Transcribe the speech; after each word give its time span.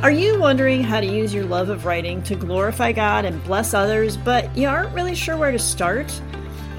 Are 0.00 0.12
you 0.12 0.38
wondering 0.38 0.84
how 0.84 1.00
to 1.00 1.06
use 1.06 1.34
your 1.34 1.44
love 1.44 1.70
of 1.70 1.84
writing 1.84 2.22
to 2.22 2.36
glorify 2.36 2.92
God 2.92 3.24
and 3.24 3.42
bless 3.42 3.74
others, 3.74 4.16
but 4.16 4.56
you 4.56 4.68
aren't 4.68 4.94
really 4.94 5.16
sure 5.16 5.36
where 5.36 5.50
to 5.50 5.58
start? 5.58 6.22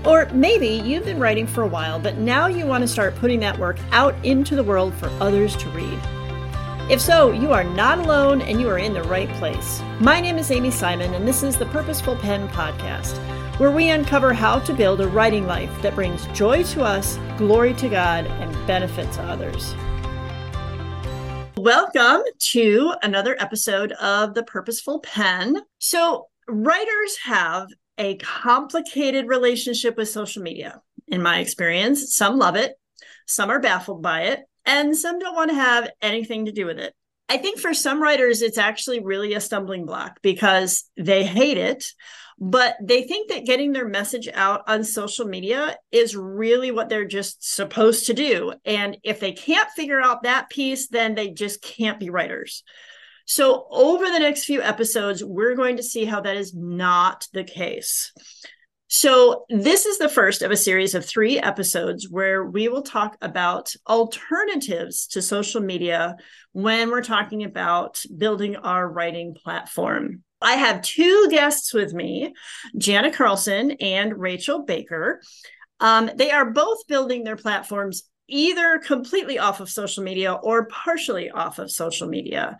Or 0.05 0.29
maybe 0.31 0.67
you've 0.67 1.03
been 1.03 1.19
writing 1.19 1.45
for 1.45 1.61
a 1.63 1.67
while, 1.67 1.99
but 1.99 2.17
now 2.17 2.47
you 2.47 2.65
want 2.65 2.81
to 2.83 2.87
start 2.87 3.17
putting 3.17 3.41
that 3.41 3.59
work 3.59 3.77
out 3.91 4.15
into 4.23 4.55
the 4.55 4.63
world 4.63 4.93
for 4.93 5.09
others 5.19 5.57
to 5.57 5.69
read. 5.71 5.99
If 6.89 7.01
so, 7.01 7.33
you 7.33 7.51
are 7.51 7.65
not 7.65 7.99
alone 7.99 8.41
and 8.41 8.61
you 8.61 8.69
are 8.69 8.79
in 8.79 8.93
the 8.93 9.03
right 9.03 9.29
place. 9.33 9.81
My 9.99 10.21
name 10.21 10.37
is 10.37 10.49
Amy 10.49 10.71
Simon, 10.71 11.13
and 11.13 11.27
this 11.27 11.43
is 11.43 11.57
the 11.57 11.65
Purposeful 11.65 12.15
Pen 12.15 12.47
Podcast, 12.47 13.17
where 13.59 13.69
we 13.69 13.89
uncover 13.89 14.31
how 14.31 14.59
to 14.59 14.73
build 14.73 15.01
a 15.01 15.09
writing 15.09 15.45
life 15.45 15.81
that 15.81 15.93
brings 15.93 16.25
joy 16.27 16.63
to 16.63 16.83
us, 16.83 17.19
glory 17.37 17.73
to 17.73 17.89
God, 17.89 18.27
and 18.27 18.65
benefit 18.65 19.11
to 19.11 19.21
others. 19.23 19.75
Welcome 21.61 22.21
to 22.51 22.93
another 23.03 23.35
episode 23.37 23.91
of 23.91 24.33
The 24.33 24.43
Purposeful 24.43 25.01
Pen. 25.01 25.57
So, 25.77 26.27
writers 26.47 27.17
have 27.25 27.67
a 27.97 28.15
complicated 28.15 29.27
relationship 29.27 29.97
with 29.97 30.07
social 30.07 30.41
media, 30.41 30.81
in 31.09 31.21
my 31.21 31.39
experience. 31.39 32.15
Some 32.15 32.37
love 32.37 32.55
it, 32.55 32.75
some 33.27 33.49
are 33.49 33.59
baffled 33.59 34.01
by 34.01 34.21
it, 34.21 34.39
and 34.65 34.95
some 34.95 35.19
don't 35.19 35.35
want 35.35 35.49
to 35.49 35.55
have 35.55 35.91
anything 36.01 36.45
to 36.45 36.53
do 36.53 36.65
with 36.65 36.79
it. 36.79 36.93
I 37.27 37.35
think 37.35 37.59
for 37.59 37.73
some 37.73 38.01
writers, 38.01 38.41
it's 38.41 38.57
actually 38.57 39.01
really 39.01 39.33
a 39.33 39.41
stumbling 39.41 39.85
block 39.85 40.21
because 40.21 40.89
they 40.95 41.25
hate 41.25 41.57
it, 41.57 41.83
but 42.39 42.77
they 42.81 43.03
think 43.03 43.29
that 43.29 43.45
getting 43.45 43.73
their 43.73 43.87
message 43.87 44.29
out 44.33 44.63
on 44.67 44.83
social 44.83 45.25
media 45.25 45.77
is 45.91 46.15
really 46.15 46.71
what 46.71 46.87
they're 46.87 47.05
just 47.05 47.53
supposed 47.53 48.05
to 48.05 48.13
do. 48.13 48.53
And 48.63 48.97
if 49.03 49.19
they 49.19 49.33
can't 49.33 49.69
figure 49.71 50.01
out 50.01 50.23
that 50.23 50.49
piece, 50.49 50.87
then 50.87 51.15
they 51.15 51.31
just 51.31 51.61
can't 51.61 51.99
be 51.99 52.09
writers. 52.09 52.63
So, 53.25 53.67
over 53.69 54.05
the 54.05 54.19
next 54.19 54.45
few 54.45 54.61
episodes, 54.61 55.23
we're 55.23 55.55
going 55.55 55.77
to 55.77 55.83
see 55.83 56.05
how 56.05 56.21
that 56.21 56.35
is 56.35 56.55
not 56.55 57.27
the 57.33 57.43
case. 57.43 58.11
So, 58.87 59.45
this 59.49 59.85
is 59.85 59.99
the 59.99 60.09
first 60.09 60.41
of 60.41 60.49
a 60.49 60.57
series 60.57 60.95
of 60.95 61.05
three 61.05 61.37
episodes 61.37 62.09
where 62.09 62.43
we 62.43 62.69
will 62.69 62.81
talk 62.81 63.17
about 63.21 63.75
alternatives 63.87 65.05
to 65.07 65.21
social 65.21 65.61
media 65.61 66.15
when 66.53 66.89
we're 66.89 67.03
talking 67.03 67.43
about 67.43 68.01
building 68.17 68.55
our 68.55 68.89
writing 68.89 69.35
platform. 69.35 70.23
I 70.41 70.53
have 70.53 70.81
two 70.81 71.27
guests 71.29 71.73
with 71.73 71.93
me, 71.93 72.33
Jana 72.77 73.11
Carlson 73.11 73.71
and 73.71 74.17
Rachel 74.17 74.63
Baker. 74.63 75.21
Um, 75.79 76.09
they 76.15 76.31
are 76.31 76.51
both 76.51 76.87
building 76.87 77.23
their 77.23 77.35
platforms 77.35 78.03
either 78.27 78.79
completely 78.79 79.39
off 79.39 79.59
of 79.59 79.69
social 79.69 80.03
media 80.03 80.33
or 80.33 80.65
partially 80.65 81.29
off 81.31 81.59
of 81.59 81.71
social 81.71 82.07
media. 82.07 82.57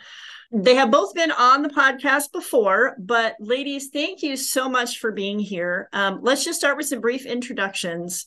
They 0.52 0.76
have 0.76 0.90
both 0.90 1.14
been 1.14 1.32
on 1.32 1.62
the 1.62 1.70
podcast 1.70 2.32
before, 2.32 2.96
but 2.98 3.36
ladies, 3.40 3.90
thank 3.90 4.24
you 4.24 4.36
so 4.36 4.68
much 4.68 4.98
for 4.98 5.12
being 5.12 5.38
here. 5.38 5.90
Um, 5.94 6.20
let's 6.24 6.44
just 6.44 6.58
start 6.58 6.76
with 6.76 6.88
some 6.88 7.02
brief 7.02 7.28
introductions. 7.28 8.26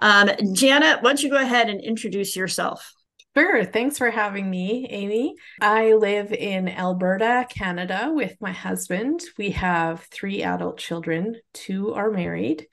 Um, 0.00 0.30
Jana, 0.52 0.98
why 1.00 1.10
don't 1.10 1.22
you 1.22 1.30
go 1.30 1.38
ahead 1.38 1.68
and 1.68 1.80
introduce 1.80 2.36
yourself? 2.36 2.95
Sure. 3.36 3.66
Thanks 3.66 3.98
for 3.98 4.08
having 4.10 4.48
me, 4.48 4.86
Amy. 4.88 5.34
I 5.60 5.92
live 5.92 6.32
in 6.32 6.70
Alberta, 6.70 7.46
Canada, 7.50 8.10
with 8.10 8.34
my 8.40 8.52
husband. 8.52 9.20
We 9.36 9.50
have 9.50 10.00
three 10.04 10.42
adult 10.42 10.78
children, 10.78 11.36
two 11.52 11.92
are 11.92 12.10
married. 12.10 12.66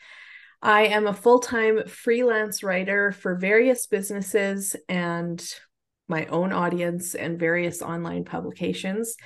I 0.61 0.83
am 0.85 1.05
a 1.05 1.13
full 1.13 1.39
time 1.39 1.85
freelance 1.87 2.63
writer 2.63 3.11
for 3.11 3.35
various 3.35 3.87
businesses 3.87 4.77
and 4.87 5.45
my 6.07 6.27
own 6.27 6.53
audience 6.53 7.13
and 7.13 7.37
various 7.37 7.81
online 7.81 8.23
publications. 8.23 9.17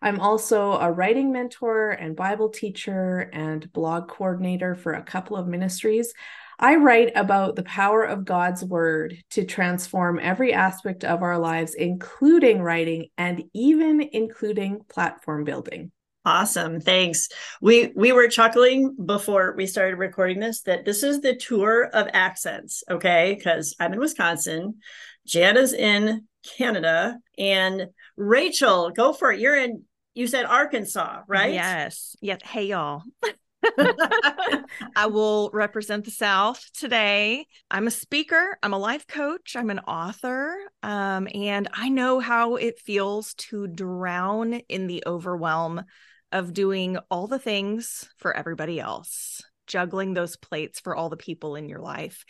I'm 0.00 0.20
also 0.20 0.74
a 0.74 0.92
writing 0.92 1.32
mentor 1.32 1.90
and 1.90 2.14
Bible 2.14 2.50
teacher 2.50 3.30
and 3.32 3.72
blog 3.72 4.06
coordinator 4.06 4.76
for 4.76 4.92
a 4.92 5.02
couple 5.02 5.36
of 5.36 5.48
ministries. 5.48 6.14
I 6.58 6.76
write 6.76 7.12
about 7.14 7.56
the 7.56 7.62
power 7.62 8.02
of 8.02 8.24
God's 8.24 8.64
word 8.64 9.16
to 9.30 9.44
transform 9.44 10.18
every 10.20 10.52
aspect 10.52 11.04
of 11.04 11.22
our 11.22 11.38
lives, 11.38 11.74
including 11.74 12.62
writing 12.62 13.08
and 13.18 13.44
even 13.52 14.00
including 14.12 14.80
platform 14.88 15.44
building. 15.44 15.90
Awesome. 16.26 16.80
Thanks. 16.80 17.28
We 17.60 17.92
we 17.94 18.12
were 18.12 18.28
chuckling 18.28 18.96
before 19.04 19.54
we 19.56 19.66
started 19.66 19.96
recording 19.96 20.40
this 20.40 20.62
that 20.62 20.86
this 20.86 21.02
is 21.02 21.20
the 21.20 21.36
tour 21.36 21.84
of 21.92 22.08
accents, 22.14 22.82
okay? 22.90 23.38
Cuz 23.42 23.76
I'm 23.78 23.92
in 23.92 24.00
Wisconsin. 24.00 24.80
Jana's 25.26 25.74
in 25.74 26.26
Canada. 26.56 27.18
And 27.38 27.88
Rachel, 28.16 28.90
go 28.90 29.12
for 29.12 29.32
it. 29.32 29.40
You're 29.40 29.56
in, 29.56 29.82
you 30.14 30.26
said 30.26 30.44
Arkansas, 30.44 31.22
right? 31.26 31.52
Yes. 31.52 32.16
Yes. 32.20 32.40
Hey, 32.44 32.66
y'all. 32.66 33.02
I 34.96 35.06
will 35.06 35.50
represent 35.52 36.04
the 36.04 36.10
South 36.10 36.64
today. 36.74 37.46
I'm 37.70 37.86
a 37.86 37.90
speaker, 37.90 38.58
I'm 38.62 38.72
a 38.72 38.78
life 38.78 39.06
coach, 39.06 39.56
I'm 39.56 39.70
an 39.70 39.80
author, 39.80 40.56
um, 40.82 41.28
and 41.34 41.68
I 41.72 41.88
know 41.88 42.20
how 42.20 42.56
it 42.56 42.78
feels 42.78 43.34
to 43.34 43.66
drown 43.66 44.54
in 44.68 44.86
the 44.86 45.02
overwhelm 45.06 45.84
of 46.32 46.52
doing 46.52 46.98
all 47.10 47.26
the 47.26 47.38
things 47.38 48.08
for 48.18 48.36
everybody 48.36 48.80
else, 48.80 49.42
juggling 49.66 50.14
those 50.14 50.36
plates 50.36 50.80
for 50.80 50.94
all 50.94 51.08
the 51.08 51.16
people 51.16 51.56
in 51.56 51.68
your 51.68 51.80
life. 51.80 52.24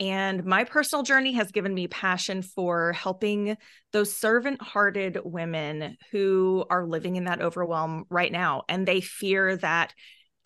And 0.00 0.44
my 0.44 0.62
personal 0.62 1.02
journey 1.02 1.32
has 1.32 1.50
given 1.50 1.74
me 1.74 1.88
passion 1.88 2.42
for 2.42 2.92
helping 2.92 3.56
those 3.92 4.14
servant 4.14 4.62
hearted 4.62 5.18
women 5.24 5.96
who 6.12 6.64
are 6.70 6.86
living 6.86 7.16
in 7.16 7.24
that 7.24 7.42
overwhelm 7.42 8.04
right 8.08 8.30
now. 8.30 8.62
And 8.68 8.86
they 8.86 9.00
fear 9.00 9.56
that 9.56 9.92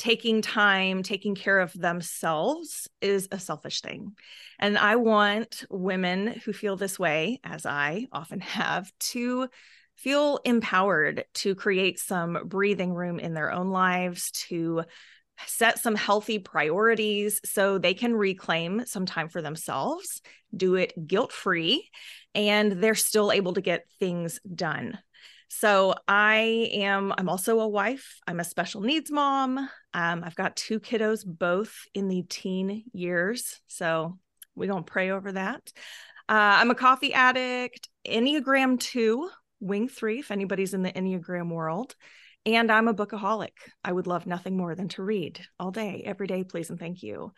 taking 0.03 0.43
time, 0.43 1.05
taking 1.05 1.37
care 1.37 1.61
of 1.61 1.73
themselves 1.75 2.89
is 3.01 3.29
a 3.31 3.39
selfish 3.39 3.83
thing. 3.83 4.17
And 4.59 4.77
I 4.77 4.97
want 4.97 5.65
women 5.71 6.41
who 6.45 6.53
feel 6.53 6.75
this 6.75 6.99
way, 6.99 7.39
as 7.45 7.67
I 7.67 8.09
often 8.11 8.41
have, 8.41 8.91
to 9.13 9.49
feel 9.95 10.41
empowered 10.45 11.25
to 11.35 11.55
create 11.55 12.01
some 12.01 12.37
breathing 12.47 12.93
room 12.93 13.21
in 13.21 13.33
their 13.33 13.53
own 13.53 13.71
lives, 13.71 14.33
to 14.49 14.83
set 15.47 15.79
some 15.79 15.95
healthy 15.95 16.41
priorities 16.41 17.41
so 17.45 17.79
they 17.79 17.95
can 17.95 18.13
reclaim 18.13 18.85
some 18.87 19.07
time 19.07 19.29
for 19.29 19.41
themselves, 19.41 20.21
do 20.57 20.75
it 20.75 21.07
guilt 21.07 21.31
free, 21.31 21.89
and 22.35 22.73
they're 22.73 22.97
still 22.97 23.31
able 23.31 23.53
to 23.53 23.61
get 23.61 23.87
things 24.01 24.41
done. 24.53 24.99
So 25.49 25.95
I 26.09 26.71
am, 26.73 27.15
I'm 27.17 27.29
also 27.29 27.61
a 27.61 27.69
wife. 27.69 28.19
I'm 28.27 28.41
a 28.41 28.45
special 28.45 28.81
needs 28.81 29.13
mom. 29.13 29.69
Um, 29.95 30.23
I've 30.25 30.35
got 30.35 30.57
two 30.57 30.81
kiddos, 30.81 31.25
both 31.27 31.75
in 31.95 32.09
the 32.09 32.23
teen 32.29 32.85
years. 32.93 33.61
So 33.67 34.19
we 34.55 34.67
don't 34.67 34.87
pray 34.87 35.11
over 35.11 35.33
that. 35.33 35.73
Uh, 36.29 36.61
I'm 36.61 36.71
a 36.71 36.75
coffee 36.75 37.13
addict, 37.13 37.89
Enneagram 38.07 38.79
2, 38.79 39.29
Wing 39.61 39.89
3, 39.89 40.21
if 40.21 40.31
anybody's 40.31 40.75
in 40.75 40.83
the 40.83 40.93
Enneagram 40.93 41.51
world. 41.51 41.95
And 42.45 42.73
I'm 42.73 42.89
a 42.89 42.95
bookaholic. 42.95 43.53
I 43.85 43.93
would 43.93 44.07
love 44.07 44.27
nothing 44.27 44.57
more 44.57 44.75
than 44.75 44.89
to 44.91 45.03
read 45.03 45.41
all 45.61 45.71
day, 45.71 46.03
every 46.05 46.27
day, 46.27 46.45
please 46.45 46.71
and 46.71 46.79
thank 46.79 47.03
you. 47.03 47.33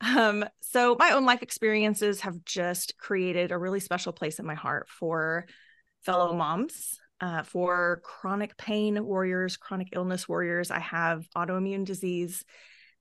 Um, 0.00 0.44
so 0.60 0.94
my 0.98 1.12
own 1.12 1.24
life 1.24 1.42
experiences 1.42 2.20
have 2.20 2.44
just 2.44 2.98
created 2.98 3.50
a 3.50 3.58
really 3.58 3.80
special 3.80 4.12
place 4.12 4.38
in 4.38 4.46
my 4.46 4.54
heart 4.54 4.88
for 4.88 5.46
fellow 6.02 6.34
moms, 6.34 7.00
uh, 7.20 7.42
for 7.42 8.00
chronic 8.04 8.56
pain 8.56 9.04
warriors, 9.04 9.56
chronic 9.56 9.88
illness 9.92 10.28
warriors. 10.28 10.70
I 10.70 10.80
have 10.80 11.26
autoimmune 11.36 11.84
disease 11.84 12.44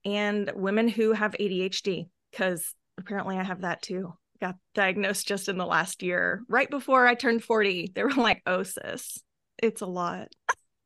and 0.04 0.52
women 0.56 0.88
who 0.88 1.12
have 1.14 1.36
ADHD, 1.40 2.08
because 2.32 2.74
apparently 2.98 3.38
I 3.38 3.44
have 3.44 3.62
that 3.62 3.82
too. 3.82 4.14
Got 4.40 4.56
diagnosed 4.74 5.28
just 5.28 5.50
in 5.50 5.58
the 5.58 5.66
last 5.66 6.04
year, 6.04 6.44
right 6.48 6.70
before 6.70 7.08
I 7.08 7.16
turned 7.16 7.44
40. 7.44 7.92
They 7.96 8.04
were 8.04 8.12
like, 8.12 8.42
oh, 8.46 8.64
sis, 8.64 9.20
it's 9.62 9.82
a 9.82 9.88
lot. 9.88 10.30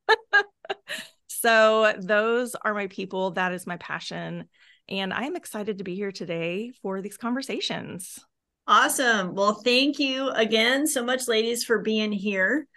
so 1.28 1.94
those 2.00 2.56
are 2.56 2.74
my 2.74 2.88
people. 2.88 3.32
That 3.32 3.54
is 3.54 3.68
my 3.68 3.78
passion. 3.78 4.46
And 4.88 5.14
I'm 5.14 5.36
excited 5.36 5.78
to 5.78 5.84
be 5.84 5.96
here 5.96 6.12
today 6.12 6.72
for 6.82 7.02
these 7.02 7.18
conversations. 7.18 8.20
Awesome. 8.68 9.34
Well, 9.34 9.54
thank 9.54 10.00
you 10.00 10.30
again 10.30 10.88
so 10.88 11.04
much, 11.04 11.28
ladies, 11.28 11.64
for 11.64 11.80
being 11.80 12.12
here. 12.12 12.68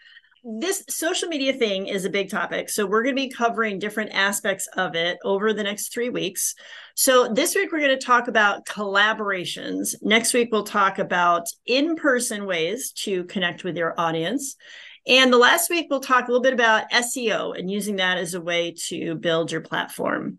This 0.45 0.83
social 0.89 1.29
media 1.29 1.53
thing 1.53 1.87
is 1.87 2.05
a 2.05 2.11
big 2.11 2.29
topic. 2.29 2.69
So, 2.69 2.85
we're 2.85 3.05
going 3.05 3.15
to 3.15 3.23
be 3.23 3.31
covering 3.31 3.79
different 3.79 4.11
aspects 4.13 4.67
of 4.77 4.97
it 4.97 5.19
over 5.23 5.53
the 5.53 5.63
next 5.63 5.93
three 5.93 6.09
weeks. 6.09 6.57
So, 6.97 7.33
this 7.33 7.55
week, 7.55 7.71
we're 7.71 7.79
going 7.79 7.97
to 7.97 8.05
talk 8.05 8.27
about 8.27 8.67
collaborations. 8.67 9.95
Next 10.03 10.35
week, 10.35 10.49
we'll 10.51 10.65
talk 10.65 10.99
about 10.99 11.47
in 11.65 11.95
person 11.95 12.45
ways 12.45 12.91
to 13.05 13.23
connect 13.25 13.63
with 13.63 13.77
your 13.77 13.95
audience. 13.97 14.57
And 15.07 15.33
the 15.33 15.39
last 15.39 15.71
week, 15.71 15.87
we'll 15.91 16.01
talk 16.01 16.27
a 16.27 16.33
little 16.33 16.43
bit 16.43 16.55
about 16.55 16.91
SEO 16.91 17.57
and 17.57 17.71
using 17.71 17.97
that 17.97 18.19
as 18.19 18.35
a 18.35 18.41
way 18.41 18.75
to 18.89 19.15
build 19.15 19.53
your 19.53 19.61
platform. 19.61 20.39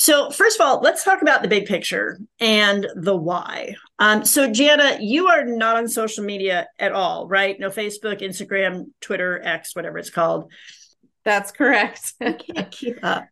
So, 0.00 0.30
first 0.30 0.60
of 0.60 0.64
all, 0.64 0.80
let's 0.80 1.02
talk 1.02 1.22
about 1.22 1.42
the 1.42 1.48
big 1.48 1.66
picture 1.66 2.20
and 2.38 2.86
the 2.94 3.16
why. 3.16 3.74
Um, 3.98 4.24
so, 4.24 4.48
Jana, 4.48 4.98
you 5.00 5.26
are 5.26 5.44
not 5.44 5.76
on 5.76 5.88
social 5.88 6.22
media 6.22 6.68
at 6.78 6.92
all, 6.92 7.26
right? 7.26 7.58
No 7.58 7.68
Facebook, 7.68 8.20
Instagram, 8.20 8.86
Twitter, 9.00 9.40
X, 9.42 9.74
whatever 9.74 9.98
it's 9.98 10.10
called. 10.10 10.52
That's 11.24 11.50
correct. 11.50 12.14
I 12.20 12.32
can't 12.32 12.70
keep 12.70 13.02
up. 13.02 13.26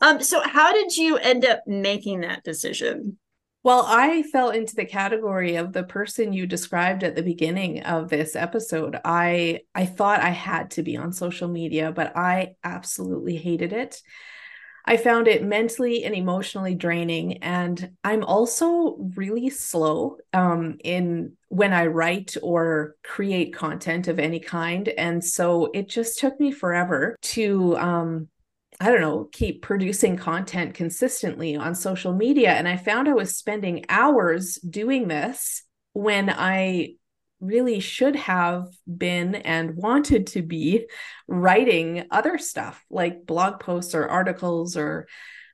Um, 0.00 0.22
so, 0.22 0.40
how 0.42 0.72
did 0.72 0.96
you 0.96 1.18
end 1.18 1.44
up 1.44 1.64
making 1.66 2.20
that 2.22 2.44
decision? 2.44 3.18
Well, 3.62 3.84
I 3.86 4.22
fell 4.22 4.48
into 4.48 4.74
the 4.74 4.86
category 4.86 5.56
of 5.56 5.74
the 5.74 5.84
person 5.84 6.32
you 6.32 6.46
described 6.46 7.04
at 7.04 7.14
the 7.14 7.22
beginning 7.22 7.82
of 7.82 8.08
this 8.08 8.34
episode. 8.34 8.98
I 9.04 9.60
I 9.74 9.84
thought 9.84 10.20
I 10.20 10.30
had 10.30 10.70
to 10.72 10.82
be 10.82 10.96
on 10.96 11.12
social 11.12 11.48
media, 11.48 11.92
but 11.92 12.16
I 12.16 12.54
absolutely 12.64 13.36
hated 13.36 13.74
it. 13.74 14.00
I 14.84 14.96
found 14.96 15.28
it 15.28 15.44
mentally 15.44 16.04
and 16.04 16.14
emotionally 16.14 16.74
draining. 16.74 17.38
And 17.38 17.90
I'm 18.04 18.24
also 18.24 18.96
really 19.16 19.50
slow 19.50 20.18
um, 20.32 20.78
in 20.82 21.36
when 21.48 21.72
I 21.72 21.86
write 21.86 22.36
or 22.42 22.96
create 23.02 23.54
content 23.54 24.08
of 24.08 24.18
any 24.18 24.40
kind. 24.40 24.88
And 24.88 25.24
so 25.24 25.70
it 25.74 25.88
just 25.88 26.18
took 26.18 26.38
me 26.40 26.52
forever 26.52 27.16
to, 27.22 27.76
um, 27.76 28.28
I 28.80 28.90
don't 28.90 29.00
know, 29.00 29.28
keep 29.32 29.62
producing 29.62 30.16
content 30.16 30.74
consistently 30.74 31.56
on 31.56 31.74
social 31.74 32.14
media. 32.14 32.52
And 32.52 32.66
I 32.66 32.76
found 32.76 33.08
I 33.08 33.14
was 33.14 33.36
spending 33.36 33.84
hours 33.88 34.56
doing 34.56 35.08
this 35.08 35.64
when 35.92 36.30
I 36.30 36.94
really 37.40 37.80
should 37.80 38.16
have 38.16 38.66
been 38.86 39.34
and 39.34 39.76
wanted 39.76 40.26
to 40.28 40.42
be 40.42 40.86
writing 41.26 42.06
other 42.10 42.38
stuff 42.38 42.84
like 42.90 43.26
blog 43.26 43.60
posts 43.60 43.94
or 43.94 44.08
articles 44.08 44.76
or 44.76 45.06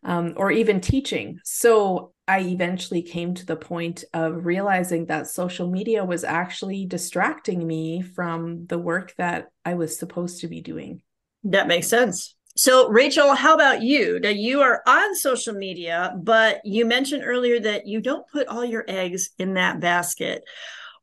um, 0.04 0.34
or 0.36 0.50
even 0.52 0.80
teaching. 0.80 1.40
So 1.44 2.12
i 2.28 2.40
eventually 2.40 3.02
came 3.02 3.34
to 3.34 3.46
the 3.46 3.56
point 3.56 4.02
of 4.12 4.44
realizing 4.44 5.06
that 5.06 5.28
social 5.28 5.70
media 5.70 6.04
was 6.04 6.24
actually 6.24 6.84
distracting 6.84 7.64
me 7.64 8.02
from 8.02 8.66
the 8.66 8.78
work 8.78 9.14
that 9.16 9.46
i 9.64 9.74
was 9.74 9.98
supposed 9.98 10.40
to 10.40 10.48
be 10.48 10.60
doing. 10.60 11.02
That 11.44 11.68
makes 11.68 11.88
sense. 11.88 12.34
So, 12.58 12.88
Rachel, 12.88 13.34
how 13.34 13.54
about 13.54 13.82
you? 13.82 14.18
Now, 14.18 14.30
you 14.30 14.62
are 14.62 14.82
on 14.86 15.14
social 15.14 15.52
media, 15.52 16.14
but 16.16 16.62
you 16.64 16.86
mentioned 16.86 17.22
earlier 17.24 17.60
that 17.60 17.86
you 17.86 18.00
don't 18.00 18.26
put 18.28 18.48
all 18.48 18.64
your 18.64 18.84
eggs 18.88 19.28
in 19.38 19.54
that 19.54 19.78
basket 19.78 20.42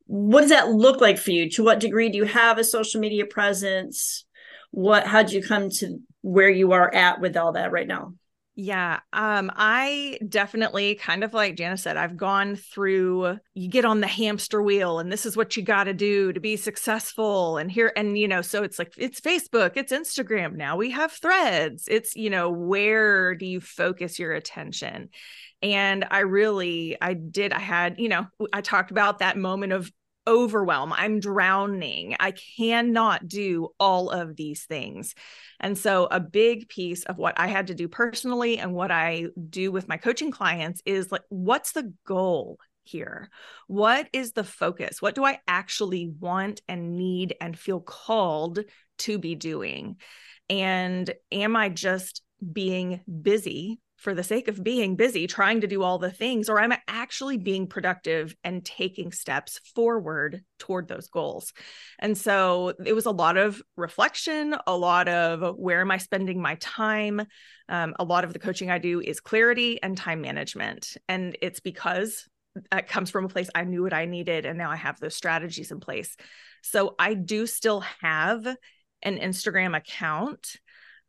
what 0.06 0.42
does 0.42 0.50
that 0.50 0.70
look 0.70 1.02
like 1.02 1.18
for 1.18 1.32
you 1.32 1.50
to 1.50 1.64
what 1.64 1.80
degree 1.80 2.10
do 2.10 2.18
you 2.18 2.26
have 2.26 2.58
a 2.58 2.64
social 2.64 3.00
media 3.00 3.26
presence 3.26 4.26
what 4.72 5.06
how 5.08 5.22
did 5.22 5.32
you 5.32 5.42
come 5.42 5.70
to 5.70 6.00
where 6.22 6.50
you 6.50 6.72
are 6.72 6.94
at 6.94 7.22
with 7.22 7.38
all 7.38 7.54
that 7.54 7.72
right 7.72 7.88
now 7.88 8.14
yeah, 8.56 9.00
um, 9.14 9.52
I 9.56 10.20
definitely 10.30 10.94
kind 10.94 11.24
of 11.24 11.34
like 11.34 11.56
Jana 11.56 11.76
said, 11.76 11.98
I've 11.98 12.16
gone 12.16 12.56
through 12.56 13.40
you 13.56 13.68
get 13.68 13.84
on 13.84 14.00
the 14.00 14.08
hamster 14.08 14.62
wheel 14.62 15.00
and 15.00 15.12
this 15.12 15.26
is 15.26 15.36
what 15.36 15.58
you 15.58 15.64
got 15.64 15.86
to 15.86 15.94
do 15.94 16.32
to 16.32 16.40
be 16.40 16.56
successful. 16.56 17.58
And 17.58 17.72
here, 17.72 17.92
and 17.96 18.16
you 18.16 18.28
know, 18.28 18.44
so 18.44 18.62
it's 18.62 18.78
like 18.78 18.94
it's 18.96 19.20
Facebook, 19.20 19.72
it's 19.76 19.92
Instagram. 19.92 20.54
Now 20.54 20.78
we 20.78 20.92
have 20.92 21.12
threads. 21.14 21.88
It's, 21.88 22.16
you 22.16 22.30
know, 22.30 22.52
where 22.52 23.34
do 23.34 23.48
you 23.48 23.60
focus 23.60 24.20
your 24.20 24.34
attention? 24.34 25.10
And 25.64 26.06
i 26.12 26.20
really 26.20 26.96
i 27.02 27.14
did 27.14 27.52
i 27.52 27.60
had 27.60 27.98
you 27.98 28.10
know 28.10 28.28
i 28.52 28.62
talked 28.62 28.92
about 28.92 29.20
that 29.20 29.38
moment 29.38 29.74
of 29.74 29.92
overwhelm. 30.28 30.94
I'm 30.94 31.20
drowning. 31.20 32.16
I 32.20 32.32
cannot 32.32 33.28
do 33.28 33.70
all 33.80 34.10
of 34.10 34.36
these 34.36 34.64
things. 34.64 35.16
And 35.60 35.78
so 35.78 36.08
a 36.10 36.20
big 36.20 36.70
piece 36.70 37.04
of 37.04 37.18
what 37.18 37.40
i 37.40 37.48
had 37.48 37.68
to 37.68 37.76
do 37.76 37.88
personally 37.88 38.58
and 38.58 38.74
what 38.74 38.92
i 38.92 39.26
do 39.50 39.72
with 39.72 39.88
my 39.88 39.98
coaching 39.98 40.32
clients 40.32 40.82
is 40.86 41.12
like 41.12 41.24
what's 41.30 41.74
the 41.74 41.94
goal 42.06 42.58
here? 42.86 43.30
What 43.68 44.10
is 44.12 44.34
the 44.34 44.44
focus? 44.44 45.02
What 45.02 45.16
do 45.16 45.24
i 45.24 45.40
actually 45.48 46.12
want 46.20 46.62
and 46.68 46.98
need 46.98 47.36
and 47.40 47.58
feel 47.58 47.80
called 47.80 48.60
to 49.00 49.18
be 49.18 49.36
doing? 49.36 49.98
And 50.50 51.14
am 51.32 51.56
i 51.56 51.70
just 51.70 52.22
being 52.52 53.02
busy 53.22 53.80
for 54.04 54.14
the 54.14 54.24
sake 54.24 54.48
of 54.48 54.64
being 54.64 54.96
busy 54.96 55.28
trying 55.28 55.62
to 55.62 55.68
do 55.68 55.82
all 55.82 55.98
the 55.98 56.12
things 56.12 56.50
or 56.50 56.60
i'm 56.60 56.74
actually 56.88 57.38
being 57.38 57.68
productive 57.68 58.36
and 58.44 58.64
taking 58.66 59.12
steps 59.12 59.60
forward 59.74 60.44
toward 60.64 60.88
those 60.88 61.10
goals. 61.10 61.52
And 62.00 62.18
so 62.18 62.74
it 62.86 62.94
was 62.94 63.06
a 63.06 63.12
lot 63.12 63.36
of 63.36 63.62
reflection 63.76 64.56
a 64.66 64.76
lot 64.76 65.10
of 65.10 65.58
where 65.58 65.82
am 65.82 65.92
i 65.92 65.98
spending 65.98 66.42
my 66.42 66.56
time? 66.56 67.22
Um, 67.70 67.96
a 68.00 68.04
lot 68.04 68.24
of 68.24 68.34
the 68.34 68.40
coaching 68.40 68.72
i 68.72 68.78
do 68.78 69.02
is 69.02 69.20
clarity 69.20 69.82
and 69.84 69.98
time 69.98 70.22
management. 70.22 70.96
And 71.10 71.38
it's 71.42 71.60
because 71.60 72.28
it 72.72 72.88
comes 72.88 73.10
from 73.10 73.26
a 73.26 73.30
place 73.30 73.50
i 73.56 73.64
knew 73.64 73.84
what 73.84 73.94
i 73.94 74.06
needed 74.06 74.46
and 74.46 74.58
now 74.58 74.72
i 74.72 74.76
have 74.76 75.00
those 75.00 75.16
strategies 75.16 75.72
in 75.72 75.80
place. 75.80 76.16
So 76.62 76.96
i 76.98 77.14
do 77.14 77.46
still 77.46 77.82
have 78.02 78.46
an 79.02 79.18
instagram 79.18 79.76
account 79.76 80.56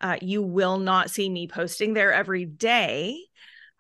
uh, 0.01 0.17
you 0.21 0.43
will 0.43 0.79
not 0.79 1.11
see 1.11 1.29
me 1.29 1.49
posting 1.49 1.95
there 1.95 2.13
every 2.13 2.45
day. 2.45 3.19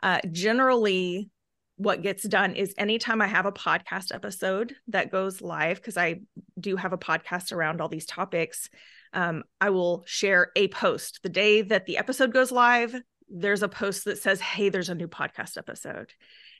Uh, 0.02 0.20
generally, 0.30 1.30
what 1.76 2.02
gets 2.02 2.22
done 2.22 2.54
is 2.54 2.74
anytime 2.78 3.20
I 3.20 3.26
have 3.26 3.46
a 3.46 3.52
podcast 3.52 4.14
episode 4.14 4.76
that 4.88 5.10
goes 5.10 5.40
live, 5.40 5.76
because 5.78 5.96
I 5.96 6.20
do 6.58 6.76
have 6.76 6.92
a 6.92 6.98
podcast 6.98 7.52
around 7.52 7.80
all 7.80 7.88
these 7.88 8.06
topics, 8.06 8.68
um, 9.12 9.42
I 9.60 9.70
will 9.70 10.04
share 10.06 10.50
a 10.56 10.68
post. 10.68 11.20
The 11.22 11.28
day 11.28 11.62
that 11.62 11.86
the 11.86 11.98
episode 11.98 12.32
goes 12.32 12.52
live, 12.52 12.94
there's 13.28 13.62
a 13.62 13.68
post 13.68 14.04
that 14.04 14.18
says, 14.18 14.40
Hey, 14.40 14.68
there's 14.68 14.90
a 14.90 14.94
new 14.94 15.08
podcast 15.08 15.56
episode. 15.56 16.12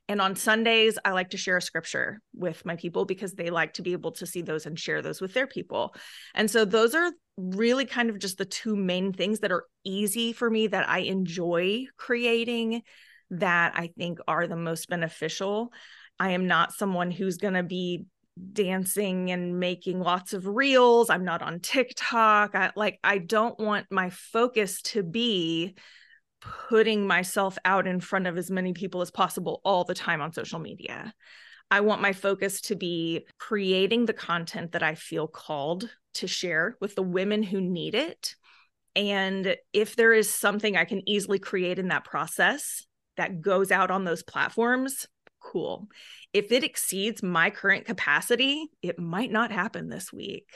And 0.08 0.20
on 0.20 0.36
Sundays, 0.36 0.98
I 1.04 1.12
like 1.12 1.30
to 1.30 1.38
share 1.38 1.56
a 1.56 1.62
scripture 1.62 2.20
with 2.34 2.64
my 2.66 2.76
people 2.76 3.04
because 3.04 3.34
they 3.34 3.50
like 3.50 3.74
to 3.74 3.82
be 3.82 3.92
able 3.92 4.12
to 4.12 4.26
see 4.26 4.42
those 4.42 4.66
and 4.66 4.78
share 4.78 5.00
those 5.00 5.20
with 5.20 5.32
their 5.32 5.46
people. 5.46 5.94
And 6.34 6.50
so 6.50 6.64
those 6.64 6.94
are 6.94 7.10
really 7.36 7.84
kind 7.84 8.10
of 8.10 8.19
just 8.19 8.38
the 8.38 8.44
two 8.44 8.76
main 8.76 9.12
things 9.12 9.40
that 9.40 9.52
are 9.52 9.64
easy 9.84 10.32
for 10.32 10.48
me 10.48 10.69
that 10.69 10.88
I 10.88 11.00
enjoy 11.00 11.86
creating 11.96 12.82
that 13.31 13.72
I 13.75 13.88
think 13.96 14.19
are 14.28 14.46
the 14.46 14.56
most 14.56 14.88
beneficial. 14.88 15.72
I 16.20 16.31
am 16.31 16.46
not 16.46 16.72
someone 16.72 17.10
who's 17.10 17.38
going 17.38 17.54
to 17.54 17.62
be 17.62 18.04
dancing 18.52 19.31
and 19.31 19.58
making 19.58 20.00
lots 20.00 20.32
of 20.32 20.46
reels. 20.46 21.10
I'm 21.10 21.25
not 21.25 21.42
on 21.42 21.60
TikTok. 21.60 22.54
I 22.54 22.72
like 22.76 22.98
I 23.02 23.19
don't 23.19 23.58
want 23.58 23.87
my 23.90 24.10
focus 24.10 24.82
to 24.82 25.02
be 25.02 25.75
putting 26.69 27.06
myself 27.06 27.56
out 27.64 27.87
in 27.87 28.00
front 28.00 28.26
of 28.26 28.37
as 28.37 28.50
many 28.50 28.72
people 28.72 29.00
as 29.00 29.10
possible 29.10 29.60
all 29.64 29.84
the 29.84 29.94
time 29.94 30.20
on 30.20 30.32
social 30.32 30.58
media. 30.58 31.14
I 31.70 31.80
want 31.80 32.02
my 32.02 32.12
focus 32.12 32.60
to 32.62 32.76
be 32.76 33.26
creating 33.38 34.06
the 34.06 34.12
content 34.12 34.72
that 34.72 34.82
I 34.82 34.94
feel 34.94 35.26
called 35.26 35.88
to 36.14 36.26
share 36.26 36.76
with 36.80 36.94
the 36.94 37.02
women 37.02 37.42
who 37.42 37.61
need 37.61 37.94
it. 37.94 38.35
And 38.97 39.56
if 39.73 39.97
there 39.97 40.12
is 40.12 40.30
something 40.30 40.76
I 40.76 40.85
can 40.85 41.09
easily 41.09 41.38
create 41.38 41.78
in 41.78 41.88
that 41.88 42.04
process 42.04 42.87
that 43.16 43.40
goes 43.40 43.71
out 43.71 43.90
on 43.90 44.04
those 44.04 44.23
platforms, 44.23 45.06
cool. 45.40 45.88
If 46.33 46.50
it 46.52 46.64
exceeds 46.64 47.23
my 47.23 47.50
current 47.50 47.85
capacity, 47.85 48.66
it 48.83 48.99
might 48.99 49.30
not 49.30 49.52
happen 49.52 49.88
this 49.88 50.12
week. 50.12 50.50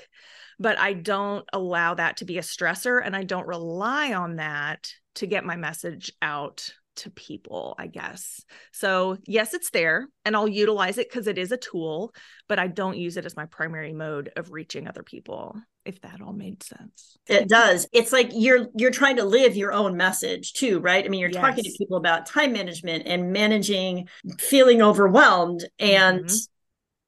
But 0.58 0.78
I 0.78 0.92
don't 0.92 1.44
allow 1.52 1.94
that 1.94 2.18
to 2.18 2.24
be 2.24 2.38
a 2.38 2.42
stressor 2.42 3.00
and 3.04 3.14
I 3.14 3.22
don't 3.24 3.46
rely 3.46 4.14
on 4.14 4.36
that 4.36 4.88
to 5.16 5.26
get 5.26 5.44
my 5.44 5.56
message 5.56 6.12
out 6.22 6.72
to 6.98 7.10
people, 7.10 7.74
I 7.78 7.86
guess. 7.86 8.44
So, 8.72 9.16
yes, 9.26 9.54
it's 9.54 9.70
there 9.70 10.08
and 10.24 10.36
I'll 10.36 10.48
utilize 10.48 10.98
it 10.98 11.08
because 11.08 11.26
it 11.26 11.38
is 11.38 11.52
a 11.52 11.56
tool, 11.56 12.12
but 12.48 12.58
I 12.58 12.66
don't 12.66 12.96
use 12.96 13.16
it 13.16 13.24
as 13.24 13.36
my 13.36 13.46
primary 13.46 13.92
mode 13.92 14.30
of 14.36 14.52
reaching 14.52 14.86
other 14.86 15.02
people. 15.02 15.56
If 15.84 16.02
that 16.02 16.20
all 16.20 16.34
made 16.34 16.62
sense. 16.62 17.16
It 17.26 17.48
does. 17.48 17.88
It's 17.94 18.12
like 18.12 18.30
you're 18.34 18.66
you're 18.76 18.90
trying 18.90 19.16
to 19.16 19.24
live 19.24 19.56
your 19.56 19.72
own 19.72 19.96
message 19.96 20.52
too, 20.52 20.80
right? 20.80 21.02
I 21.02 21.08
mean, 21.08 21.18
you're 21.20 21.30
yes. 21.30 21.40
talking 21.40 21.64
to 21.64 21.74
people 21.78 21.96
about 21.96 22.26
time 22.26 22.52
management 22.52 23.04
and 23.06 23.32
managing 23.32 24.06
feeling 24.38 24.82
overwhelmed 24.82 25.64
and 25.78 26.26
mm-hmm. 26.26 26.36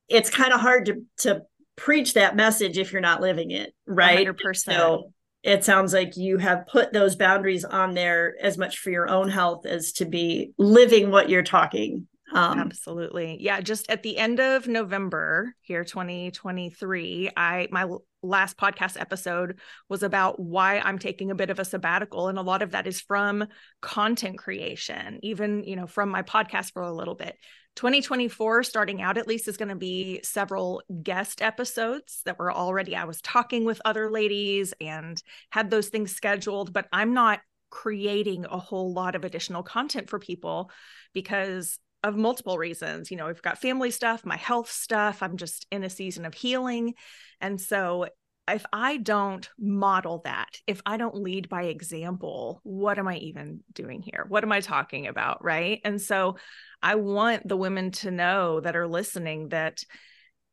it's 0.08 0.30
kind 0.30 0.54
of 0.54 0.60
hard 0.60 0.86
to 0.86 1.02
to 1.18 1.42
preach 1.76 2.14
that 2.14 2.36
message 2.36 2.78
if 2.78 2.92
you're 2.92 3.02
not 3.02 3.20
living 3.20 3.50
it, 3.50 3.74
right? 3.86 4.26
100%. 4.26 4.56
So 4.56 5.12
it 5.42 5.64
sounds 5.64 5.92
like 5.92 6.16
you 6.16 6.38
have 6.38 6.66
put 6.66 6.92
those 6.92 7.16
boundaries 7.16 7.64
on 7.64 7.94
there 7.94 8.34
as 8.40 8.58
much 8.58 8.78
for 8.78 8.90
your 8.90 9.08
own 9.08 9.28
health 9.28 9.64
as 9.64 9.92
to 9.92 10.04
be 10.04 10.52
living 10.58 11.10
what 11.10 11.30
you're 11.30 11.42
talking 11.42 12.06
um, 12.32 12.58
absolutely. 12.58 13.36
Yeah 13.40 13.60
just 13.60 13.90
at 13.90 14.02
the 14.02 14.16
end 14.18 14.40
of 14.40 14.68
november 14.68 15.54
here 15.60 15.84
2023 15.84 17.30
i 17.36 17.68
my 17.70 17.88
last 18.22 18.56
podcast 18.56 19.00
episode 19.00 19.58
was 19.88 20.02
about 20.02 20.38
why 20.38 20.78
i'm 20.80 20.98
taking 20.98 21.30
a 21.30 21.34
bit 21.34 21.50
of 21.50 21.58
a 21.58 21.64
sabbatical 21.64 22.28
and 22.28 22.38
a 22.38 22.42
lot 22.42 22.62
of 22.62 22.72
that 22.72 22.86
is 22.86 23.00
from 23.00 23.46
content 23.80 24.38
creation 24.38 25.18
even 25.22 25.64
you 25.64 25.76
know 25.76 25.86
from 25.86 26.08
my 26.10 26.22
podcast 26.22 26.72
for 26.72 26.82
a 26.82 26.92
little 26.92 27.14
bit. 27.14 27.36
2024 27.76 28.64
starting 28.64 29.00
out 29.00 29.16
at 29.16 29.28
least 29.28 29.46
is 29.46 29.56
going 29.56 29.68
to 29.68 29.76
be 29.76 30.20
several 30.22 30.82
guest 31.02 31.40
episodes 31.40 32.20
that 32.24 32.38
were 32.38 32.52
already 32.52 32.96
i 32.96 33.04
was 33.04 33.20
talking 33.22 33.64
with 33.64 33.80
other 33.84 34.10
ladies 34.10 34.74
and 34.80 35.22
had 35.50 35.70
those 35.70 35.88
things 35.88 36.14
scheduled 36.14 36.72
but 36.72 36.88
i'm 36.92 37.14
not 37.14 37.40
creating 37.70 38.44
a 38.44 38.58
whole 38.58 38.92
lot 38.92 39.14
of 39.14 39.24
additional 39.24 39.62
content 39.62 40.10
for 40.10 40.18
people 40.18 40.70
because 41.14 41.78
of 42.02 42.16
multiple 42.16 42.58
reasons. 42.58 43.10
You 43.10 43.16
know, 43.16 43.26
we've 43.26 43.42
got 43.42 43.60
family 43.60 43.90
stuff, 43.90 44.24
my 44.24 44.36
health 44.36 44.70
stuff. 44.70 45.22
I'm 45.22 45.36
just 45.36 45.66
in 45.70 45.84
a 45.84 45.90
season 45.90 46.24
of 46.24 46.34
healing. 46.34 46.94
And 47.40 47.60
so 47.60 48.06
if 48.48 48.64
I 48.72 48.96
don't 48.96 49.48
model 49.58 50.22
that, 50.24 50.58
if 50.66 50.80
I 50.84 50.96
don't 50.96 51.14
lead 51.14 51.48
by 51.48 51.64
example, 51.64 52.60
what 52.62 52.98
am 52.98 53.06
I 53.06 53.16
even 53.16 53.60
doing 53.72 54.02
here? 54.02 54.24
What 54.28 54.44
am 54.44 54.52
I 54.52 54.60
talking 54.60 55.06
about? 55.06 55.44
Right. 55.44 55.80
And 55.84 56.00
so 56.00 56.36
I 56.82 56.96
want 56.96 57.46
the 57.46 57.56
women 57.56 57.92
to 57.92 58.10
know 58.10 58.60
that 58.60 58.76
are 58.76 58.88
listening 58.88 59.50
that 59.50 59.82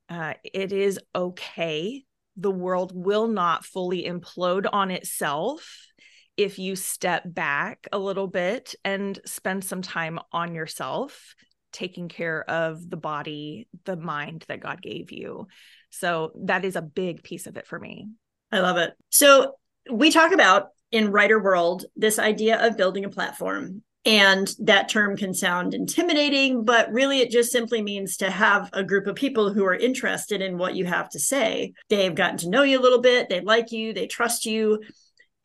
uh, 0.10 0.34
it 0.44 0.72
is 0.72 1.00
okay. 1.16 2.04
The 2.36 2.52
world 2.52 2.92
will 2.94 3.28
not 3.28 3.66
fully 3.66 4.04
implode 4.04 4.68
on 4.72 4.92
itself 4.92 5.88
if 6.38 6.60
you 6.60 6.76
step 6.76 7.24
back 7.26 7.88
a 7.92 7.98
little 7.98 8.28
bit 8.28 8.76
and 8.86 9.20
spend 9.26 9.64
some 9.64 9.82
time 9.82 10.20
on 10.32 10.54
yourself, 10.54 11.36
taking 11.74 12.08
care 12.08 12.50
of 12.50 12.90
the 12.90 12.98
body, 12.98 13.68
the 13.86 13.98
mind 13.98 14.46
that 14.48 14.62
God 14.62 14.82
gave 14.82 15.12
you. 15.12 15.48
So 15.90 16.32
that 16.46 16.64
is 16.64 16.76
a 16.76 16.82
big 16.82 17.24
piece 17.24 17.48
of 17.48 17.58
it 17.58 17.68
for 17.68 17.80
me. 17.80 18.08
I 18.52 18.60
love 18.60 18.78
it. 18.78 18.94
So 19.10 19.56
we 19.92 20.12
talk 20.12 20.32
about 20.32 20.68
in 20.92 21.12
writer 21.12 21.42
world 21.42 21.86
this 21.96 22.20
idea 22.20 22.66
of 22.66 22.78
building 22.78 23.04
a 23.04 23.10
platform 23.10 23.84
and 24.06 24.50
that 24.60 24.88
term 24.88 25.18
can 25.18 25.34
sound 25.34 25.74
intimidating, 25.74 26.64
but 26.64 26.90
really 26.92 27.20
it 27.20 27.30
just 27.30 27.52
simply 27.52 27.82
means 27.82 28.16
to 28.18 28.32
have 28.32 28.70
a 28.72 28.84
group 28.84 29.06
of 29.06 29.16
people 29.16 29.52
who 29.52 29.66
are 29.66 29.76
interested 29.76 30.42
in 30.42 30.58
what 30.58 30.76
you 30.76 30.86
have 30.86 31.10
to 31.10 31.20
say. 31.20 31.74
They've 31.90 32.16
gotten 32.16 32.38
to 32.38 32.50
know 32.50 32.64
you 32.64 32.80
a 32.80 32.82
little 32.82 33.02
bit, 33.02 33.28
they 33.28 33.42
like 33.42 33.74
you, 33.74 33.94
they 33.94 34.08
trust 34.08 34.46
you, 34.46 34.80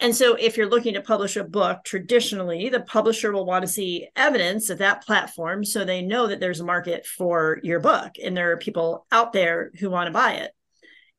and 0.03 0.17
so, 0.17 0.35
if 0.35 0.57
you're 0.57 0.69
looking 0.69 0.95
to 0.95 1.01
publish 1.01 1.37
a 1.37 1.45
book, 1.45 1.85
traditionally, 1.85 2.69
the 2.69 2.81
publisher 2.81 3.31
will 3.31 3.47
want 3.47 3.63
to 3.65 3.71
see 3.71 4.09
evidence 4.17 4.69
of 4.69 4.79
that 4.79 5.07
platform 5.07 5.65
so 5.65 5.85
they 5.85 6.03
know 6.03 6.27
that 6.27 6.41
there's 6.41 6.59
a 6.59 6.65
market 6.65 7.07
for 7.07 7.61
your 7.63 7.79
book 7.79 8.17
and 8.21 8.37
there 8.37 8.51
are 8.51 8.57
people 8.57 9.07
out 9.13 9.33
there 9.33 9.71
who 9.79 9.89
want 9.91 10.09
to 10.09 10.13
buy 10.13 10.33
it. 10.33 10.51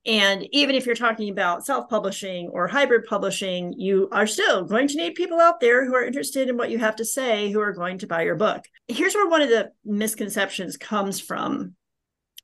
And 0.05 0.45
even 0.51 0.75
if 0.75 0.85
you're 0.85 0.95
talking 0.95 1.29
about 1.29 1.65
self 1.65 1.87
publishing 1.89 2.49
or 2.49 2.67
hybrid 2.67 3.05
publishing, 3.05 3.73
you 3.77 4.09
are 4.11 4.27
still 4.27 4.65
going 4.65 4.89
to 4.89 4.97
need 4.97 5.15
people 5.15 5.39
out 5.39 5.61
there 5.61 5.85
who 5.85 5.95
are 5.95 6.03
interested 6.03 6.49
in 6.49 6.57
what 6.57 6.69
you 6.69 6.77
have 6.77 6.97
to 6.97 7.05
say, 7.05 7.49
who 7.51 7.61
are 7.61 7.71
going 7.71 7.99
to 7.99 8.07
buy 8.07 8.23
your 8.23 8.35
book. 8.35 8.65
Here's 8.89 9.15
where 9.15 9.29
one 9.29 9.41
of 9.41 9.47
the 9.47 9.71
misconceptions 9.85 10.75
comes 10.75 11.21
from. 11.21 11.75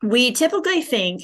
We 0.02 0.32
typically 0.32 0.84
think 0.84 1.24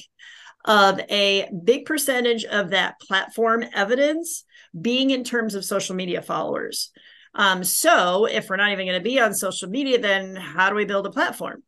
of 0.65 0.99
a 1.09 1.49
big 1.63 1.85
percentage 1.85 2.43
of 2.43 2.71
that 2.71 2.99
platform 2.99 3.63
evidence 3.73 4.43
being 4.79 5.11
in 5.11 5.23
terms 5.23 5.55
of 5.55 5.65
social 5.65 5.95
media 5.95 6.21
followers. 6.21 6.91
Um, 7.33 7.63
so 7.63 8.25
if 8.25 8.49
we're 8.49 8.55
not 8.55 8.71
even 8.71 8.85
going 8.85 8.97
to 8.97 9.03
be 9.03 9.19
on 9.19 9.33
social 9.33 9.69
media, 9.69 9.99
then 9.99 10.35
how 10.35 10.69
do 10.69 10.75
we 10.75 10.85
build 10.85 11.05
a 11.05 11.11
platform? 11.11 11.63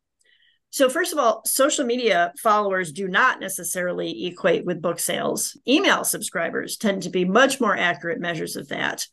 So, 0.69 0.89
first 0.89 1.13
of 1.13 1.19
all, 1.19 1.41
social 1.45 1.85
media 1.85 2.33
followers 2.41 2.91
do 2.91 3.07
not 3.07 3.39
necessarily 3.39 4.25
equate 4.25 4.65
with 4.65 4.81
book 4.81 4.99
sales. 4.99 5.57
Email 5.67 6.03
subscribers 6.03 6.77
tend 6.77 7.03
to 7.03 7.09
be 7.09 7.25
much 7.25 7.61
more 7.61 7.75
accurate 7.75 8.19
measures 8.19 8.55
of 8.57 8.67
that. 8.67 9.05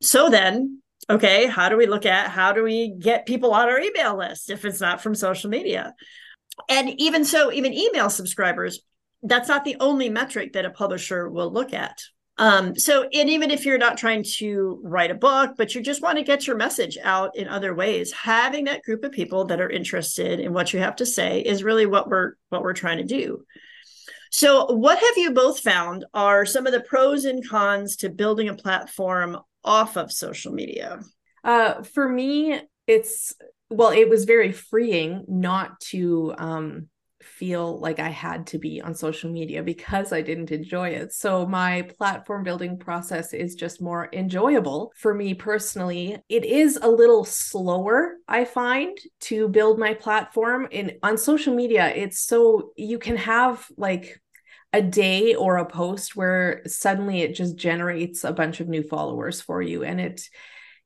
So, 0.00 0.30
then, 0.30 0.80
okay, 1.10 1.46
how 1.46 1.68
do 1.68 1.76
we 1.76 1.86
look 1.86 2.06
at 2.06 2.30
how 2.30 2.52
do 2.52 2.62
we 2.62 2.94
get 2.96 3.26
people 3.26 3.52
on 3.52 3.68
our 3.68 3.80
email 3.80 4.16
list 4.16 4.48
if 4.48 4.64
it's 4.64 4.80
not 4.80 5.02
from 5.02 5.14
social 5.14 5.50
media? 5.50 5.92
And 6.68 7.00
even 7.00 7.24
so, 7.24 7.52
even 7.52 7.72
email 7.72 8.08
subscribers, 8.08 8.80
that's 9.22 9.48
not 9.48 9.64
the 9.64 9.76
only 9.80 10.08
metric 10.08 10.52
that 10.52 10.64
a 10.64 10.70
publisher 10.70 11.28
will 11.28 11.52
look 11.52 11.72
at. 11.72 12.00
Um, 12.42 12.76
so, 12.76 13.04
and 13.04 13.30
even 13.30 13.52
if 13.52 13.64
you're 13.64 13.78
not 13.78 13.96
trying 13.96 14.24
to 14.38 14.80
write 14.82 15.12
a 15.12 15.14
book, 15.14 15.52
but 15.56 15.76
you 15.76 15.80
just 15.80 16.02
want 16.02 16.18
to 16.18 16.24
get 16.24 16.44
your 16.44 16.56
message 16.56 16.98
out 17.00 17.36
in 17.36 17.46
other 17.46 17.72
ways, 17.72 18.10
having 18.10 18.64
that 18.64 18.82
group 18.82 19.04
of 19.04 19.12
people 19.12 19.44
that 19.44 19.60
are 19.60 19.70
interested 19.70 20.40
in 20.40 20.52
what 20.52 20.72
you 20.72 20.80
have 20.80 20.96
to 20.96 21.06
say 21.06 21.40
is 21.40 21.62
really 21.62 21.86
what 21.86 22.08
we're 22.08 22.32
what 22.48 22.62
we're 22.62 22.72
trying 22.72 22.98
to 22.98 23.04
do. 23.04 23.44
So, 24.32 24.72
what 24.72 24.98
have 24.98 25.16
you 25.16 25.30
both 25.30 25.60
found 25.60 26.04
are 26.14 26.44
some 26.44 26.66
of 26.66 26.72
the 26.72 26.80
pros 26.80 27.26
and 27.26 27.48
cons 27.48 27.94
to 27.98 28.10
building 28.10 28.48
a 28.48 28.56
platform 28.56 29.38
off 29.62 29.96
of 29.96 30.10
social 30.10 30.52
media? 30.52 31.00
Uh, 31.44 31.84
for 31.84 32.08
me, 32.08 32.60
it's 32.88 33.34
well, 33.70 33.90
it 33.90 34.08
was 34.08 34.24
very 34.24 34.50
freeing 34.50 35.24
not 35.28 35.78
to 35.92 36.34
um, 36.38 36.88
feel 37.24 37.78
like 37.78 37.98
I 37.98 38.08
had 38.08 38.46
to 38.48 38.58
be 38.58 38.80
on 38.80 38.94
social 38.94 39.30
media 39.30 39.62
because 39.62 40.12
I 40.12 40.22
didn't 40.22 40.50
enjoy 40.50 40.90
it. 40.90 41.12
So 41.12 41.46
my 41.46 41.82
platform 41.82 42.42
building 42.42 42.78
process 42.78 43.32
is 43.32 43.54
just 43.54 43.80
more 43.80 44.08
enjoyable 44.12 44.92
for 44.96 45.14
me 45.14 45.34
personally. 45.34 46.18
It 46.28 46.44
is 46.44 46.78
a 46.80 46.88
little 46.88 47.24
slower, 47.24 48.16
I 48.28 48.44
find, 48.44 48.98
to 49.22 49.48
build 49.48 49.78
my 49.78 49.94
platform 49.94 50.68
in 50.70 50.98
on 51.02 51.18
social 51.18 51.54
media. 51.54 51.88
It's 51.88 52.20
so 52.20 52.72
you 52.76 52.98
can 52.98 53.16
have 53.16 53.66
like 53.76 54.20
a 54.72 54.82
day 54.82 55.34
or 55.34 55.58
a 55.58 55.66
post 55.66 56.16
where 56.16 56.62
suddenly 56.66 57.20
it 57.20 57.34
just 57.34 57.56
generates 57.56 58.24
a 58.24 58.32
bunch 58.32 58.60
of 58.60 58.68
new 58.68 58.82
followers 58.82 59.40
for 59.40 59.60
you 59.60 59.82
and 59.84 60.00
it 60.00 60.28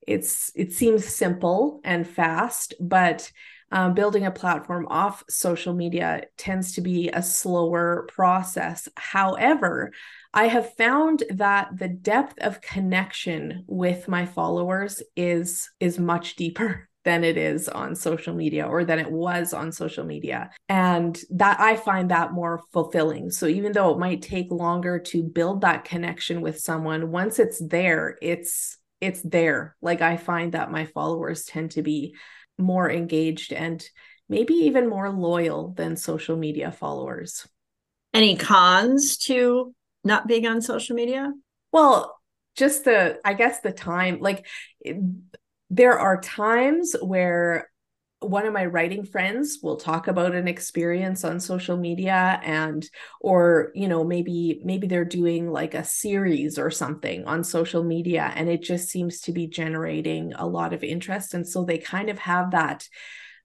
it's 0.07 0.51
it 0.55 0.73
seems 0.73 1.05
simple 1.05 1.81
and 1.85 2.07
fast 2.07 2.75
but 2.81 3.31
um, 3.73 3.95
building 3.95 4.27
a 4.27 4.31
platform 4.31 4.87
off 4.89 5.25
social 5.29 5.75
media 5.75 6.23
tends 6.37 6.73
to 6.73 6.81
be 6.81 7.09
a 7.09 7.23
slower 7.23 8.07
process. 8.13 8.89
However, 8.97 9.93
I 10.33 10.49
have 10.49 10.75
found 10.75 11.25
that 11.31 11.71
the 11.77 11.89
depth 11.89 12.39
of 12.39 12.61
connection 12.61 13.65
with 13.67 14.09
my 14.09 14.27
followers 14.27 15.03
is 15.17 15.71
is 15.81 15.99
much 15.99 16.37
deeper 16.37 16.89
than 17.05 17.23
it 17.23 17.37
is 17.37 17.69
on 17.69 17.95
social 17.95 18.35
media 18.35 18.67
or 18.67 18.85
than 18.85 18.99
it 18.99 19.11
was 19.11 19.55
on 19.55 19.71
social 19.71 20.05
media. 20.05 20.51
And 20.69 21.17
that 21.31 21.61
I 21.61 21.77
find 21.77 22.11
that 22.11 22.33
more 22.33 22.63
fulfilling. 22.73 23.31
So 23.31 23.47
even 23.47 23.71
though 23.71 23.93
it 23.93 23.99
might 23.99 24.23
take 24.23 24.51
longer 24.51 24.99
to 24.99 25.23
build 25.23 25.61
that 25.61 25.85
connection 25.85 26.41
with 26.41 26.59
someone, 26.59 27.13
once 27.13 27.39
it's 27.39 27.65
there, 27.65 28.19
it's 28.21 28.79
it's 29.01 29.23
there. 29.23 29.77
Like 29.81 30.03
I 30.03 30.17
find 30.17 30.53
that 30.53 30.71
my 30.71 30.87
followers 30.87 31.45
tend 31.45 31.73
to 31.73 31.83
be 31.83 32.15
more 32.59 32.91
engaged 32.91 33.53
and 33.53 33.85
maybe 34.29 34.55
even 34.55 34.89
more 34.89 35.11
loyal 35.11 35.69
than 35.77 35.97
social 35.97 36.37
media 36.37 36.73
followers. 36.73 37.47
Any 38.13 38.37
cons 38.37 39.19
to 39.19 39.75
not 40.03 40.27
being 40.27 40.47
on 40.47 40.63
social 40.63 40.97
media? 40.97 41.33
Well, 41.73 42.19
just 42.57 42.85
the, 42.85 43.19
I 43.25 43.35
guess, 43.35 43.61
the 43.61 43.73
time, 43.73 44.21
like, 44.21 44.47
there 45.69 45.99
are 45.99 46.21
times 46.21 46.95
where 47.01 47.69
one 48.21 48.47
of 48.47 48.53
my 48.53 48.65
writing 48.65 49.05
friends 49.05 49.59
will 49.63 49.77
talk 49.77 50.09
about 50.09 50.35
an 50.35 50.49
experience 50.49 51.23
on 51.23 51.39
social 51.39 51.77
media 51.77 52.41
and 52.43 52.89
or 53.21 53.73
you 53.75 53.89
know 53.89 54.05
maybe 54.05 54.61
maybe 54.65 54.87
they're 54.87 55.05
doing 55.05 55.51
like 55.51 55.75
a 55.75 55.85
series 55.85 56.59
or 56.59 56.71
something 56.71 57.27
on 57.27 57.45
social 57.45 57.85
media 57.85 58.33
and 58.35 58.49
it 58.49 58.63
just 58.63 58.89
seems 58.89 59.21
to 59.21 59.33
be 59.33 59.47
generating 59.47 60.33
a 60.35 60.47
lot 60.47 60.73
of 60.73 60.83
interest. 60.83 61.35
And 61.35 61.47
so 61.47 61.65
they 61.65 61.79
kind 61.79 62.09
of 62.09 62.19
have 62.19 62.53
that 62.53 62.89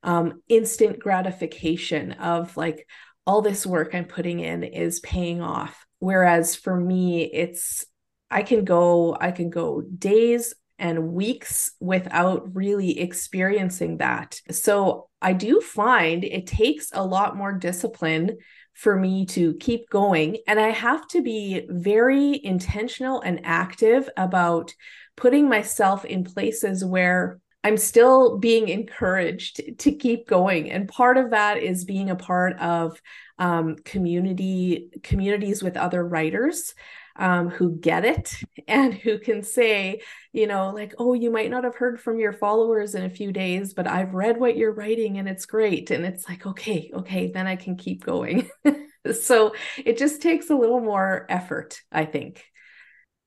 um, 0.03 0.41
instant 0.47 0.99
gratification 0.99 2.13
of 2.13 2.55
like 2.55 2.87
all 3.27 3.41
this 3.41 3.67
work 3.67 3.93
i'm 3.93 4.05
putting 4.05 4.39
in 4.39 4.63
is 4.63 4.99
paying 5.01 5.41
off. 5.41 5.85
Whereas 5.99 6.55
for 6.55 6.75
me 6.75 7.23
it's 7.23 7.85
i 8.31 8.41
can 8.41 8.63
go 8.63 9.15
i 9.19 9.31
can 9.31 9.49
go 9.49 9.81
days 9.81 10.53
and 10.81 11.13
weeks 11.13 11.71
without 11.79 12.53
really 12.55 12.99
experiencing 12.99 13.97
that. 13.97 14.41
So 14.49 15.07
I 15.21 15.33
do 15.33 15.61
find 15.61 16.23
it 16.23 16.47
takes 16.47 16.89
a 16.91 17.05
lot 17.05 17.37
more 17.37 17.53
discipline 17.53 18.39
for 18.73 18.97
me 18.97 19.27
to 19.27 19.53
keep 19.55 19.89
going. 19.89 20.37
And 20.47 20.59
I 20.59 20.69
have 20.69 21.07
to 21.09 21.21
be 21.21 21.67
very 21.69 22.43
intentional 22.43 23.21
and 23.21 23.41
active 23.43 24.09
about 24.17 24.73
putting 25.15 25.47
myself 25.47 26.03
in 26.03 26.23
places 26.23 26.83
where 26.83 27.39
I'm 27.63 27.77
still 27.77 28.39
being 28.39 28.69
encouraged 28.69 29.61
to 29.77 29.91
keep 29.91 30.27
going. 30.27 30.71
And 30.71 30.89
part 30.89 31.17
of 31.17 31.29
that 31.29 31.59
is 31.59 31.85
being 31.85 32.09
a 32.09 32.15
part 32.15 32.57
of 32.59 32.99
um, 33.37 33.75
community 33.85 34.89
communities 35.03 35.61
with 35.61 35.77
other 35.77 36.03
writers 36.03 36.73
um, 37.15 37.49
who 37.49 37.77
get 37.77 38.05
it 38.05 38.33
and 38.67 38.93
who 38.93 39.19
can 39.19 39.43
say, 39.43 40.01
you 40.33 40.47
know, 40.47 40.69
like, 40.69 40.93
oh, 40.97 41.13
you 41.13 41.31
might 41.31 41.49
not 41.49 41.63
have 41.63 41.75
heard 41.75 41.99
from 41.99 42.19
your 42.19 42.33
followers 42.33 42.95
in 42.95 43.03
a 43.03 43.09
few 43.09 43.31
days, 43.31 43.73
but 43.73 43.87
I've 43.87 44.13
read 44.13 44.39
what 44.39 44.57
you're 44.57 44.73
writing 44.73 45.17
and 45.17 45.27
it's 45.27 45.45
great. 45.45 45.91
And 45.91 46.05
it's 46.05 46.27
like, 46.27 46.45
okay, 46.45 46.91
okay, 46.93 47.31
then 47.31 47.47
I 47.47 47.55
can 47.55 47.75
keep 47.75 48.03
going. 48.03 48.49
so 49.21 49.53
it 49.77 49.97
just 49.97 50.21
takes 50.21 50.49
a 50.49 50.55
little 50.55 50.79
more 50.79 51.25
effort, 51.29 51.79
I 51.91 52.05
think. 52.05 52.43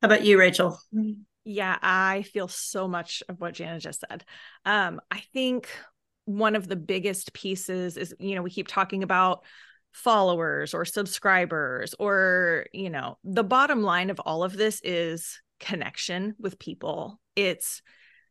How 0.00 0.06
about 0.06 0.24
you, 0.24 0.38
Rachel? 0.38 0.78
Yeah, 1.44 1.78
I 1.80 2.22
feel 2.22 2.48
so 2.48 2.88
much 2.88 3.22
of 3.28 3.40
what 3.40 3.54
Jana 3.54 3.80
just 3.80 4.04
said. 4.08 4.24
Um, 4.64 5.00
I 5.10 5.22
think 5.32 5.68
one 6.24 6.56
of 6.56 6.68
the 6.68 6.76
biggest 6.76 7.32
pieces 7.34 7.96
is, 7.96 8.14
you 8.18 8.34
know, 8.34 8.42
we 8.42 8.50
keep 8.50 8.68
talking 8.68 9.02
about 9.02 9.44
followers 9.94 10.74
or 10.74 10.84
subscribers 10.84 11.94
or 11.98 12.66
you 12.72 12.90
know 12.90 13.16
the 13.24 13.44
bottom 13.44 13.82
line 13.82 14.10
of 14.10 14.20
all 14.20 14.44
of 14.44 14.52
this 14.56 14.80
is 14.84 15.40
connection 15.60 16.34
with 16.38 16.58
people 16.58 17.18
it's 17.36 17.80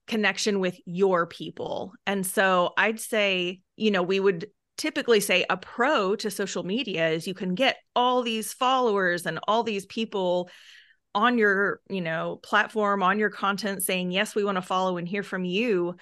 connection 0.07 0.59
with 0.59 0.77
your 0.85 1.25
people. 1.25 1.93
And 2.05 2.25
so 2.25 2.73
I'd 2.77 2.99
say, 2.99 3.61
you 3.75 3.91
know, 3.91 4.03
we 4.03 4.19
would 4.19 4.47
typically 4.77 5.19
say 5.19 5.45
a 5.49 5.57
pro 5.57 6.15
to 6.15 6.31
social 6.31 6.63
media 6.63 7.09
is 7.09 7.27
you 7.27 7.33
can 7.33 7.55
get 7.55 7.77
all 7.95 8.23
these 8.23 8.53
followers 8.53 9.25
and 9.25 9.39
all 9.47 9.63
these 9.63 9.85
people 9.85 10.49
on 11.15 11.37
your 11.37 11.79
you 11.91 12.01
know 12.01 12.39
platform 12.41 13.03
on 13.03 13.19
your 13.19 13.29
content 13.29 13.83
saying 13.83 14.11
yes 14.11 14.33
we 14.33 14.43
want 14.43 14.55
to 14.55 14.63
follow 14.63 14.97
and 14.97 15.07
hear 15.07 15.21
from 15.21 15.45
you 15.45 15.95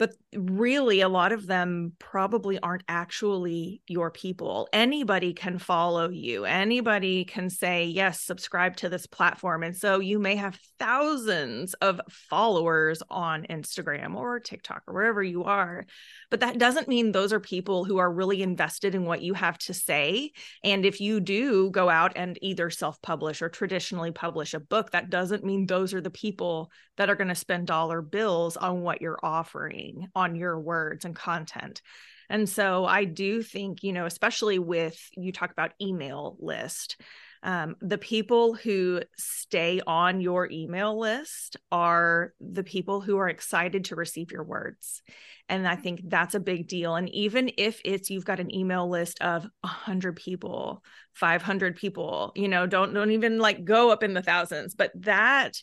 but 0.00 0.14
really 0.34 1.02
a 1.02 1.08
lot 1.10 1.30
of 1.30 1.46
them 1.46 1.92
probably 1.98 2.58
aren't 2.58 2.84
actually 2.88 3.82
your 3.86 4.10
people. 4.10 4.66
Anybody 4.72 5.34
can 5.34 5.58
follow 5.58 6.08
you. 6.08 6.46
Anybody 6.46 7.26
can 7.26 7.50
say 7.50 7.84
yes 7.84 8.22
subscribe 8.22 8.76
to 8.76 8.88
this 8.88 9.06
platform. 9.06 9.62
And 9.62 9.76
so 9.76 10.00
you 10.00 10.18
may 10.18 10.36
have 10.36 10.58
thousands 10.78 11.74
of 11.74 12.00
followers 12.08 13.02
on 13.10 13.44
instagram 13.50 14.14
or 14.14 14.40
tiktok 14.40 14.82
or 14.88 14.94
wherever 14.94 15.22
you 15.22 15.44
are 15.44 15.84
but 16.30 16.40
that 16.40 16.58
doesn't 16.58 16.88
mean 16.88 17.12
those 17.12 17.32
are 17.32 17.40
people 17.40 17.84
who 17.84 17.98
are 17.98 18.10
really 18.10 18.40
invested 18.40 18.94
in 18.94 19.04
what 19.04 19.20
you 19.20 19.34
have 19.34 19.58
to 19.58 19.74
say. 19.74 20.30
And 20.62 20.86
if 20.86 21.00
you 21.00 21.20
do 21.20 21.70
go 21.70 21.88
out 21.88 22.12
and 22.14 22.38
either 22.40 22.70
self-publish 22.70 23.42
or 23.42 23.48
traditionally 23.48 24.12
publish 24.12 24.54
a 24.54 24.60
book 24.60 24.92
that 24.92 25.10
doesn't 25.10 25.44
mean 25.44 25.66
those 25.66 25.92
are 25.92 26.00
the 26.00 26.10
people 26.10 26.70
that 26.96 27.10
are 27.10 27.16
going 27.16 27.28
to 27.28 27.34
spend 27.34 27.66
dollar 27.66 28.00
bills 28.00 28.56
on 28.56 28.82
what 28.82 29.02
you're 29.02 29.18
offering 29.22 29.89
on 30.14 30.34
your 30.34 30.58
words 30.58 31.04
and 31.04 31.14
content. 31.14 31.82
And 32.28 32.48
so 32.48 32.84
I 32.84 33.04
do 33.04 33.42
think, 33.42 33.82
you 33.82 33.92
know, 33.92 34.06
especially 34.06 34.58
with 34.58 34.98
you 35.16 35.32
talk 35.32 35.50
about 35.50 35.72
email 35.80 36.36
list, 36.38 36.96
um, 37.42 37.74
the 37.80 37.98
people 37.98 38.54
who 38.54 39.00
stay 39.16 39.80
on 39.86 40.20
your 40.20 40.48
email 40.50 40.98
list 40.98 41.56
are 41.72 42.34
the 42.40 42.62
people 42.62 43.00
who 43.00 43.16
are 43.16 43.28
excited 43.28 43.86
to 43.86 43.96
receive 43.96 44.30
your 44.30 44.44
words. 44.44 45.02
And 45.48 45.66
I 45.66 45.74
think 45.74 46.02
that's 46.04 46.34
a 46.34 46.40
big 46.40 46.68
deal. 46.68 46.94
And 46.96 47.08
even 47.08 47.50
if 47.56 47.80
it's 47.84 48.10
you've 48.10 48.26
got 48.26 48.40
an 48.40 48.54
email 48.54 48.88
list 48.88 49.20
of 49.22 49.46
100 49.62 50.16
people, 50.16 50.84
500 51.14 51.76
people, 51.76 52.32
you 52.36 52.46
know, 52.46 52.66
don't 52.66 52.92
don't 52.92 53.10
even 53.12 53.38
like 53.38 53.64
go 53.64 53.90
up 53.90 54.02
in 54.02 54.14
the 54.14 54.22
thousands, 54.22 54.74
but 54.74 54.92
that 54.96 55.56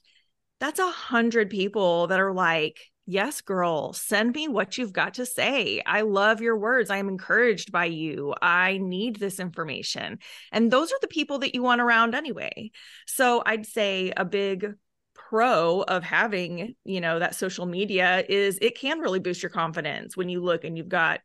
that's 0.60 0.80
a 0.80 0.90
hundred 0.90 1.52
people 1.52 2.08
that 2.08 2.20
are 2.20 2.34
like 2.34 2.80
Yes, 3.10 3.40
girl, 3.40 3.94
send 3.94 4.36
me 4.36 4.50
what 4.50 4.78
you've 4.78 4.92
got 4.92 5.14
to 5.14 5.26
say. 5.26 5.82
I 5.86 6.02
love 6.02 6.42
your 6.42 6.58
words. 6.58 6.90
I 6.90 6.98
am 6.98 7.08
encouraged 7.08 7.72
by 7.72 7.86
you. 7.86 8.34
I 8.42 8.80
need 8.80 9.16
this 9.16 9.40
information. 9.40 10.20
And 10.52 10.70
those 10.70 10.92
are 10.92 11.00
the 11.00 11.08
people 11.08 11.40
that 11.40 11.56
you 11.56 11.64
want 11.64 11.80
around 11.80 12.16
anyway. 12.16 12.72
So 13.06 13.42
I'd 13.46 13.66
say 13.66 14.12
a 14.18 14.26
big 14.26 14.74
pro 15.14 15.84
of 15.84 16.04
having, 16.04 16.76
you 16.84 17.00
know, 17.00 17.20
that 17.20 17.36
social 17.36 17.66
media 17.66 18.26
is 18.28 18.60
it 18.62 18.78
can 18.78 19.00
really 19.00 19.20
boost 19.20 19.42
your 19.42 19.52
confidence 19.52 20.18
when 20.18 20.28
you 20.28 20.42
look 20.42 20.66
and 20.66 20.78
you've 20.78 20.90
got 20.90 21.22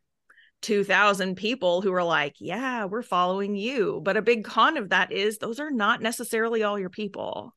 2000 0.61 1.35
people 1.35 1.81
who 1.81 1.91
are 1.91 2.03
like, 2.03 2.35
yeah, 2.39 2.85
we're 2.85 3.01
following 3.01 3.57
you. 3.57 3.99
But 4.01 4.15
a 4.15 4.21
big 4.21 4.45
con 4.45 4.77
of 4.77 4.89
that 4.91 5.11
is 5.11 5.37
those 5.37 5.59
are 5.59 5.69
not 5.69 6.01
necessarily 6.01 6.63
all 6.63 6.79
your 6.79 6.89
people. 6.89 7.53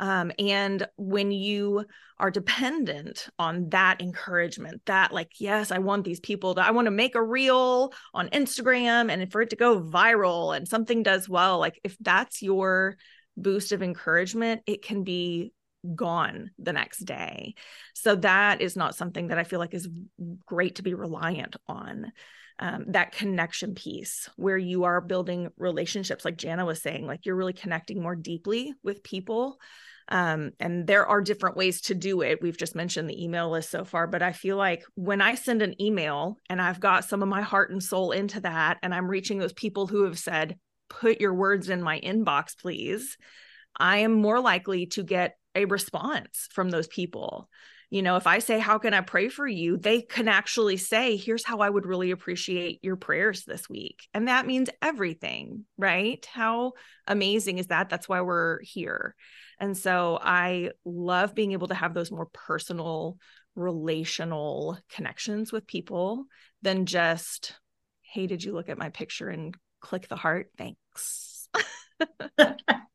Um, 0.00 0.32
and 0.38 0.86
when 0.96 1.30
you 1.30 1.84
are 2.18 2.30
dependent 2.30 3.28
on 3.38 3.68
that 3.70 4.00
encouragement, 4.00 4.82
that 4.86 5.12
like, 5.12 5.32
yes, 5.38 5.70
I 5.70 5.78
want 5.78 6.04
these 6.04 6.20
people 6.20 6.54
to, 6.54 6.64
I 6.64 6.70
want 6.70 6.86
to 6.86 6.92
make 6.92 7.14
a 7.14 7.22
reel 7.22 7.92
on 8.14 8.28
Instagram 8.28 9.10
and 9.10 9.30
for 9.30 9.42
it 9.42 9.50
to 9.50 9.56
go 9.56 9.80
viral 9.80 10.56
and 10.56 10.66
something 10.66 11.02
does 11.02 11.28
well, 11.28 11.58
like 11.58 11.80
if 11.84 11.96
that's 12.00 12.42
your 12.42 12.96
boost 13.36 13.72
of 13.72 13.82
encouragement, 13.82 14.62
it 14.66 14.82
can 14.82 15.04
be 15.04 15.52
gone 15.94 16.50
the 16.58 16.72
next 16.72 17.00
day. 17.00 17.54
So 17.94 18.14
that 18.16 18.60
is 18.60 18.76
not 18.76 18.94
something 18.94 19.28
that 19.28 19.38
I 19.38 19.44
feel 19.44 19.58
like 19.58 19.74
is 19.74 19.88
great 20.46 20.76
to 20.76 20.82
be 20.82 20.94
reliant 20.94 21.56
on. 21.66 22.12
Um, 22.58 22.84
that 22.88 23.12
connection 23.12 23.74
piece 23.74 24.28
where 24.36 24.58
you 24.58 24.84
are 24.84 25.00
building 25.00 25.50
relationships, 25.56 26.24
like 26.24 26.36
Jana 26.36 26.64
was 26.64 26.80
saying, 26.80 27.06
like 27.06 27.26
you're 27.26 27.34
really 27.34 27.54
connecting 27.54 28.00
more 28.00 28.14
deeply 28.14 28.74
with 28.84 29.02
people 29.02 29.58
um, 30.08 30.52
and 30.60 30.86
there 30.86 31.06
are 31.06 31.20
different 31.20 31.56
ways 31.56 31.80
to 31.82 31.94
do 31.94 32.22
it. 32.22 32.42
We've 32.42 32.56
just 32.56 32.74
mentioned 32.74 33.08
the 33.08 33.22
email 33.24 33.50
list 33.50 33.70
so 33.70 33.84
far, 33.84 34.06
but 34.06 34.22
I 34.22 34.32
feel 34.32 34.56
like 34.56 34.84
when 34.94 35.20
I 35.20 35.34
send 35.36 35.62
an 35.62 35.80
email 35.80 36.36
and 36.50 36.60
I've 36.60 36.80
got 36.80 37.04
some 37.04 37.22
of 37.22 37.28
my 37.28 37.42
heart 37.42 37.70
and 37.70 37.82
soul 37.82 38.12
into 38.12 38.40
that, 38.40 38.78
and 38.82 38.94
I'm 38.94 39.08
reaching 39.08 39.38
those 39.38 39.52
people 39.52 39.86
who 39.86 40.04
have 40.04 40.18
said, 40.18 40.58
put 40.90 41.20
your 41.20 41.34
words 41.34 41.70
in 41.70 41.82
my 41.82 42.00
inbox, 42.00 42.58
please, 42.58 43.16
I 43.76 43.98
am 43.98 44.12
more 44.12 44.40
likely 44.40 44.86
to 44.86 45.02
get 45.02 45.36
a 45.54 45.64
response 45.64 46.48
from 46.52 46.68
those 46.68 46.88
people. 46.88 47.48
You 47.92 48.00
know, 48.00 48.16
if 48.16 48.26
I 48.26 48.38
say, 48.38 48.58
How 48.58 48.78
can 48.78 48.94
I 48.94 49.02
pray 49.02 49.28
for 49.28 49.46
you? 49.46 49.76
They 49.76 50.00
can 50.00 50.26
actually 50.26 50.78
say, 50.78 51.18
Here's 51.18 51.44
how 51.44 51.58
I 51.58 51.68
would 51.68 51.84
really 51.84 52.10
appreciate 52.10 52.78
your 52.82 52.96
prayers 52.96 53.44
this 53.44 53.68
week. 53.68 54.08
And 54.14 54.28
that 54.28 54.46
means 54.46 54.70
everything, 54.80 55.66
right? 55.76 56.24
How 56.32 56.72
amazing 57.06 57.58
is 57.58 57.66
that? 57.66 57.90
That's 57.90 58.08
why 58.08 58.22
we're 58.22 58.62
here. 58.62 59.14
And 59.60 59.76
so 59.76 60.18
I 60.22 60.70
love 60.86 61.34
being 61.34 61.52
able 61.52 61.68
to 61.68 61.74
have 61.74 61.92
those 61.92 62.10
more 62.10 62.30
personal, 62.32 63.18
relational 63.56 64.78
connections 64.88 65.52
with 65.52 65.66
people 65.66 66.24
than 66.62 66.86
just, 66.86 67.52
hey, 68.00 68.26
did 68.26 68.42
you 68.42 68.54
look 68.54 68.70
at 68.70 68.78
my 68.78 68.88
picture 68.88 69.28
and 69.28 69.54
click 69.82 70.08
the 70.08 70.16
heart? 70.16 70.50
Thanks. 70.56 71.46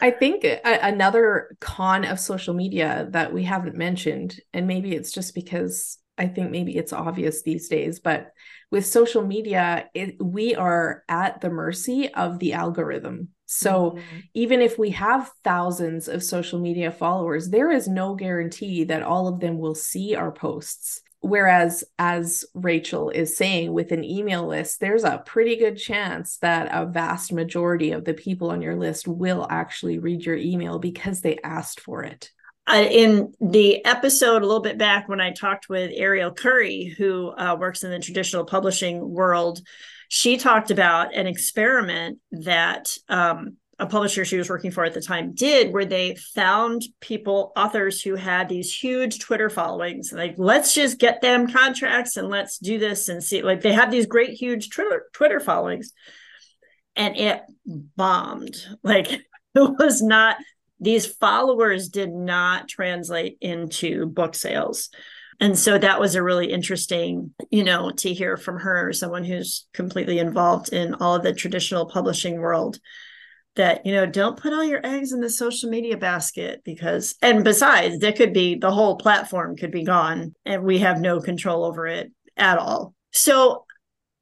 I 0.00 0.10
think 0.10 0.44
a- 0.44 0.60
another 0.64 1.56
con 1.60 2.04
of 2.04 2.20
social 2.20 2.54
media 2.54 3.08
that 3.10 3.32
we 3.32 3.44
haven't 3.44 3.76
mentioned, 3.76 4.40
and 4.52 4.66
maybe 4.66 4.94
it's 4.94 5.12
just 5.12 5.34
because 5.34 5.98
I 6.16 6.28
think 6.28 6.50
maybe 6.50 6.76
it's 6.76 6.92
obvious 6.92 7.42
these 7.42 7.68
days, 7.68 7.98
but 8.00 8.32
with 8.70 8.86
social 8.86 9.26
media, 9.26 9.88
it, 9.94 10.22
we 10.22 10.54
are 10.54 11.02
at 11.08 11.40
the 11.40 11.50
mercy 11.50 12.12
of 12.12 12.38
the 12.38 12.52
algorithm. 12.52 13.28
So 13.46 13.92
mm-hmm. 13.92 14.18
even 14.34 14.60
if 14.60 14.78
we 14.78 14.90
have 14.90 15.30
thousands 15.42 16.08
of 16.08 16.22
social 16.22 16.58
media 16.60 16.90
followers, 16.90 17.50
there 17.50 17.70
is 17.70 17.88
no 17.88 18.14
guarantee 18.14 18.84
that 18.84 19.02
all 19.02 19.28
of 19.28 19.40
them 19.40 19.58
will 19.58 19.74
see 19.74 20.14
our 20.14 20.32
posts. 20.32 21.02
Whereas, 21.24 21.84
as 21.98 22.44
Rachel 22.52 23.08
is 23.08 23.34
saying, 23.34 23.72
with 23.72 23.92
an 23.92 24.04
email 24.04 24.46
list, 24.46 24.78
there's 24.78 25.04
a 25.04 25.22
pretty 25.24 25.56
good 25.56 25.78
chance 25.78 26.36
that 26.42 26.68
a 26.70 26.84
vast 26.84 27.32
majority 27.32 27.92
of 27.92 28.04
the 28.04 28.12
people 28.12 28.50
on 28.50 28.60
your 28.60 28.76
list 28.76 29.08
will 29.08 29.46
actually 29.48 29.98
read 29.98 30.26
your 30.26 30.36
email 30.36 30.78
because 30.78 31.22
they 31.22 31.38
asked 31.42 31.80
for 31.80 32.02
it. 32.02 32.30
Uh, 32.66 32.84
in 32.90 33.32
the 33.40 33.82
episode 33.86 34.42
a 34.42 34.46
little 34.46 34.60
bit 34.60 34.76
back 34.76 35.08
when 35.08 35.22
I 35.22 35.30
talked 35.30 35.70
with 35.70 35.92
Ariel 35.94 36.30
Curry, 36.30 36.94
who 36.98 37.30
uh, 37.30 37.56
works 37.58 37.84
in 37.84 37.90
the 37.90 37.98
traditional 38.00 38.44
publishing 38.44 39.08
world, 39.08 39.62
she 40.10 40.36
talked 40.36 40.70
about 40.70 41.14
an 41.14 41.26
experiment 41.26 42.18
that 42.32 42.94
um, 43.08 43.56
a 43.78 43.86
publisher 43.86 44.24
she 44.24 44.36
was 44.36 44.48
working 44.48 44.70
for 44.70 44.84
at 44.84 44.94
the 44.94 45.00
time 45.00 45.32
did 45.34 45.72
where 45.72 45.84
they 45.84 46.14
found 46.34 46.82
people 47.00 47.52
authors 47.56 48.00
who 48.00 48.14
had 48.14 48.48
these 48.48 48.72
huge 48.72 49.18
twitter 49.18 49.50
followings 49.50 50.12
like 50.12 50.34
let's 50.38 50.74
just 50.74 50.98
get 50.98 51.20
them 51.20 51.50
contracts 51.50 52.16
and 52.16 52.28
let's 52.28 52.58
do 52.58 52.78
this 52.78 53.08
and 53.08 53.22
see 53.22 53.42
like 53.42 53.60
they 53.60 53.72
have 53.72 53.90
these 53.90 54.06
great 54.06 54.30
huge 54.30 54.70
twitter 54.70 55.06
twitter 55.12 55.40
followings 55.40 55.92
and 56.96 57.16
it 57.16 57.42
bombed. 57.66 58.56
Like 58.82 59.10
it 59.10 59.24
was 59.54 60.02
not 60.02 60.36
these 60.80 61.06
followers 61.06 61.88
did 61.88 62.12
not 62.12 62.68
translate 62.68 63.38
into 63.40 64.06
book 64.06 64.34
sales. 64.34 64.90
And 65.40 65.58
so 65.58 65.78
that 65.78 66.00
was 66.00 66.14
a 66.14 66.22
really 66.22 66.52
interesting 66.52 67.32
you 67.50 67.64
know 67.64 67.90
to 67.90 68.12
hear 68.12 68.36
from 68.36 68.58
her 68.58 68.92
someone 68.92 69.24
who's 69.24 69.66
completely 69.72 70.18
involved 70.18 70.72
in 70.72 70.94
all 70.94 71.14
of 71.14 71.22
the 71.22 71.32
traditional 71.32 71.86
publishing 71.86 72.40
world 72.40 72.78
that 73.56 73.86
you 73.86 73.92
know 73.92 74.06
don't 74.06 74.38
put 74.38 74.52
all 74.52 74.64
your 74.64 74.84
eggs 74.84 75.12
in 75.12 75.20
the 75.20 75.30
social 75.30 75.70
media 75.70 75.96
basket 75.96 76.62
because 76.64 77.14
and 77.22 77.44
besides 77.44 77.98
there 77.98 78.12
could 78.12 78.32
be 78.32 78.56
the 78.56 78.70
whole 78.70 78.96
platform 78.96 79.56
could 79.56 79.70
be 79.70 79.84
gone 79.84 80.34
and 80.44 80.64
we 80.64 80.78
have 80.78 81.00
no 81.00 81.20
control 81.20 81.64
over 81.64 81.86
it 81.86 82.12
at 82.36 82.58
all. 82.58 82.94
So 83.12 83.64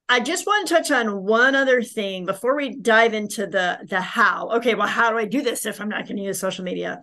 i 0.09 0.21
just 0.21 0.47
want 0.47 0.67
to 0.67 0.75
touch 0.75 0.91
on 0.91 1.23
one 1.23 1.55
other 1.55 1.83
thing 1.83 2.27
before 2.27 2.55
we 2.57 2.77
dive 2.77 3.15
into 3.15 3.47
the 3.47 3.79
the 3.89 4.01
how. 4.01 4.51
Okay 4.57 4.75
well 4.75 4.87
how 4.87 5.11
do 5.11 5.19
i 5.19 5.25
do 5.25 5.43
this 5.43 5.65
if 5.65 5.81
i'm 5.81 5.89
not 5.89 6.07
going 6.07 6.17
to 6.17 6.23
use 6.23 6.39
social 6.39 6.65
media? 6.65 7.01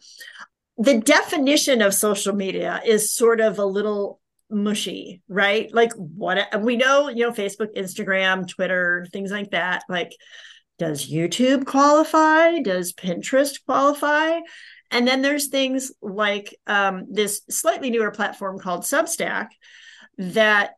The 0.77 0.99
definition 0.99 1.81
of 1.81 1.93
social 1.93 2.33
media 2.33 2.81
is 2.85 3.11
sort 3.11 3.41
of 3.41 3.59
a 3.59 3.65
little 3.65 4.19
mushy 4.51 5.21
right? 5.27 5.73
Like 5.73 5.93
what 5.93 6.61
we 6.61 6.75
know 6.75 7.09
you 7.09 7.25
know 7.25 7.31
facebook 7.31 7.75
instagram 7.75 8.47
twitter 8.47 9.07
things 9.11 9.31
like 9.31 9.51
that. 9.51 9.83
Like 9.89 10.11
does 10.79 11.09
YouTube 11.11 11.65
qualify? 11.65 12.59
Does 12.59 12.93
Pinterest 12.93 13.63
qualify? 13.65 14.39
And 14.91 15.07
then 15.07 15.21
there's 15.21 15.47
things 15.47 15.91
like 16.01 16.57
um, 16.65 17.05
this 17.11 17.41
slightly 17.49 17.91
newer 17.91 18.11
platform 18.11 18.57
called 18.59 18.81
Substack 18.81 19.49
that 20.17 20.71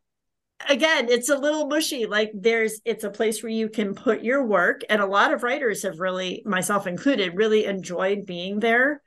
again 0.69 1.09
it's 1.09 1.29
a 1.29 1.37
little 1.37 1.67
mushy 1.67 2.05
like 2.05 2.31
there's 2.35 2.81
it's 2.85 3.03
a 3.03 3.09
place 3.09 3.41
where 3.41 3.51
you 3.51 3.67
can 3.67 3.95
put 3.95 4.23
your 4.23 4.45
work 4.45 4.81
and 4.89 5.01
a 5.01 5.07
lot 5.07 5.33
of 5.33 5.41
writers 5.41 5.81
have 5.81 5.99
really 5.99 6.43
myself 6.45 6.85
included 6.85 7.35
really 7.35 7.65
enjoyed 7.65 8.25
being 8.27 8.59
there 8.59 9.01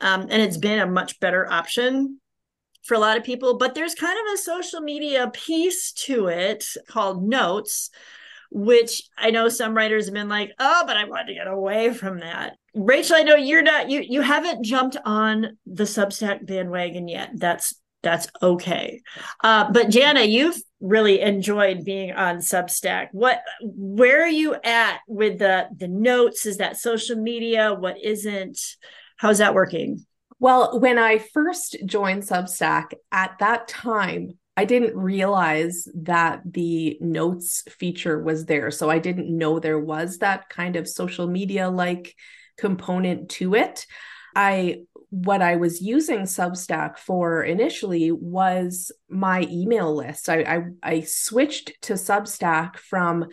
Um, 0.00 0.22
and 0.22 0.42
it's 0.42 0.56
been 0.58 0.80
a 0.80 0.86
much 0.86 1.20
better 1.20 1.50
option 1.50 2.20
for 2.84 2.94
a 2.94 2.98
lot 3.00 3.16
of 3.16 3.24
people. 3.24 3.58
But 3.58 3.74
there's 3.74 3.94
kind 3.94 4.18
of 4.18 4.34
a 4.34 4.38
social 4.38 4.80
media 4.80 5.30
piece 5.32 5.92
to 6.06 6.28
it 6.28 6.64
called 6.88 7.22
Notes, 7.26 7.90
which 8.50 9.02
I 9.16 9.30
know 9.30 9.48
some 9.48 9.76
writers 9.76 10.06
have 10.06 10.14
been 10.14 10.28
like, 10.28 10.52
oh, 10.58 10.84
but 10.86 10.96
I 10.96 11.04
want 11.04 11.28
to 11.28 11.34
get 11.34 11.46
away 11.46 11.92
from 11.92 12.20
that. 12.20 12.56
Rachel, 12.74 13.16
I 13.16 13.22
know 13.22 13.36
you're 13.36 13.62
not 13.62 13.90
you 13.90 14.00
you 14.00 14.20
haven't 14.20 14.64
jumped 14.64 14.96
on 15.04 15.58
the 15.66 15.84
Substack 15.84 16.46
bandwagon 16.46 17.08
yet. 17.08 17.30
That's 17.34 17.74
that's 18.02 18.28
okay. 18.42 19.02
Uh, 19.42 19.72
but 19.72 19.88
Jana, 19.88 20.22
you've 20.22 20.56
really 20.80 21.20
enjoyed 21.20 21.84
being 21.84 22.12
on 22.12 22.36
Substack. 22.36 23.08
What 23.12 23.40
where 23.62 24.22
are 24.22 24.28
you 24.28 24.54
at 24.62 25.00
with 25.08 25.38
the 25.38 25.68
the 25.76 25.88
notes? 25.88 26.46
Is 26.46 26.58
that 26.58 26.76
social 26.76 27.16
media? 27.16 27.74
What 27.74 27.96
isn't? 28.02 28.58
How's 29.16 29.38
that 29.38 29.54
working? 29.54 30.04
Well, 30.38 30.78
when 30.78 30.98
I 30.98 31.18
first 31.18 31.76
joined 31.86 32.22
Substack 32.22 32.92
at 33.10 33.36
that 33.40 33.68
time, 33.68 34.38
I 34.56 34.64
didn't 34.64 34.96
realize 34.96 35.86
that 35.94 36.40
the 36.44 36.96
notes 37.00 37.62
feature 37.68 38.22
was 38.22 38.46
there. 38.46 38.70
So 38.70 38.88
I 38.88 38.98
didn't 38.98 39.36
know 39.36 39.58
there 39.58 39.78
was 39.78 40.18
that 40.18 40.48
kind 40.48 40.76
of 40.76 40.88
social 40.88 41.26
media 41.26 41.68
like 41.68 42.14
component 42.56 43.28
to 43.30 43.54
it. 43.54 43.86
I 44.34 44.82
what 45.10 45.40
I 45.40 45.56
was 45.56 45.80
using 45.80 46.20
Substack 46.20 46.98
for 46.98 47.42
initially 47.42 48.10
was 48.10 48.90
my 49.08 49.46
email 49.50 49.94
list. 49.94 50.28
I 50.28 50.40
I, 50.42 50.62
I 50.82 51.00
switched 51.02 51.72
to 51.82 51.94
Substack 51.94 52.76
from 52.76 53.26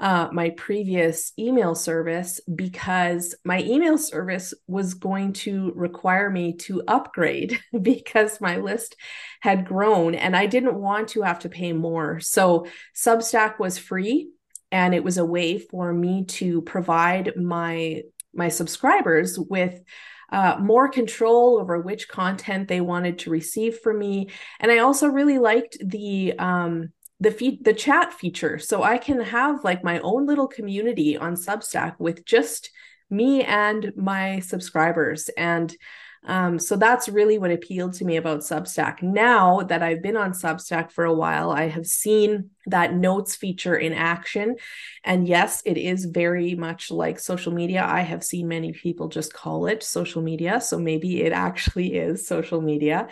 uh, 0.00 0.28
my 0.32 0.50
previous 0.50 1.32
email 1.38 1.74
service 1.74 2.40
because 2.54 3.34
my 3.44 3.60
email 3.62 3.98
service 3.98 4.54
was 4.66 4.94
going 4.94 5.32
to 5.32 5.72
require 5.74 6.30
me 6.30 6.54
to 6.54 6.82
upgrade 6.88 7.58
because 7.82 8.40
my 8.40 8.56
list 8.56 8.96
had 9.40 9.66
grown 9.66 10.14
and 10.14 10.36
I 10.36 10.46
didn't 10.46 10.74
want 10.74 11.08
to 11.08 11.22
have 11.22 11.40
to 11.40 11.48
pay 11.48 11.72
more. 11.72 12.20
So 12.20 12.66
Substack 12.94 13.58
was 13.58 13.78
free 13.78 14.30
and 14.72 14.94
it 14.94 15.04
was 15.04 15.18
a 15.18 15.24
way 15.24 15.58
for 15.58 15.92
me 15.92 16.24
to 16.24 16.62
provide 16.62 17.36
my 17.36 18.02
my 18.36 18.48
subscribers 18.48 19.38
with 19.38 19.80
uh, 20.32 20.56
more 20.60 20.88
control 20.88 21.60
over 21.60 21.78
which 21.78 22.08
content 22.08 22.66
they 22.66 22.80
wanted 22.80 23.20
to 23.20 23.30
receive 23.30 23.78
from 23.78 24.00
me. 24.00 24.28
And 24.58 24.72
I 24.72 24.78
also 24.78 25.06
really 25.06 25.38
liked 25.38 25.76
the 25.80 26.36
um, 26.38 26.92
the 27.24 27.30
feed 27.30 27.64
the 27.64 27.72
chat 27.72 28.12
feature 28.12 28.58
so 28.58 28.82
i 28.82 28.96
can 28.98 29.20
have 29.20 29.64
like 29.64 29.82
my 29.82 29.98
own 30.00 30.26
little 30.26 30.48
community 30.48 31.16
on 31.16 31.34
substack 31.34 31.94
with 31.98 32.24
just 32.24 32.70
me 33.10 33.42
and 33.42 33.92
my 33.96 34.40
subscribers 34.40 35.28
and 35.36 35.76
um, 36.26 36.58
so 36.58 36.76
that's 36.76 37.08
really 37.08 37.38
what 37.38 37.50
appealed 37.50 37.94
to 37.94 38.04
me 38.04 38.16
about 38.16 38.40
Substack. 38.40 39.02
Now 39.02 39.60
that 39.60 39.82
I've 39.82 40.02
been 40.02 40.16
on 40.16 40.32
Substack 40.32 40.90
for 40.90 41.04
a 41.04 41.12
while, 41.12 41.50
I 41.50 41.68
have 41.68 41.86
seen 41.86 42.50
that 42.66 42.94
notes 42.94 43.36
feature 43.36 43.76
in 43.76 43.92
action. 43.92 44.56
And 45.04 45.28
yes, 45.28 45.62
it 45.66 45.76
is 45.76 46.06
very 46.06 46.54
much 46.54 46.90
like 46.90 47.18
social 47.18 47.52
media. 47.52 47.84
I 47.84 48.00
have 48.00 48.24
seen 48.24 48.48
many 48.48 48.72
people 48.72 49.08
just 49.08 49.34
call 49.34 49.66
it 49.66 49.82
social 49.82 50.22
media. 50.22 50.60
So 50.62 50.78
maybe 50.78 51.22
it 51.22 51.32
actually 51.32 51.94
is 51.94 52.26
social 52.26 52.62
media. 52.62 53.08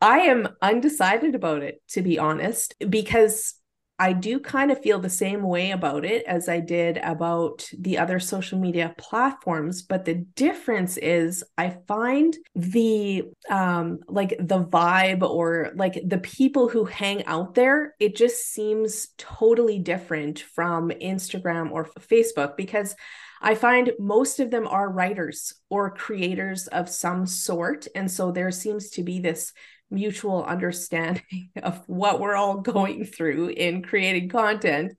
I 0.00 0.20
am 0.20 0.48
undecided 0.62 1.34
about 1.34 1.62
it, 1.62 1.82
to 1.88 2.02
be 2.02 2.18
honest, 2.18 2.74
because 2.88 3.54
I 4.00 4.12
do 4.12 4.38
kind 4.38 4.70
of 4.70 4.80
feel 4.80 5.00
the 5.00 5.10
same 5.10 5.42
way 5.42 5.72
about 5.72 6.04
it 6.04 6.24
as 6.24 6.48
I 6.48 6.60
did 6.60 6.98
about 6.98 7.68
the 7.76 7.98
other 7.98 8.20
social 8.20 8.56
media 8.60 8.94
platforms. 8.96 9.82
But 9.82 10.04
the 10.04 10.14
difference 10.14 10.96
is 10.98 11.42
I 11.56 11.70
find 11.88 12.36
the 12.54 13.24
um 13.50 13.98
like 14.06 14.36
the 14.38 14.64
vibe 14.64 15.22
or 15.22 15.72
like 15.74 16.00
the 16.06 16.18
people 16.18 16.68
who 16.68 16.84
hang 16.84 17.24
out 17.24 17.54
there, 17.54 17.96
it 17.98 18.14
just 18.14 18.52
seems 18.52 19.08
totally 19.18 19.80
different 19.80 20.38
from 20.38 20.90
Instagram 20.90 21.72
or 21.72 21.86
Facebook 21.98 22.56
because 22.56 22.94
I 23.40 23.56
find 23.56 23.92
most 23.98 24.38
of 24.38 24.50
them 24.50 24.68
are 24.68 24.90
writers 24.90 25.54
or 25.70 25.90
creators 25.90 26.68
of 26.68 26.88
some 26.88 27.26
sort. 27.26 27.88
And 27.96 28.10
so 28.10 28.30
there 28.30 28.50
seems 28.52 28.90
to 28.90 29.02
be 29.02 29.18
this 29.20 29.52
mutual 29.90 30.44
understanding 30.44 31.50
of 31.62 31.82
what 31.86 32.20
we're 32.20 32.36
all 32.36 32.58
going 32.58 33.04
through 33.04 33.48
in 33.48 33.82
creating 33.82 34.28
content. 34.28 34.96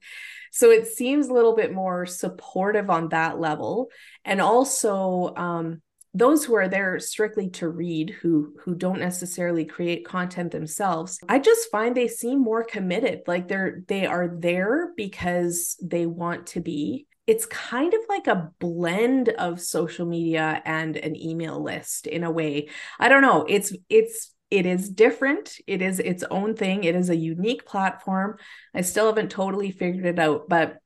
So 0.52 0.70
it 0.70 0.88
seems 0.88 1.28
a 1.28 1.32
little 1.32 1.54
bit 1.54 1.72
more 1.72 2.06
supportive 2.06 2.90
on 2.90 3.10
that 3.10 3.38
level. 3.38 3.88
And 4.24 4.40
also, 4.40 5.32
um, 5.36 5.80
those 6.12 6.44
who 6.44 6.56
are 6.56 6.68
there 6.68 6.98
strictly 6.98 7.48
to 7.50 7.68
read 7.68 8.10
who 8.10 8.54
who 8.64 8.74
don't 8.74 8.98
necessarily 8.98 9.64
create 9.64 10.04
content 10.04 10.50
themselves 10.50 11.20
i 11.28 11.38
just 11.38 11.70
find 11.70 11.96
they 11.96 12.08
seem 12.08 12.40
more 12.40 12.64
committed 12.64 13.20
like 13.26 13.46
they're 13.46 13.82
they 13.86 14.06
are 14.06 14.28
there 14.38 14.90
because 14.96 15.76
they 15.80 16.06
want 16.06 16.48
to 16.48 16.60
be 16.60 17.06
it's 17.26 17.46
kind 17.46 17.94
of 17.94 18.00
like 18.08 18.26
a 18.26 18.50
blend 18.58 19.28
of 19.28 19.60
social 19.60 20.04
media 20.04 20.60
and 20.64 20.96
an 20.96 21.14
email 21.14 21.62
list 21.62 22.08
in 22.08 22.24
a 22.24 22.30
way 22.30 22.68
i 22.98 23.08
don't 23.08 23.22
know 23.22 23.46
it's 23.48 23.72
it's 23.88 24.32
it 24.50 24.66
is 24.66 24.88
different. 24.88 25.56
It 25.66 25.80
is 25.80 26.00
its 26.00 26.24
own 26.30 26.56
thing. 26.56 26.84
It 26.84 26.96
is 26.96 27.08
a 27.08 27.16
unique 27.16 27.64
platform. 27.64 28.36
I 28.74 28.80
still 28.80 29.06
haven't 29.06 29.30
totally 29.30 29.70
figured 29.70 30.06
it 30.06 30.18
out, 30.18 30.48
but 30.48 30.78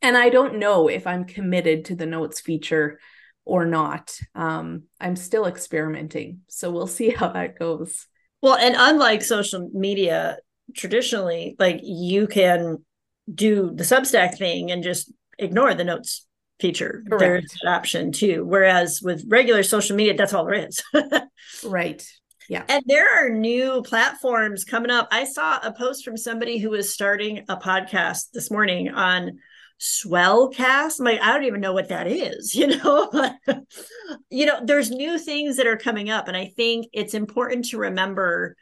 and 0.00 0.16
I 0.16 0.28
don't 0.28 0.58
know 0.58 0.88
if 0.88 1.06
I'm 1.06 1.24
committed 1.24 1.86
to 1.86 1.96
the 1.96 2.06
notes 2.06 2.40
feature 2.40 3.00
or 3.44 3.64
not. 3.64 4.18
Um, 4.34 4.84
I'm 5.00 5.16
still 5.16 5.46
experimenting. 5.46 6.40
So 6.48 6.70
we'll 6.70 6.86
see 6.86 7.10
how 7.10 7.28
that 7.28 7.58
goes. 7.58 8.06
Well, 8.42 8.56
and 8.56 8.74
unlike 8.78 9.22
social 9.22 9.70
media, 9.72 10.38
traditionally, 10.74 11.56
like 11.58 11.80
you 11.82 12.26
can 12.26 12.84
do 13.32 13.72
the 13.74 13.84
Substack 13.84 14.36
thing 14.36 14.70
and 14.70 14.82
just 14.82 15.10
ignore 15.38 15.74
the 15.74 15.84
notes 15.84 16.26
feature. 16.60 17.02
Correct. 17.08 17.20
There's 17.20 17.56
an 17.62 17.68
option 17.68 18.12
too. 18.12 18.44
Whereas 18.44 19.00
with 19.02 19.24
regular 19.26 19.62
social 19.62 19.96
media, 19.96 20.14
that's 20.14 20.34
all 20.34 20.44
there 20.44 20.66
is. 20.68 20.82
right. 21.64 22.06
Yeah. 22.48 22.64
And 22.68 22.82
there 22.86 23.26
are 23.26 23.30
new 23.30 23.82
platforms 23.82 24.64
coming 24.64 24.90
up. 24.90 25.08
I 25.10 25.24
saw 25.24 25.58
a 25.62 25.72
post 25.72 26.04
from 26.04 26.16
somebody 26.16 26.58
who 26.58 26.70
was 26.70 26.92
starting 26.92 27.44
a 27.48 27.56
podcast 27.56 28.30
this 28.32 28.50
morning 28.50 28.90
on 28.90 29.38
Swellcast. 29.80 31.00
I'm 31.00 31.04
like, 31.04 31.20
I 31.20 31.32
don't 31.32 31.44
even 31.44 31.60
know 31.60 31.72
what 31.72 31.88
that 31.88 32.06
is, 32.06 32.54
you 32.54 32.66
know. 32.66 33.10
you 34.30 34.46
know, 34.46 34.60
there's 34.64 34.90
new 34.90 35.18
things 35.18 35.56
that 35.56 35.66
are 35.66 35.76
coming 35.76 36.10
up. 36.10 36.28
And 36.28 36.36
I 36.36 36.52
think 36.56 36.86
it's 36.92 37.14
important 37.14 37.66
to 37.66 37.78
remember 37.78 38.56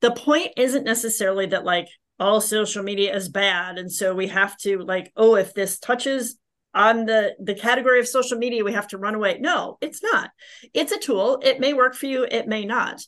the 0.00 0.12
point 0.12 0.52
isn't 0.56 0.84
necessarily 0.84 1.46
that 1.46 1.64
like 1.64 1.88
all 2.20 2.40
social 2.40 2.82
media 2.82 3.14
is 3.14 3.28
bad. 3.28 3.78
And 3.78 3.90
so 3.90 4.14
we 4.14 4.28
have 4.28 4.56
to 4.58 4.78
like, 4.78 5.12
oh, 5.16 5.36
if 5.36 5.54
this 5.54 5.78
touches 5.78 6.38
on 6.74 7.06
the 7.06 7.34
the 7.40 7.54
category 7.54 7.98
of 8.00 8.08
social 8.08 8.38
media 8.38 8.64
we 8.64 8.72
have 8.72 8.88
to 8.88 8.98
run 8.98 9.14
away. 9.14 9.38
No 9.40 9.78
it's 9.80 10.02
not. 10.02 10.30
It's 10.74 10.92
a 10.92 10.98
tool. 10.98 11.40
It 11.42 11.60
may 11.60 11.74
work 11.74 11.94
for 11.94 12.06
you. 12.06 12.26
It 12.30 12.46
may 12.46 12.64
not. 12.64 13.02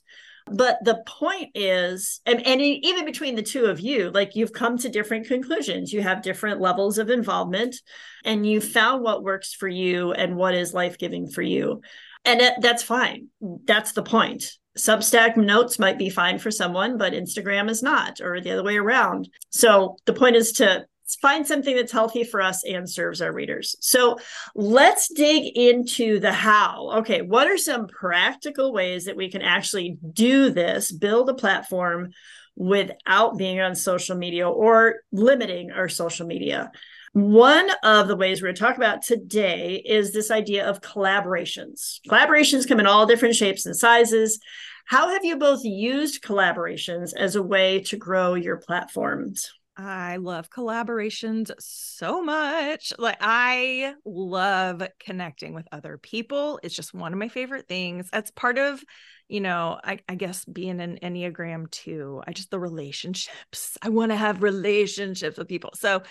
But 0.46 0.78
the 0.82 1.02
point 1.06 1.50
is 1.54 2.20
and, 2.26 2.44
and 2.46 2.60
even 2.60 3.04
between 3.04 3.36
the 3.36 3.42
two 3.42 3.66
of 3.66 3.78
you 3.78 4.10
like 4.10 4.34
you've 4.34 4.52
come 4.52 4.78
to 4.78 4.88
different 4.88 5.26
conclusions. 5.26 5.92
You 5.92 6.02
have 6.02 6.22
different 6.22 6.60
levels 6.60 6.98
of 6.98 7.10
involvement 7.10 7.76
and 8.24 8.46
you 8.46 8.60
found 8.60 9.02
what 9.02 9.22
works 9.22 9.54
for 9.54 9.68
you 9.68 10.12
and 10.12 10.36
what 10.36 10.54
is 10.54 10.74
life-giving 10.74 11.30
for 11.30 11.42
you. 11.42 11.82
And 12.24 12.40
that, 12.40 12.60
that's 12.60 12.82
fine. 12.82 13.28
That's 13.40 13.92
the 13.92 14.02
point. 14.02 14.44
Substack 14.76 15.36
notes 15.36 15.78
might 15.78 15.98
be 15.98 16.10
fine 16.10 16.38
for 16.38 16.50
someone 16.50 16.96
but 16.96 17.12
instagram 17.12 17.68
is 17.68 17.82
not 17.82 18.20
or 18.20 18.40
the 18.40 18.52
other 18.52 18.64
way 18.64 18.78
around. 18.78 19.28
So 19.50 19.96
the 20.06 20.14
point 20.14 20.36
is 20.36 20.52
to 20.52 20.86
find 21.16 21.46
something 21.46 21.74
that's 21.76 21.92
healthy 21.92 22.24
for 22.24 22.40
us 22.40 22.64
and 22.64 22.88
serves 22.88 23.20
our 23.20 23.32
readers. 23.32 23.76
So 23.80 24.18
let's 24.54 25.08
dig 25.08 25.56
into 25.56 26.20
the 26.20 26.32
how. 26.32 26.90
Okay, 26.98 27.22
what 27.22 27.46
are 27.46 27.58
some 27.58 27.86
practical 27.86 28.72
ways 28.72 29.04
that 29.04 29.16
we 29.16 29.30
can 29.30 29.42
actually 29.42 29.98
do 30.12 30.50
this, 30.50 30.92
build 30.92 31.28
a 31.28 31.34
platform 31.34 32.10
without 32.56 33.38
being 33.38 33.60
on 33.60 33.74
social 33.74 34.16
media 34.16 34.48
or 34.48 35.00
limiting 35.12 35.70
our 35.70 35.88
social 35.88 36.26
media? 36.26 36.70
One 37.12 37.70
of 37.82 38.06
the 38.06 38.14
ways 38.14 38.40
we're 38.40 38.48
going 38.48 38.54
to 38.54 38.60
talk 38.60 38.76
about 38.76 39.02
today 39.02 39.82
is 39.84 40.12
this 40.12 40.30
idea 40.30 40.68
of 40.68 40.80
collaborations. 40.80 41.98
Collaborations 42.08 42.68
come 42.68 42.78
in 42.78 42.86
all 42.86 43.04
different 43.04 43.34
shapes 43.34 43.66
and 43.66 43.74
sizes. 43.74 44.38
How 44.84 45.08
have 45.08 45.24
you 45.24 45.36
both 45.36 45.64
used 45.64 46.22
collaborations 46.22 47.12
as 47.16 47.34
a 47.34 47.42
way 47.42 47.80
to 47.84 47.96
grow 47.96 48.34
your 48.34 48.58
platforms? 48.58 49.52
I 49.80 50.16
love 50.16 50.50
collaborations 50.50 51.50
so 51.58 52.22
much. 52.22 52.92
Like 52.98 53.16
I 53.20 53.94
love 54.04 54.82
connecting 54.98 55.54
with 55.54 55.66
other 55.72 55.98
people. 55.98 56.60
It's 56.62 56.74
just 56.74 56.94
one 56.94 57.12
of 57.12 57.18
my 57.18 57.28
favorite 57.28 57.66
things. 57.66 58.08
That's 58.12 58.30
part 58.30 58.58
of, 58.58 58.82
you 59.28 59.40
know, 59.40 59.80
I, 59.82 60.00
I 60.08 60.14
guess 60.14 60.44
being 60.44 60.80
an 60.80 60.98
Enneagram 61.02 61.70
too. 61.70 62.22
I 62.26 62.32
just 62.32 62.50
the 62.50 62.60
relationships. 62.60 63.78
I 63.82 63.88
want 63.88 64.12
to 64.12 64.16
have 64.16 64.42
relationships 64.42 65.38
with 65.38 65.48
people. 65.48 65.70
So 65.74 66.02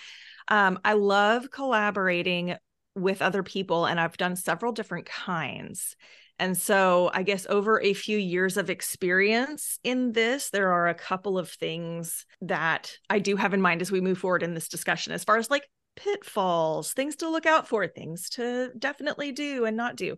um, 0.48 0.80
I 0.84 0.94
love 0.94 1.52
collaborating 1.52 2.56
with 2.96 3.22
other 3.22 3.44
people, 3.44 3.86
and 3.86 4.00
I've 4.00 4.18
done 4.18 4.36
several 4.36 4.72
different 4.72 5.06
kinds. 5.06 5.96
And 6.40 6.58
so, 6.58 7.12
I 7.14 7.24
guess 7.24 7.46
over 7.50 7.82
a 7.82 7.94
few 7.94 8.18
years 8.18 8.58
of 8.58 8.70
experience 8.70 9.78
in 9.84 10.14
this, 10.14 10.50
there 10.50 10.72
are 10.72 10.88
a 10.88 10.94
couple 10.94 11.38
of 11.38 11.50
things 11.50 12.26
that 12.42 12.94
I 13.10 13.20
do 13.20 13.36
have 13.36 13.54
in 13.54 13.62
mind 13.62 13.82
as 13.82 13.92
we 13.92 14.02
move 14.02 14.18
forward 14.18 14.42
in 14.42 14.54
this 14.54 14.70
discussion, 14.70 15.12
as 15.12 15.24
far 15.26 15.38
as 15.38 15.50
like 15.50 15.68
pitfalls, 15.98 16.94
things 16.94 17.18
to 17.18 17.30
look 17.30 17.46
out 17.46 17.68
for, 17.68 17.86
things 17.88 18.30
to 18.30 18.72
definitely 18.78 19.34
do 19.34 19.66
and 19.66 19.76
not 19.76 19.98
do. 19.98 20.18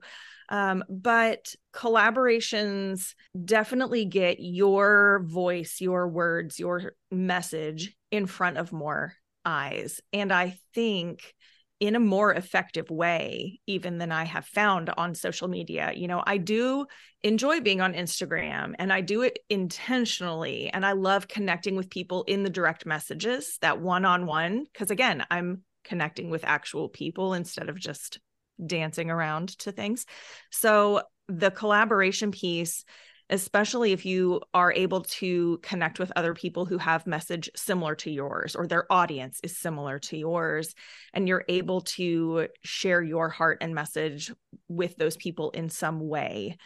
Um, 0.49 0.83
but 0.89 1.55
collaborations 1.73 3.13
definitely 3.43 4.05
get 4.05 4.37
your 4.39 5.23
voice, 5.25 5.77
your 5.79 6.07
words, 6.07 6.59
your 6.59 6.93
message 7.09 7.95
in 8.11 8.27
front 8.27 8.57
of 8.57 8.71
more 8.71 9.13
eyes. 9.45 10.01
And 10.13 10.31
I 10.31 10.57
think 10.73 11.33
in 11.81 11.95
a 11.95 11.99
more 11.99 12.31
effective 12.31 12.91
way 12.91 13.59
even 13.65 13.97
than 13.97 14.11
I 14.11 14.23
have 14.23 14.45
found 14.45 14.91
on 14.91 15.15
social 15.15 15.47
media. 15.47 15.91
You 15.95 16.07
know, 16.07 16.23
I 16.25 16.37
do 16.37 16.85
enjoy 17.23 17.59
being 17.59 17.81
on 17.81 17.95
Instagram 17.95 18.75
and 18.77 18.93
I 18.93 19.01
do 19.01 19.23
it 19.23 19.39
intentionally 19.49 20.69
and 20.69 20.85
I 20.85 20.91
love 20.91 21.27
connecting 21.27 21.75
with 21.75 21.89
people 21.89 22.23
in 22.25 22.43
the 22.43 22.51
direct 22.51 22.85
messages, 22.85 23.57
that 23.61 23.81
one-on-one 23.81 24.65
because 24.71 24.91
again, 24.91 25.25
I'm 25.31 25.63
connecting 25.83 26.29
with 26.29 26.45
actual 26.45 26.87
people 26.87 27.33
instead 27.33 27.67
of 27.67 27.79
just 27.79 28.19
dancing 28.63 29.09
around 29.09 29.57
to 29.59 29.71
things. 29.71 30.05
So 30.51 31.01
the 31.27 31.49
collaboration 31.49 32.29
piece 32.29 32.85
especially 33.31 33.93
if 33.93 34.05
you 34.05 34.41
are 34.53 34.73
able 34.73 35.01
to 35.01 35.57
connect 35.63 35.99
with 35.99 36.11
other 36.17 36.33
people 36.33 36.65
who 36.65 36.77
have 36.77 37.07
message 37.07 37.49
similar 37.55 37.95
to 37.95 38.11
yours 38.11 38.55
or 38.55 38.67
their 38.67 38.91
audience 38.91 39.39
is 39.41 39.57
similar 39.57 39.97
to 39.99 40.17
yours 40.17 40.75
and 41.13 41.27
you're 41.27 41.45
able 41.47 41.81
to 41.81 42.47
share 42.63 43.01
your 43.01 43.29
heart 43.29 43.57
and 43.61 43.73
message 43.73 44.31
with 44.67 44.97
those 44.97 45.15
people 45.15 45.49
in 45.51 45.69
some 45.69 46.07
way. 46.07 46.57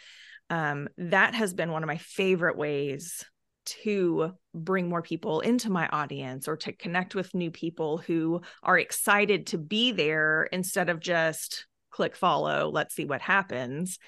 Um, 0.50 0.88
that 0.98 1.34
has 1.34 1.54
been 1.54 1.70
one 1.70 1.84
of 1.84 1.88
my 1.88 1.98
favorite 1.98 2.58
ways 2.58 3.24
to 3.66 4.32
bring 4.54 4.88
more 4.88 5.02
people 5.02 5.40
into 5.40 5.70
my 5.70 5.88
audience 5.88 6.46
or 6.48 6.56
to 6.56 6.72
connect 6.72 7.14
with 7.14 7.34
new 7.34 7.50
people 7.50 7.98
who 7.98 8.40
are 8.62 8.78
excited 8.78 9.48
to 9.48 9.58
be 9.58 9.92
there 9.92 10.44
instead 10.52 10.88
of 10.88 11.00
just 11.00 11.66
click 11.90 12.14
follow 12.14 12.70
let's 12.70 12.94
see 12.94 13.04
what 13.04 13.20
happens. 13.20 13.98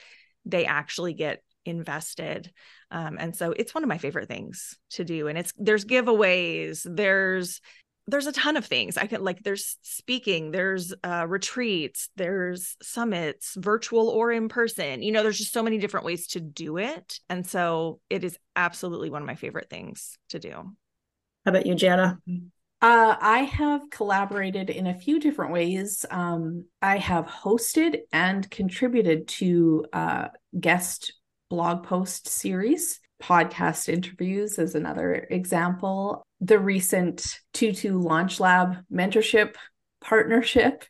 They 0.45 0.67
actually 0.67 1.15
get 1.15 1.43
invested. 1.65 2.51
Um, 2.91 3.17
and 3.19 3.35
so 3.35 3.53
it's 3.53 3.75
one 3.75 3.85
of 3.85 3.89
my 3.89 3.99
favorite 3.99 4.29
things 4.29 4.77
to 4.91 5.05
do. 5.05 5.29
And 5.29 5.39
it's 5.39 5.53
there's 5.59 5.85
giveaways 5.85 6.87
there's 6.89 7.61
there's 8.07 8.27
a 8.27 8.33
ton 8.33 8.57
of 8.57 8.65
things. 8.65 8.97
I 8.97 9.07
can 9.07 9.23
like 9.23 9.43
there's 9.43 9.77
speaking 9.83 10.51
there's 10.51 10.95
uh, 11.05 11.27
retreats 11.29 12.09
there's 12.17 12.77
summits 12.83 13.55
virtual 13.57 14.09
or 14.09 14.33
in 14.33 14.49
person. 14.49 15.03
You 15.03 15.13
know 15.13 15.23
there's 15.23 15.39
just 15.39 15.53
so 15.53 15.63
many 15.63 15.79
different 15.79 16.07
ways 16.07 16.29
to 16.29 16.41
do 16.41 16.79
it. 16.79 17.21
And 17.29 17.47
so 17.47 18.01
it 18.09 18.25
is 18.25 18.39
absolutely 18.57 19.11
one 19.11 19.23
of 19.23 19.27
my 19.27 19.35
favorite 19.35 19.69
things 19.69 20.17
to 20.31 20.39
do. 20.39 20.53
How 21.45 21.51
about 21.51 21.67
you 21.67 21.75
jana? 21.75 22.19
Uh, 22.81 23.17
I 23.21 23.41
have 23.41 23.91
collaborated 23.91 24.71
in 24.71 24.87
a 24.87 24.95
few 24.95 25.19
different 25.19 25.53
ways. 25.53 26.07
Um, 26.11 26.67
I 26.81 26.99
have 26.99 27.27
hosted 27.27 28.01
and 28.13 28.49
contributed 28.51 29.27
to 29.29 29.85
uh, 29.93 30.29
guest 30.59 31.13
blog 31.49 31.85
post 31.85 32.29
series. 32.29 33.01
Podcast 33.23 33.89
interviews 33.89 34.59
is 34.59 34.75
another 34.75 35.27
example. 35.31 36.23
The 36.41 36.59
recent 36.59 37.41
Tutu 37.53 37.99
Launch 37.99 38.39
Lab 38.39 38.77
mentorship 38.93 39.55
partnership 40.01 40.85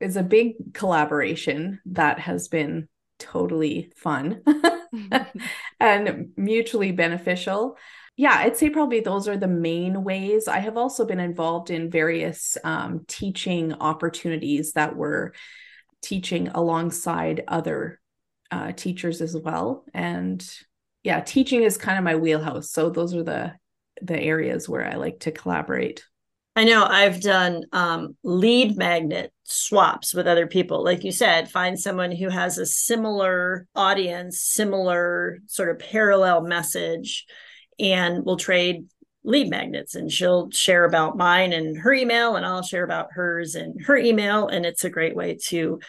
is 0.00 0.16
a 0.16 0.22
big 0.22 0.74
collaboration 0.74 1.80
that 1.86 2.18
has 2.18 2.48
been 2.48 2.88
totally 3.18 3.92
fun 3.96 4.42
and 5.80 6.30
mutually 6.36 6.92
beneficial. 6.92 7.76
Yeah, 8.16 8.34
I'd 8.34 8.56
say 8.56 8.68
probably 8.68 9.00
those 9.00 9.28
are 9.28 9.36
the 9.36 9.48
main 9.48 10.04
ways. 10.04 10.48
I 10.48 10.58
have 10.58 10.76
also 10.76 11.06
been 11.06 11.20
involved 11.20 11.70
in 11.70 11.90
various 11.90 12.58
um, 12.64 13.04
teaching 13.06 13.74
opportunities 13.74 14.72
that 14.72 14.96
were 14.96 15.32
teaching 16.02 16.48
alongside 16.48 17.44
other 17.48 17.99
uh, 18.50 18.72
teachers 18.72 19.20
as 19.20 19.36
well. 19.36 19.84
And 19.94 20.44
yeah, 21.02 21.20
teaching 21.20 21.62
is 21.62 21.76
kind 21.76 21.98
of 21.98 22.04
my 22.04 22.16
wheelhouse. 22.16 22.70
So 22.70 22.90
those 22.90 23.14
are 23.14 23.22
the 23.22 23.54
the 24.02 24.18
areas 24.18 24.68
where 24.68 24.86
I 24.86 24.96
like 24.96 25.20
to 25.20 25.32
collaborate. 25.32 26.04
I 26.56 26.64
know 26.64 26.84
I've 26.84 27.20
done 27.20 27.64
um, 27.72 28.16
lead 28.24 28.76
magnet 28.76 29.32
swaps 29.44 30.14
with 30.14 30.26
other 30.26 30.46
people. 30.46 30.82
Like 30.82 31.04
you 31.04 31.12
said, 31.12 31.50
find 31.50 31.78
someone 31.78 32.10
who 32.10 32.28
has 32.28 32.58
a 32.58 32.66
similar 32.66 33.66
audience, 33.74 34.40
similar 34.40 35.38
sort 35.46 35.70
of 35.70 35.78
parallel 35.78 36.42
message, 36.42 37.24
and 37.78 38.24
we'll 38.24 38.36
trade 38.36 38.86
lead 39.22 39.48
magnets. 39.48 39.94
And 39.94 40.10
she'll 40.10 40.50
share 40.50 40.84
about 40.84 41.16
mine 41.16 41.52
and 41.52 41.78
her 41.78 41.92
email, 41.92 42.36
and 42.36 42.44
I'll 42.44 42.62
share 42.62 42.84
about 42.84 43.12
hers 43.12 43.54
and 43.54 43.80
her 43.84 43.96
email. 43.96 44.48
And 44.48 44.66
it's 44.66 44.84
a 44.84 44.90
great 44.90 45.14
way 45.14 45.38
to 45.46 45.80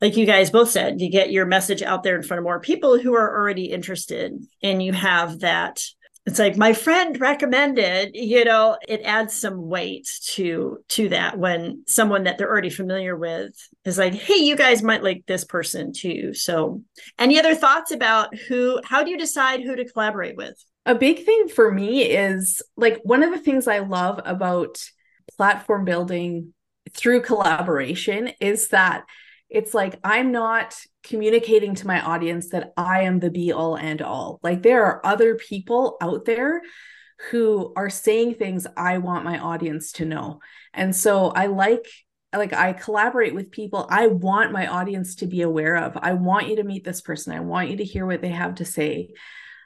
like 0.00 0.16
you 0.16 0.26
guys 0.26 0.50
both 0.50 0.70
said, 0.70 1.00
you 1.00 1.10
get 1.10 1.32
your 1.32 1.46
message 1.46 1.82
out 1.82 2.02
there 2.02 2.16
in 2.16 2.22
front 2.22 2.38
of 2.38 2.44
more 2.44 2.60
people 2.60 2.98
who 2.98 3.14
are 3.14 3.36
already 3.36 3.66
interested, 3.66 4.32
and 4.62 4.82
you 4.82 4.92
have 4.92 5.40
that. 5.40 5.82
It's 6.24 6.38
like 6.38 6.58
my 6.58 6.74
friend 6.74 7.18
recommended, 7.18 8.10
you 8.14 8.44
know, 8.44 8.76
it 8.86 9.00
adds 9.02 9.34
some 9.34 9.66
weight 9.66 10.06
to 10.34 10.78
to 10.88 11.08
that 11.08 11.38
when 11.38 11.84
someone 11.86 12.24
that 12.24 12.36
they're 12.36 12.50
already 12.50 12.68
familiar 12.70 13.16
with 13.16 13.54
is 13.86 13.96
like, 13.96 14.12
hey, 14.12 14.36
you 14.36 14.54
guys 14.54 14.82
might 14.82 15.02
like 15.02 15.24
this 15.26 15.44
person 15.44 15.92
too. 15.92 16.34
So, 16.34 16.82
any 17.18 17.38
other 17.38 17.54
thoughts 17.54 17.92
about 17.92 18.36
who? 18.36 18.78
How 18.84 19.02
do 19.02 19.10
you 19.10 19.16
decide 19.16 19.62
who 19.62 19.74
to 19.74 19.90
collaborate 19.90 20.36
with? 20.36 20.54
A 20.84 20.94
big 20.94 21.24
thing 21.24 21.48
for 21.48 21.72
me 21.72 22.02
is 22.02 22.62
like 22.76 23.00
one 23.04 23.22
of 23.22 23.30
the 23.30 23.40
things 23.40 23.66
I 23.66 23.78
love 23.78 24.20
about 24.24 24.78
platform 25.36 25.84
building 25.84 26.52
through 26.92 27.22
collaboration 27.22 28.30
is 28.40 28.68
that 28.68 29.04
it's 29.48 29.72
like 29.74 29.98
I'm 30.04 30.30
not 30.32 30.76
communicating 31.02 31.74
to 31.76 31.86
my 31.86 32.00
audience 32.00 32.50
that 32.50 32.72
I 32.76 33.02
am 33.02 33.18
the 33.18 33.30
be 33.30 33.52
all 33.52 33.76
and 33.76 34.02
all. 34.02 34.38
Like 34.42 34.62
there 34.62 34.84
are 34.84 35.04
other 35.04 35.36
people 35.36 35.96
out 36.00 36.24
there 36.24 36.62
who 37.30 37.72
are 37.74 37.90
saying 37.90 38.34
things 38.34 38.66
I 38.76 38.98
want 38.98 39.24
my 39.24 39.38
audience 39.38 39.92
to 39.92 40.04
know. 40.04 40.40
And 40.72 40.94
so 40.94 41.28
I 41.28 41.46
like 41.46 41.86
like 42.34 42.52
I 42.52 42.74
collaborate 42.74 43.34
with 43.34 43.50
people 43.50 43.86
I 43.88 44.08
want 44.08 44.52
my 44.52 44.66
audience 44.66 45.14
to 45.16 45.26
be 45.26 45.40
aware 45.40 45.76
of. 45.76 45.96
I 45.96 46.12
want 46.12 46.48
you 46.48 46.56
to 46.56 46.64
meet 46.64 46.84
this 46.84 47.00
person. 47.00 47.32
I 47.32 47.40
want 47.40 47.70
you 47.70 47.78
to 47.78 47.84
hear 47.84 48.06
what 48.06 48.20
they 48.20 48.28
have 48.28 48.56
to 48.56 48.64
say. 48.66 49.10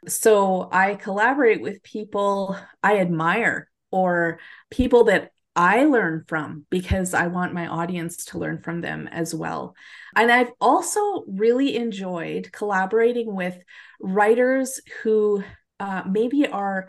So 0.07 0.69
I 0.73 0.95
collaborate 0.95 1.61
with 1.61 1.83
people 1.83 2.57
I 2.83 2.99
admire 2.99 3.69
or 3.91 4.39
people 4.71 5.05
that 5.05 5.33
I 5.55 5.85
learn 5.85 6.25
from 6.27 6.67
because 6.71 7.13
I 7.13 7.27
want 7.27 7.53
my 7.53 7.67
audience 7.67 8.25
to 8.27 8.39
learn 8.39 8.63
from 8.63 8.81
them 8.81 9.09
as 9.09 9.35
well. 9.35 9.75
And 10.17 10.33
I've 10.33 10.53
also 10.61 11.25
really 11.27 11.77
enjoyed 11.77 12.51
collaborating 12.53 13.35
with 13.35 13.59
writers 14.01 14.81
who 15.03 15.45
uh, 15.79 16.03
maybe 16.09 16.47
are 16.47 16.89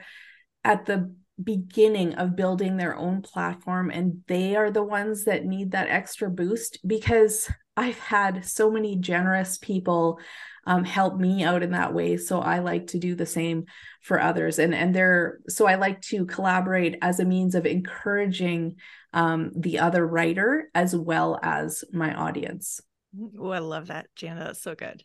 at 0.63 0.85
the 0.85 1.13
beginning 1.43 2.13
of 2.15 2.35
building 2.35 2.77
their 2.77 2.95
own 2.95 3.21
platform 3.21 3.89
and 3.89 4.21
they 4.27 4.55
are 4.55 4.71
the 4.71 4.83
ones 4.83 5.25
that 5.25 5.45
need 5.45 5.71
that 5.71 5.89
extra 5.89 6.29
boost 6.29 6.77
because 6.85 7.49
I've 7.75 7.97
had 7.97 8.45
so 8.45 8.69
many 8.69 8.97
generous 8.97 9.57
people 9.57 10.19
um, 10.65 10.83
help 10.83 11.19
me 11.19 11.43
out 11.43 11.63
in 11.63 11.71
that 11.71 11.93
way. 11.93 12.17
So 12.17 12.39
I 12.39 12.59
like 12.59 12.87
to 12.87 12.99
do 12.99 13.15
the 13.15 13.25
same 13.25 13.65
for 14.01 14.21
others. 14.21 14.59
And 14.59 14.73
and 14.73 14.95
they're 14.95 15.39
so 15.47 15.67
I 15.67 15.75
like 15.75 16.01
to 16.03 16.25
collaborate 16.25 16.97
as 17.01 17.19
a 17.19 17.25
means 17.25 17.55
of 17.55 17.65
encouraging 17.65 18.75
um, 19.13 19.51
the 19.55 19.79
other 19.79 20.05
writer 20.05 20.69
as 20.73 20.95
well 20.95 21.39
as 21.41 21.83
my 21.91 22.13
audience. 22.13 22.81
Oh, 23.39 23.49
I 23.49 23.59
love 23.59 23.87
that, 23.87 24.07
Jana. 24.15 24.45
That's 24.45 24.61
so 24.61 24.75
good. 24.75 25.03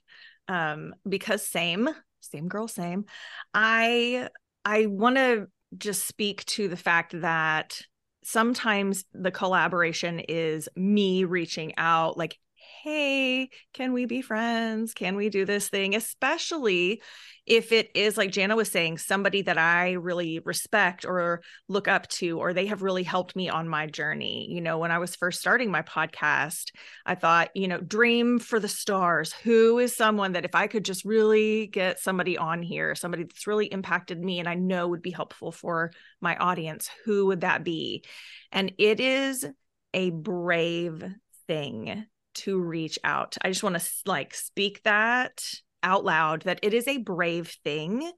Um, 0.49 0.95
because 1.07 1.47
same, 1.47 1.91
same 2.21 2.49
girl, 2.49 2.69
same. 2.69 3.05
I 3.53 4.29
I 4.65 4.87
want 4.87 5.17
to 5.17 5.49
just 5.77 6.07
speak 6.07 6.45
to 6.47 6.69
the 6.69 6.77
fact 6.77 7.21
that 7.21 7.81
sometimes 8.23 9.05
the 9.13 9.31
collaboration 9.31 10.21
is 10.21 10.69
me 10.77 11.25
reaching 11.25 11.73
out 11.77 12.17
like 12.17 12.39
hey, 12.83 13.51
can 13.73 13.93
we 13.93 14.07
be 14.07 14.23
friends? 14.23 14.95
Can 14.95 15.17
we 15.17 15.29
do 15.29 15.45
this 15.45 15.69
thing? 15.69 15.95
Especially 15.95 17.03
if 17.47 17.73
it 17.73 17.91
is, 17.95 18.19
like 18.19 18.31
Jana 18.31 18.57
was 18.57 18.71
saying, 18.71 18.99
somebody 18.99 19.43
that 19.43 19.57
I 19.57 19.93
really 19.93 20.39
respect 20.41 21.07
or 21.07 21.41
look 21.67 21.89
up 21.89 22.07
to, 22.09 22.39
or 22.39 22.53
they 22.53 22.67
have 22.67 22.83
really 22.83 23.03
helped 23.03 23.35
me 23.35 23.49
on 23.49 23.69
my 23.69 23.87
journey. 23.87 24.47
You 24.51 24.61
know, 24.61 24.79
when 24.79 24.91
I 24.91 24.99
was 24.99 25.17
first 25.17 25.41
starting 25.41 25.71
my 25.71 25.81
podcast, 25.81 26.73
I 27.07 27.15
thought, 27.15 27.49
you 27.55 27.67
know, 27.67 27.81
dream 27.81 28.39
for 28.39 28.61
the 28.61 28.69
stars. 28.69 29.33
Who 29.33 29.79
is 29.79 29.97
someone 29.97 30.33
that 30.33 30.45
if 30.45 30.55
I 30.55 30.67
could 30.67 30.85
just 30.85 31.07
really 31.07 31.69
get 31.69 32.01
somebody 32.01 32.37
on 32.37 32.63
here, 32.63 32.95
somebody 32.95 33.23
that's 33.23 33.47
really 33.47 33.67
impacted 33.67 34.23
me 34.23 34.41
and 34.41 34.49
I 34.49 34.55
know 34.55 34.89
would 34.89 35.03
be 35.03 35.11
helpful 35.11 35.51
for 35.51 35.91
my 36.21 36.37
audience, 36.37 36.91
who 37.07 37.27
would 37.27 37.41
that 37.41 37.65
be? 37.65 38.05
And 38.53 38.73
it 38.79 39.01
is 39.01 39.47
a 39.95 40.11
brave 40.11 41.03
thing 41.47 42.07
to 42.39 42.59
reach 42.59 42.99
out. 43.05 43.37
I 43.43 43.49
just 43.49 43.63
want 43.63 43.79
to 43.79 43.89
like 44.07 44.35
speak 44.35 44.83
that 44.85 45.43
out 45.83 46.05
loud 46.05 46.43
that 46.43 46.61
it 46.63 46.75
is 46.75 46.89
a 46.89 46.99
brave 46.99 47.55
thing 47.65 48.11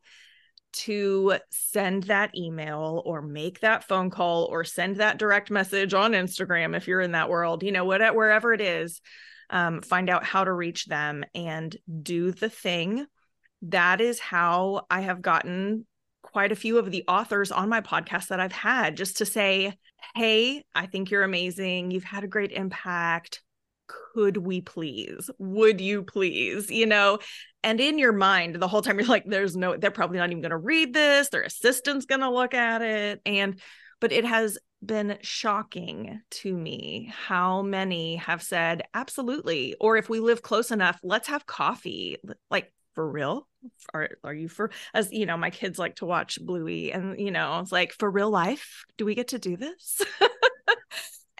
to 0.73 1.35
send 1.51 2.05
that 2.05 2.37
email 2.37 3.03
or 3.05 3.23
make 3.23 3.61
that 3.61 3.85
phone 3.85 4.11
call 4.11 4.45
or 4.45 4.65
send 4.65 4.97
that 4.97 5.19
direct 5.19 5.51
message 5.51 5.95
on 5.95 6.13
Instagram 6.13 6.77
if 6.77 6.87
you're 6.87 7.01
in 7.01 7.13
that 7.13 7.29
world, 7.29 7.63
you 7.63 7.73
know, 7.73 7.85
whatever 7.85 8.17
wherever 8.17 8.53
it 8.53 8.61
is, 8.61 9.01
um, 9.51 9.81
find 9.83 10.09
out 10.09 10.25
how 10.25 10.45
to 10.45 10.53
reach 10.53 10.87
them 10.87 11.25
and 11.35 11.77
do 12.03 12.31
the 12.31 12.49
thing. 12.49 13.05
That 13.63 14.01
is 14.01 14.21
how 14.21 14.87
I 14.91 15.01
have 15.01 15.21
gotten 15.21 15.87
quite 16.23 16.53
a 16.53 16.57
few 16.57 16.79
of 16.79 16.91
the 16.91 17.05
authors 17.09 17.51
on 17.51 17.69
my 17.69 17.81
podcast 17.81 18.29
that 18.29 18.41
I've 18.41 18.53
had 18.53 18.97
just 18.97 19.19
to 19.19 19.27
say, 19.27 19.75
Hey, 20.15 20.65
I 20.75 20.87
think 20.87 21.11
you're 21.11 21.25
amazing. 21.25 21.91
You've 21.91 22.05
had 22.05 22.25
a 22.25 22.29
great 22.29 22.53
impact 22.53 23.43
could 24.15 24.37
we 24.37 24.61
please? 24.61 25.31
Would 25.39 25.81
you 25.81 26.03
please? 26.03 26.71
You 26.71 26.87
know, 26.87 27.19
and 27.63 27.81
in 27.81 27.99
your 27.99 28.13
mind, 28.13 28.57
the 28.57 28.69
whole 28.69 28.83
time 28.83 28.99
you're 28.99 29.09
like, 29.09 29.25
there's 29.27 29.57
no, 29.57 29.77
they're 29.77 29.91
probably 29.91 30.19
not 30.19 30.31
even 30.31 30.43
going 30.43 30.51
to 30.51 30.57
read 30.57 30.93
this. 30.93 31.29
Their 31.29 31.43
assistant's 31.43 32.07
going 32.07 32.21
to 32.21 32.31
look 32.31 32.55
at 32.55 32.83
it. 32.83 33.21
And, 33.27 33.61
but 34.01 34.13
it 34.13 34.25
has 34.25 34.59
been 34.85 35.19
shocking 35.21 36.21
to 36.31 36.57
me 36.57 37.13
how 37.27 37.63
many 37.63 38.17
have 38.17 38.43
said, 38.43 38.83
absolutely. 38.95 39.77
Or 39.81 39.97
if 39.97 40.09
we 40.09 40.21
live 40.21 40.43
close 40.43 40.71
enough, 40.71 40.99
let's 41.03 41.29
have 41.29 41.47
coffee. 41.47 42.17
Like, 42.51 42.73
for 42.95 43.09
real? 43.09 43.47
Are, 43.93 44.09
are 44.25 44.35
you 44.35 44.49
for, 44.49 44.71
as 44.95 45.13
you 45.13 45.27
know, 45.27 45.37
my 45.37 45.51
kids 45.51 45.79
like 45.79 45.97
to 45.97 46.07
watch 46.07 46.39
Bluey, 46.41 46.93
and, 46.93 47.21
you 47.21 47.31
know, 47.31 47.61
it's 47.61 47.71
like, 47.71 47.93
for 47.93 48.11
real 48.11 48.31
life, 48.31 48.85
do 48.97 49.05
we 49.05 49.15
get 49.15 49.29
to 49.29 49.39
do 49.39 49.57
this? 49.57 50.01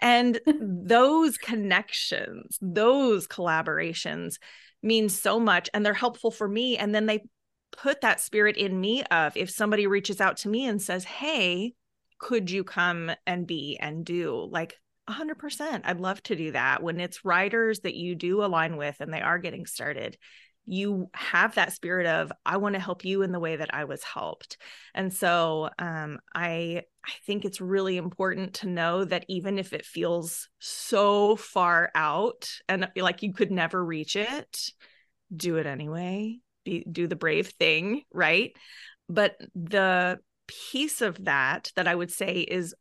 And 0.01 0.39
those 0.61 1.37
connections, 1.37 2.57
those 2.61 3.27
collaborations 3.27 4.35
mean 4.83 5.09
so 5.09 5.39
much 5.39 5.69
and 5.73 5.85
they're 5.85 5.93
helpful 5.93 6.31
for 6.31 6.47
me. 6.47 6.77
And 6.77 6.93
then 6.93 7.05
they 7.05 7.23
put 7.71 8.01
that 8.01 8.19
spirit 8.19 8.57
in 8.57 8.79
me 8.79 9.03
of 9.03 9.37
if 9.37 9.49
somebody 9.49 9.87
reaches 9.87 10.19
out 10.19 10.37
to 10.37 10.49
me 10.49 10.65
and 10.65 10.81
says, 10.81 11.03
Hey, 11.03 11.73
could 12.19 12.51
you 12.51 12.63
come 12.63 13.11
and 13.25 13.47
be 13.47 13.77
and 13.79 14.05
do 14.05 14.47
like 14.51 14.75
100%? 15.09 15.81
I'd 15.83 15.99
love 15.99 16.21
to 16.23 16.35
do 16.35 16.51
that 16.51 16.83
when 16.83 16.99
it's 16.99 17.25
writers 17.25 17.79
that 17.81 17.95
you 17.95 18.15
do 18.15 18.43
align 18.43 18.77
with 18.77 18.97
and 18.99 19.13
they 19.13 19.21
are 19.21 19.39
getting 19.39 19.65
started 19.65 20.17
you 20.65 21.09
have 21.13 21.55
that 21.55 21.73
spirit 21.73 22.07
of 22.07 22.31
i 22.45 22.57
want 22.57 22.75
to 22.75 22.79
help 22.79 23.03
you 23.03 23.21
in 23.23 23.31
the 23.31 23.39
way 23.39 23.55
that 23.55 23.73
i 23.73 23.83
was 23.85 24.03
helped 24.03 24.57
and 24.93 25.11
so 25.11 25.69
um, 25.79 26.19
i 26.35 26.83
i 27.05 27.11
think 27.25 27.45
it's 27.45 27.61
really 27.61 27.97
important 27.97 28.53
to 28.53 28.67
know 28.67 29.03
that 29.03 29.25
even 29.27 29.57
if 29.59 29.73
it 29.73 29.85
feels 29.85 30.49
so 30.59 31.35
far 31.35 31.91
out 31.95 32.49
and 32.67 32.85
uh, 32.85 32.87
like 32.97 33.23
you 33.23 33.33
could 33.33 33.51
never 33.51 33.83
reach 33.83 34.15
it 34.15 34.71
do 35.35 35.57
it 35.57 35.65
anyway. 35.65 36.39
Be, 36.63 36.85
do 36.89 37.07
the 37.07 37.15
brave 37.15 37.47
thing 37.47 38.03
right? 38.13 38.51
But 39.09 39.35
the 39.55 40.19
piece 40.47 41.01
of 41.01 41.23
that 41.23 41.71
that 41.77 41.87
i 41.87 41.95
would 41.95 42.11
say 42.11 42.39
is 42.39 42.75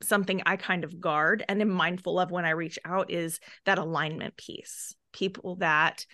something 0.00 0.42
i 0.46 0.56
kind 0.56 0.84
of 0.84 0.98
guard 0.98 1.44
and 1.48 1.60
am 1.60 1.68
mindful 1.68 2.18
of 2.18 2.30
when 2.30 2.46
i 2.46 2.50
reach 2.50 2.78
out 2.84 3.10
is 3.10 3.40
that 3.66 3.78
alignment 3.78 4.36
piece. 4.38 4.94
People 5.12 5.56
that 5.56 6.06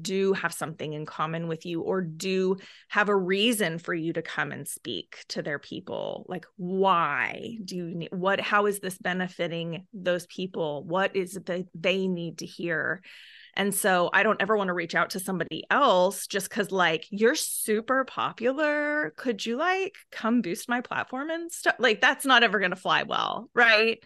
do 0.00 0.32
have 0.32 0.52
something 0.52 0.92
in 0.92 1.06
common 1.06 1.48
with 1.48 1.66
you 1.66 1.82
or 1.82 2.00
do 2.00 2.56
have 2.88 3.08
a 3.08 3.16
reason 3.16 3.78
for 3.78 3.94
you 3.94 4.12
to 4.12 4.22
come 4.22 4.52
and 4.52 4.66
speak 4.68 5.24
to 5.28 5.42
their 5.42 5.58
people? 5.58 6.24
Like 6.28 6.46
why 6.56 7.56
do 7.64 7.76
you 7.76 7.94
need 7.94 8.10
what 8.12 8.40
how 8.40 8.66
is 8.66 8.78
this 8.78 8.98
benefiting 8.98 9.86
those 9.92 10.26
people? 10.26 10.84
What 10.84 11.16
is 11.16 11.36
it 11.36 11.46
that 11.46 11.66
they 11.74 12.06
need 12.06 12.38
to 12.38 12.46
hear? 12.46 13.02
And 13.54 13.74
so 13.74 14.08
i 14.14 14.22
don't 14.22 14.40
ever 14.40 14.56
want 14.56 14.68
to 14.68 14.74
reach 14.74 14.94
out 14.94 15.10
to 15.10 15.20
somebody 15.20 15.64
else 15.70 16.26
just 16.26 16.48
cuz 16.48 16.70
like 16.70 17.06
you're 17.10 17.34
super 17.34 18.04
popular. 18.04 19.12
Could 19.16 19.44
you 19.44 19.56
like 19.56 19.96
come 20.10 20.42
boost 20.42 20.68
my 20.68 20.80
platform 20.80 21.30
and 21.30 21.50
stuff 21.50 21.76
like 21.78 22.00
that's 22.00 22.24
not 22.24 22.42
ever 22.42 22.58
going 22.58 22.70
to 22.70 22.76
fly 22.76 23.02
well 23.02 23.50
right? 23.54 23.98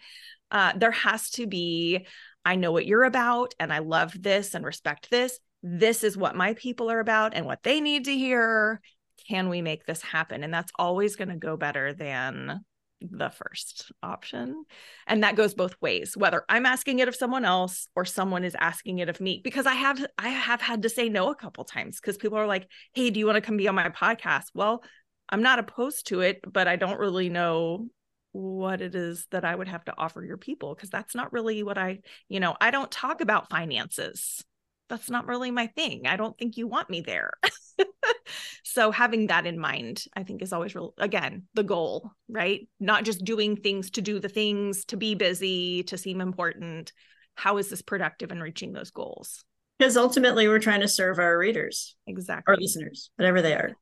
Uh, 0.49 0.71
there 0.77 0.91
has 0.91 1.29
to 1.31 1.45
be 1.45 2.07
I 2.45 2.55
know 2.55 2.71
what 2.71 2.85
you're 2.85 3.03
about 3.03 3.53
and 3.59 3.73
I 3.73 3.79
love 3.79 4.13
this 4.17 4.55
and 4.55 4.65
respect 4.65 5.09
this 5.11 5.37
this 5.63 6.03
is 6.03 6.17
what 6.17 6.35
my 6.35 6.53
people 6.53 6.91
are 6.91 6.99
about 6.99 7.33
and 7.33 7.45
what 7.45 7.63
they 7.63 7.81
need 7.81 8.05
to 8.05 8.15
hear. 8.15 8.81
Can 9.27 9.49
we 9.49 9.61
make 9.61 9.85
this 9.85 10.01
happen? 10.01 10.43
And 10.43 10.53
that's 10.53 10.71
always 10.77 11.15
going 11.15 11.29
to 11.29 11.35
go 11.35 11.57
better 11.57 11.93
than 11.93 12.61
the 13.01 13.29
first 13.29 13.91
option. 14.01 14.65
And 15.05 15.23
that 15.23 15.35
goes 15.35 15.53
both 15.53 15.75
ways, 15.81 16.15
whether 16.17 16.43
I'm 16.49 16.65
asking 16.65 16.99
it 16.99 17.07
of 17.07 17.15
someone 17.15 17.45
else 17.45 17.87
or 17.95 18.05
someone 18.05 18.43
is 18.43 18.55
asking 18.59 18.99
it 18.99 19.09
of 19.09 19.19
me 19.21 19.41
because 19.43 19.65
I 19.65 19.73
have 19.73 20.03
I 20.17 20.29
have 20.29 20.61
had 20.61 20.83
to 20.83 20.89
say 20.89 21.09
no 21.09 21.29
a 21.29 21.35
couple 21.35 21.63
times 21.63 21.99
because 21.99 22.17
people 22.17 22.37
are 22.37 22.47
like, 22.47 22.67
"Hey, 22.93 23.09
do 23.09 23.19
you 23.19 23.25
want 23.25 23.35
to 23.35 23.41
come 23.41 23.57
be 23.57 23.67
on 23.67 23.75
my 23.75 23.89
podcast?" 23.89 24.45
Well, 24.53 24.83
I'm 25.29 25.43
not 25.43 25.59
opposed 25.59 26.07
to 26.07 26.21
it, 26.21 26.39
but 26.51 26.67
I 26.67 26.75
don't 26.75 26.99
really 26.99 27.29
know 27.29 27.87
what 28.31 28.81
it 28.81 28.95
is 28.95 29.27
that 29.31 29.45
I 29.45 29.55
would 29.55 29.67
have 29.67 29.85
to 29.85 29.93
offer 29.97 30.23
your 30.23 30.37
people 30.37 30.75
because 30.75 30.89
that's 30.89 31.15
not 31.15 31.33
really 31.33 31.63
what 31.63 31.77
I, 31.77 31.99
you 32.29 32.39
know, 32.39 32.55
I 32.61 32.71
don't 32.71 32.91
talk 32.91 33.21
about 33.21 33.49
finances 33.49 34.43
that's 34.89 35.09
not 35.09 35.27
really 35.27 35.51
my 35.51 35.67
thing. 35.67 36.07
I 36.07 36.15
don't 36.15 36.37
think 36.37 36.57
you 36.57 36.67
want 36.67 36.89
me 36.89 37.01
there. 37.01 37.31
so 38.63 38.91
having 38.91 39.27
that 39.27 39.45
in 39.45 39.59
mind, 39.59 40.05
I 40.15 40.23
think 40.23 40.41
is 40.41 40.53
always 40.53 40.75
real 40.75 40.93
again, 40.97 41.43
the 41.53 41.63
goal, 41.63 42.11
right? 42.29 42.67
Not 42.79 43.03
just 43.03 43.25
doing 43.25 43.55
things 43.55 43.91
to 43.91 44.01
do 44.01 44.19
the 44.19 44.29
things, 44.29 44.85
to 44.85 44.97
be 44.97 45.15
busy, 45.15 45.83
to 45.83 45.97
seem 45.97 46.21
important. 46.21 46.93
How 47.35 47.57
is 47.57 47.69
this 47.69 47.81
productive 47.81 48.31
in 48.31 48.41
reaching 48.41 48.73
those 48.73 48.91
goals? 48.91 49.43
Because 49.77 49.97
ultimately 49.97 50.47
we're 50.47 50.59
trying 50.59 50.81
to 50.81 50.87
serve 50.87 51.19
our 51.19 51.37
readers. 51.37 51.95
Exactly. 52.07 52.51
Our 52.51 52.57
listeners, 52.59 53.11
whatever 53.15 53.41
they 53.41 53.53
are. 53.53 53.75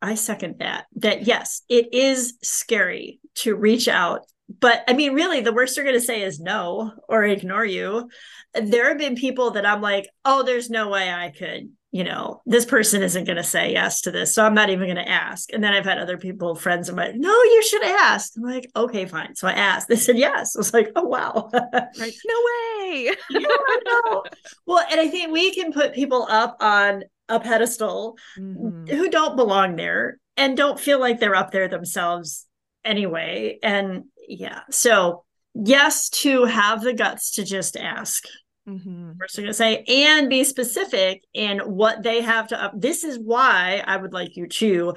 I 0.00 0.14
second 0.14 0.56
that. 0.58 0.86
That 0.96 1.26
yes, 1.26 1.62
it 1.68 1.92
is 1.92 2.34
scary 2.42 3.20
to 3.36 3.54
reach 3.54 3.88
out 3.88 4.26
but 4.48 4.84
I 4.86 4.92
mean, 4.92 5.14
really, 5.14 5.40
the 5.40 5.52
worst 5.52 5.74
they're 5.74 5.84
going 5.84 5.96
to 5.96 6.04
say 6.04 6.22
is 6.22 6.38
no 6.38 6.92
or 7.08 7.24
ignore 7.24 7.64
you. 7.64 8.10
There 8.52 8.88
have 8.88 8.98
been 8.98 9.14
people 9.16 9.52
that 9.52 9.66
I'm 9.66 9.80
like, 9.80 10.08
oh, 10.24 10.42
there's 10.42 10.68
no 10.68 10.88
way 10.88 11.10
I 11.10 11.30
could, 11.30 11.70
you 11.92 12.04
know, 12.04 12.42
this 12.44 12.64
person 12.64 13.02
isn't 13.02 13.24
going 13.24 13.36
to 13.36 13.42
say 13.42 13.72
yes 13.72 14.02
to 14.02 14.10
this. 14.10 14.34
So 14.34 14.44
I'm 14.44 14.54
not 14.54 14.68
even 14.68 14.86
going 14.86 14.96
to 14.96 15.08
ask. 15.08 15.52
And 15.52 15.64
then 15.64 15.72
I've 15.72 15.86
had 15.86 15.98
other 15.98 16.18
people, 16.18 16.54
friends 16.54 16.88
of 16.88 16.94
mine, 16.94 17.20
no, 17.20 17.30
you 17.30 17.62
should 17.62 17.84
ask. 17.84 18.32
I'm 18.36 18.42
like, 18.42 18.70
okay, 18.76 19.06
fine. 19.06 19.34
So 19.34 19.48
I 19.48 19.52
asked. 19.52 19.88
They 19.88 19.96
said 19.96 20.18
yes. 20.18 20.56
I 20.56 20.58
was 20.58 20.74
like, 20.74 20.92
oh, 20.94 21.04
wow. 21.04 21.48
right. 21.52 22.14
No 22.26 22.34
way. 22.46 23.10
yeah, 23.30 23.48
no. 23.86 24.24
Well, 24.66 24.84
and 24.90 25.00
I 25.00 25.08
think 25.08 25.32
we 25.32 25.54
can 25.54 25.72
put 25.72 25.94
people 25.94 26.26
up 26.28 26.56
on 26.60 27.04
a 27.28 27.40
pedestal 27.40 28.18
mm-hmm. 28.38 28.86
who 28.86 29.08
don't 29.08 29.36
belong 29.36 29.76
there 29.76 30.18
and 30.36 30.56
don't 30.56 30.78
feel 30.78 31.00
like 31.00 31.18
they're 31.18 31.34
up 31.34 31.50
there 31.50 31.68
themselves 31.68 32.46
anyway. 32.84 33.58
And 33.62 34.04
yeah. 34.28 34.60
So 34.70 35.24
yes, 35.54 36.08
to 36.10 36.44
have 36.44 36.82
the 36.82 36.92
guts 36.92 37.32
to 37.32 37.44
just 37.44 37.76
ask. 37.76 38.24
Mm-hmm. 38.68 39.12
First, 39.20 39.38
I'm 39.38 39.44
going 39.44 39.50
to 39.50 39.54
say, 39.54 39.84
and 39.86 40.30
be 40.30 40.42
specific 40.42 41.22
in 41.34 41.58
what 41.60 42.02
they 42.02 42.22
have 42.22 42.48
to. 42.48 42.62
Up. 42.62 42.72
This 42.74 43.04
is 43.04 43.18
why 43.18 43.82
I 43.86 43.96
would 43.96 44.12
like 44.12 44.36
you 44.36 44.46
to 44.46 44.94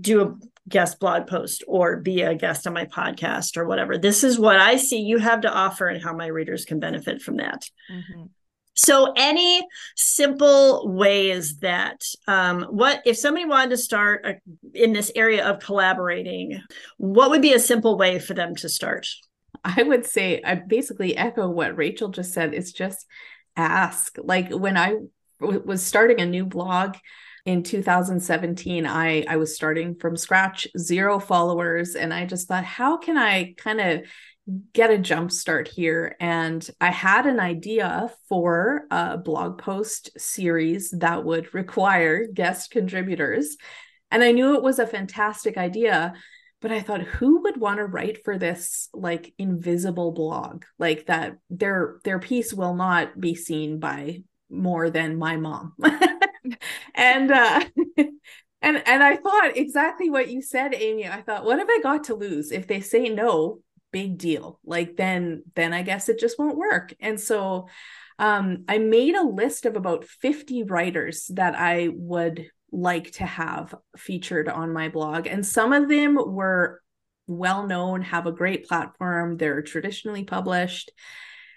do 0.00 0.22
a 0.22 0.34
guest 0.68 0.98
blog 0.98 1.26
post 1.26 1.62
or 1.68 1.98
be 1.98 2.22
a 2.22 2.34
guest 2.34 2.66
on 2.66 2.72
my 2.72 2.86
podcast 2.86 3.56
or 3.56 3.66
whatever. 3.66 3.98
This 3.98 4.24
is 4.24 4.38
what 4.38 4.58
I 4.58 4.76
see 4.76 5.00
you 5.00 5.18
have 5.18 5.42
to 5.42 5.52
offer 5.52 5.88
and 5.88 6.02
how 6.02 6.14
my 6.14 6.26
readers 6.26 6.64
can 6.64 6.80
benefit 6.80 7.20
from 7.20 7.36
that. 7.36 7.68
Mm-hmm. 7.90 8.24
So, 8.74 9.12
any 9.16 9.62
simple 9.96 10.88
ways 10.88 11.58
that 11.58 12.02
um, 12.26 12.62
what 12.70 13.02
if 13.04 13.18
somebody 13.18 13.44
wanted 13.44 13.70
to 13.70 13.76
start 13.76 14.24
a, 14.24 14.36
in 14.74 14.92
this 14.92 15.12
area 15.14 15.46
of 15.46 15.60
collaborating, 15.60 16.60
what 16.96 17.30
would 17.30 17.42
be 17.42 17.52
a 17.52 17.60
simple 17.60 17.98
way 17.98 18.18
for 18.18 18.34
them 18.34 18.54
to 18.56 18.68
start? 18.68 19.06
I 19.64 19.82
would 19.82 20.06
say 20.06 20.40
I 20.42 20.54
basically 20.54 21.16
echo 21.16 21.48
what 21.48 21.76
Rachel 21.76 22.08
just 22.08 22.32
said. 22.32 22.54
It's 22.54 22.72
just 22.72 23.06
ask. 23.56 24.16
Like 24.18 24.50
when 24.50 24.76
I 24.76 24.96
w- 25.40 25.62
was 25.64 25.84
starting 25.84 26.20
a 26.20 26.26
new 26.26 26.46
blog 26.46 26.96
in 27.44 27.62
2017, 27.62 28.86
I 28.86 29.24
I 29.28 29.36
was 29.36 29.54
starting 29.54 29.96
from 29.96 30.16
scratch, 30.16 30.66
zero 30.78 31.18
followers, 31.18 31.94
and 31.94 32.12
I 32.14 32.24
just 32.24 32.48
thought, 32.48 32.64
how 32.64 32.96
can 32.96 33.18
I 33.18 33.54
kind 33.58 33.80
of 33.80 34.02
get 34.72 34.90
a 34.90 34.98
jump 34.98 35.30
start 35.30 35.68
here. 35.68 36.16
And 36.18 36.68
I 36.80 36.90
had 36.90 37.26
an 37.26 37.38
idea 37.38 38.12
for 38.28 38.82
a 38.90 39.16
blog 39.16 39.58
post 39.58 40.10
series 40.18 40.90
that 40.98 41.24
would 41.24 41.54
require 41.54 42.26
guest 42.26 42.70
contributors. 42.70 43.56
And 44.10 44.22
I 44.22 44.32
knew 44.32 44.56
it 44.56 44.62
was 44.62 44.78
a 44.78 44.86
fantastic 44.86 45.56
idea, 45.56 46.14
but 46.60 46.72
I 46.72 46.80
thought, 46.80 47.02
who 47.02 47.42
would 47.42 47.58
want 47.58 47.78
to 47.78 47.86
write 47.86 48.24
for 48.24 48.36
this 48.36 48.88
like 48.92 49.32
invisible 49.38 50.12
blog? 50.12 50.64
Like 50.78 51.06
that 51.06 51.38
their 51.48 51.98
their 52.04 52.18
piece 52.18 52.52
will 52.52 52.74
not 52.74 53.18
be 53.18 53.34
seen 53.34 53.78
by 53.78 54.22
more 54.50 54.90
than 54.90 55.16
my 55.16 55.36
mom. 55.36 55.74
and 56.94 57.30
uh 57.30 57.64
and 57.96 58.82
and 58.86 59.02
I 59.02 59.16
thought 59.16 59.56
exactly 59.56 60.10
what 60.10 60.28
you 60.28 60.42
said, 60.42 60.74
Amy. 60.74 61.08
I 61.08 61.22
thought, 61.22 61.44
what 61.44 61.58
have 61.58 61.68
I 61.70 61.80
got 61.82 62.04
to 62.04 62.14
lose 62.14 62.52
if 62.52 62.66
they 62.66 62.80
say 62.80 63.08
no? 63.08 63.60
Big 63.92 64.18
deal 64.18 64.58
like 64.64 64.96
then 64.96 65.42
then 65.54 65.72
i 65.72 65.82
guess 65.82 66.08
it 66.08 66.18
just 66.18 66.38
won't 66.38 66.56
work 66.56 66.94
and 67.00 67.20
so 67.20 67.68
um, 68.18 68.64
I 68.68 68.78
made 68.78 69.16
a 69.16 69.26
list 69.26 69.66
of 69.66 69.74
about 69.74 70.04
50 70.04 70.62
writers 70.64 71.26
that 71.34 71.56
I 71.56 71.88
would 71.92 72.46
like 72.70 73.10
to 73.12 73.26
have 73.26 73.74
featured 73.96 74.48
on 74.48 74.72
my 74.72 74.88
blog. 74.88 75.26
And 75.26 75.44
some 75.44 75.72
of 75.72 75.88
them 75.88 76.14
were 76.14 76.80
well 77.26 77.66
known, 77.66 78.02
have 78.02 78.26
a 78.26 78.32
great 78.32 78.66
platform, 78.66 79.36
they're 79.36 79.62
traditionally 79.62 80.24
published. 80.24 80.92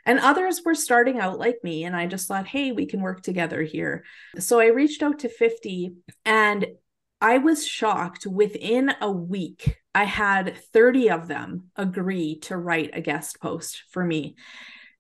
And 0.07 0.19
others 0.19 0.61
were 0.63 0.75
starting 0.75 1.19
out 1.19 1.39
like 1.39 1.57
me. 1.63 1.83
And 1.83 1.95
I 1.95 2.05
just 2.05 2.27
thought, 2.27 2.47
hey, 2.47 2.71
we 2.71 2.85
can 2.85 3.01
work 3.01 3.21
together 3.21 3.61
here. 3.61 4.03
So 4.37 4.59
I 4.59 4.67
reached 4.67 5.01
out 5.01 5.19
to 5.19 5.29
50 5.29 5.93
and 6.25 6.65
I 7.21 7.39
was 7.39 7.65
shocked 7.65 8.27
within 8.27 8.91
a 9.01 9.11
week. 9.11 9.77
I 9.95 10.03
had 10.03 10.57
30 10.73 11.09
of 11.09 11.29
them 11.29 11.71
agree 11.77 12.39
to 12.41 12.57
write 12.57 12.89
a 12.93 13.01
guest 13.01 13.39
post 13.39 13.85
for 13.91 14.03
me. 14.03 14.35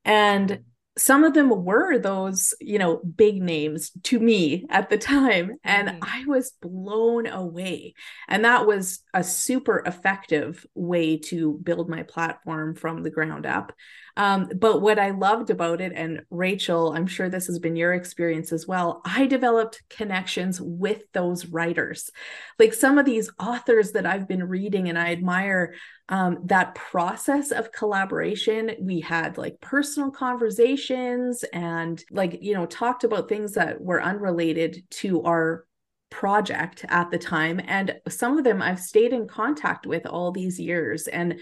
And 0.05 0.63
some 0.97 1.23
of 1.23 1.33
them 1.33 1.49
were 1.65 1.97
those 1.97 2.53
you 2.61 2.79
know 2.79 2.97
big 2.97 3.41
names 3.41 3.91
to 4.03 4.19
me 4.19 4.65
at 4.69 4.89
the 4.89 4.97
time 4.97 5.55
and 5.63 5.89
mm-hmm. 5.89 5.99
i 6.03 6.23
was 6.25 6.53
blown 6.61 7.27
away 7.27 7.93
and 8.27 8.45
that 8.45 8.65
was 8.65 8.99
a 9.13 9.23
super 9.23 9.83
effective 9.85 10.65
way 10.73 11.17
to 11.17 11.59
build 11.63 11.89
my 11.89 12.03
platform 12.03 12.75
from 12.75 13.03
the 13.03 13.09
ground 13.09 13.45
up 13.45 13.73
um, 14.17 14.49
but 14.55 14.81
what 14.81 14.97
I 14.97 15.11
loved 15.11 15.49
about 15.49 15.81
it, 15.81 15.91
and 15.93 16.21
Rachel, 16.29 16.93
I'm 16.93 17.07
sure 17.07 17.29
this 17.29 17.47
has 17.47 17.59
been 17.59 17.75
your 17.75 17.93
experience 17.93 18.53
as 18.53 18.65
well, 18.65 19.01
I 19.03 19.25
developed 19.25 19.83
connections 19.89 20.61
with 20.61 21.01
those 21.11 21.47
writers. 21.47 22.09
Like 22.57 22.73
some 22.73 22.97
of 22.97 23.05
these 23.05 23.29
authors 23.39 23.91
that 23.91 24.05
I've 24.05 24.27
been 24.27 24.47
reading 24.47 24.87
and 24.87 24.97
I 24.97 25.11
admire 25.11 25.73
um, 26.09 26.39
that 26.45 26.75
process 26.75 27.51
of 27.51 27.71
collaboration. 27.71 28.71
We 28.79 28.99
had 28.99 29.37
like 29.37 29.59
personal 29.61 30.11
conversations 30.11 31.43
and 31.51 32.03
like, 32.11 32.39
you 32.41 32.53
know, 32.53 32.65
talked 32.65 33.03
about 33.03 33.27
things 33.27 33.53
that 33.53 33.81
were 33.81 34.01
unrelated 34.01 34.83
to 34.91 35.23
our 35.23 35.65
project 36.11 36.85
at 36.89 37.09
the 37.09 37.17
time. 37.17 37.59
And 37.65 37.99
some 38.07 38.37
of 38.37 38.43
them 38.43 38.61
I've 38.61 38.79
stayed 38.79 39.13
in 39.13 39.27
contact 39.27 39.87
with 39.87 40.05
all 40.05 40.31
these 40.31 40.59
years. 40.59 41.07
And 41.07 41.39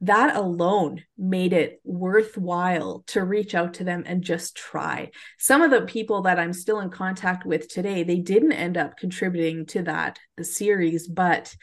that 0.00 0.36
alone 0.36 1.02
made 1.16 1.52
it 1.52 1.80
worthwhile 1.82 3.04
to 3.06 3.24
reach 3.24 3.54
out 3.54 3.74
to 3.74 3.84
them 3.84 4.04
and 4.06 4.22
just 4.22 4.54
try. 4.54 5.10
Some 5.38 5.62
of 5.62 5.70
the 5.70 5.82
people 5.82 6.22
that 6.22 6.38
I'm 6.38 6.52
still 6.52 6.80
in 6.80 6.90
contact 6.90 7.46
with 7.46 7.68
today, 7.68 8.02
they 8.02 8.18
didn't 8.18 8.52
end 8.52 8.76
up 8.76 8.96
contributing 8.96 9.66
to 9.66 9.82
that 9.82 10.18
series, 10.42 11.08
but 11.08 11.54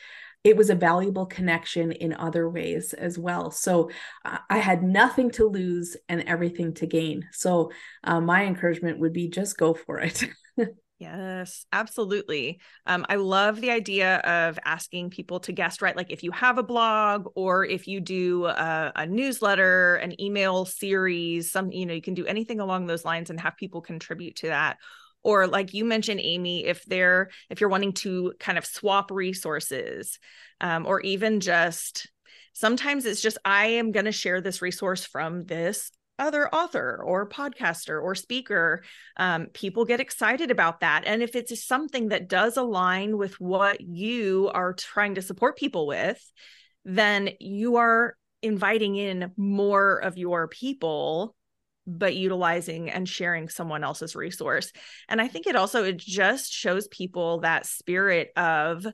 it 0.44 0.58
was 0.58 0.70
a 0.70 0.76
valuable 0.76 1.26
connection 1.26 1.92
in 1.92 2.14
other 2.14 2.50
ways 2.50 2.94
as 2.94 3.18
well. 3.18 3.52
So 3.52 3.92
uh, 4.26 4.40
I 4.50 4.58
had 4.58 4.84
nothing 4.84 5.30
to 5.32 5.46
lose 5.46 5.96
and 6.10 6.24
everything 6.24 6.74
to 6.76 6.88
gain. 6.88 7.28
So 7.32 7.72
uh, 8.04 8.22
my 8.22 8.46
encouragement 8.46 9.00
would 9.00 9.14
be 9.14 9.30
just 9.30 9.58
go 9.58 9.74
for 9.74 10.00
it. 10.00 10.24
Yes, 11.02 11.66
absolutely. 11.74 12.62
Um, 12.86 13.08
I 13.10 13.16
love 13.16 13.60
the 13.60 13.72
idea 13.72 14.18
of 14.18 14.60
asking 14.64 15.10
people 15.10 15.40
to 15.40 15.52
guest 15.52 15.82
write. 15.82 15.98
Like 15.98 16.12
if 16.12 16.22
you 16.22 16.30
have 16.30 16.60
a 16.60 16.64
blog 16.64 17.26
or 17.34 17.66
if 17.66 17.88
you 17.88 18.02
do 18.02 18.46
a, 18.46 18.92
a, 18.96 19.08
newsletter, 19.08 19.96
an 19.96 20.22
email 20.22 20.64
series, 20.64 21.52
some, 21.52 21.72
you 21.72 21.88
know, 21.88 21.96
you 21.96 22.04
can 22.04 22.14
do 22.14 22.28
anything 22.28 22.60
along 22.60 22.86
those 22.86 23.04
lines 23.04 23.32
and 23.32 23.40
have 23.40 23.58
people 23.58 23.82
contribute 23.82 24.36
to 24.38 24.50
that. 24.50 24.78
Or 25.24 25.48
like 25.48 25.74
you 25.74 25.86
mentioned, 25.86 26.20
Amy, 26.22 26.66
if 26.66 26.84
they're 26.86 27.30
if 27.50 27.62
you're 27.62 27.70
wanting 27.70 27.94
to 27.94 28.34
kind 28.40 28.58
of 28.58 28.66
swap 28.66 29.12
resources, 29.12 30.18
um, 30.60 30.86
or 30.86 31.02
even 31.02 31.40
just 31.40 32.10
sometimes 32.54 33.06
it's 33.06 33.22
just 33.22 33.38
I 33.46 33.66
am 33.68 33.92
going 33.92 34.06
to 34.06 34.12
share 34.12 34.42
this 34.42 34.62
resource 34.62 35.06
from 35.06 35.46
this 35.46 35.92
other 36.20 36.54
author 36.54 37.02
or 37.04 37.28
podcaster 37.28 38.02
or 38.02 38.14
speaker, 38.14 38.84
um, 39.18 39.48
people 39.48 39.86
get 39.86 40.00
excited 40.00 40.52
about 40.52 40.82
that. 40.82 41.04
And 41.06 41.24
if 41.24 41.36
it's 41.36 41.66
something 41.66 42.10
that 42.10 42.30
does 42.30 42.58
align 42.58 43.18
with 43.18 43.40
what 43.40 43.82
you 43.82 44.52
are 44.54 44.74
trying 44.74 45.16
to 45.16 45.22
support 45.22 45.58
people 45.58 45.88
with, 45.88 46.22
then 46.86 47.30
you 47.40 47.78
are 47.78 48.16
inviting 48.42 48.96
in 48.96 49.32
more 49.36 49.98
of 49.98 50.18
your 50.18 50.48
people 50.48 51.36
but 51.98 52.16
utilizing 52.16 52.90
and 52.90 53.08
sharing 53.08 53.50
someone 53.50 53.84
else's 53.84 54.16
resource 54.16 54.72
and 55.10 55.22
i 55.22 55.28
think 55.28 55.48
it 55.48 55.56
also 55.56 55.84
it 55.84 55.98
just 55.98 56.52
shows 56.52 56.88
people 56.88 57.42
that 57.42 57.66
spirit 57.66 58.32
of 58.36 58.86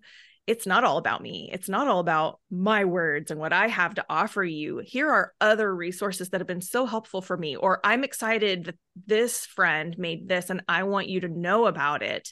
it's 0.48 0.66
not 0.66 0.86
all 0.86 0.98
about 0.98 1.22
me. 1.22 1.50
It's 1.52 1.68
not 1.68 1.90
all 1.90 2.00
about 2.00 2.40
my 2.50 2.86
words 2.86 3.32
and 3.32 3.40
what 3.40 3.52
I 3.52 3.68
have 3.68 3.96
to 3.96 4.06
offer 4.10 4.44
you. 4.44 4.80
Here 4.80 5.10
are 5.10 5.34
other 5.42 5.76
resources 5.76 6.30
that 6.30 6.40
have 6.40 6.48
been 6.48 6.62
so 6.62 6.86
helpful 6.86 7.22
for 7.22 7.36
me, 7.36 7.58
or 7.58 7.82
I'm 7.84 8.06
excited 8.06 8.64
that 8.64 8.76
this 9.06 9.46
friend 9.46 9.94
made 9.98 10.30
this 10.30 10.50
and 10.50 10.64
I 10.70 10.84
want 10.84 11.10
you 11.10 11.20
to 11.20 11.28
know 11.28 11.66
about 11.66 12.02
it. 12.02 12.32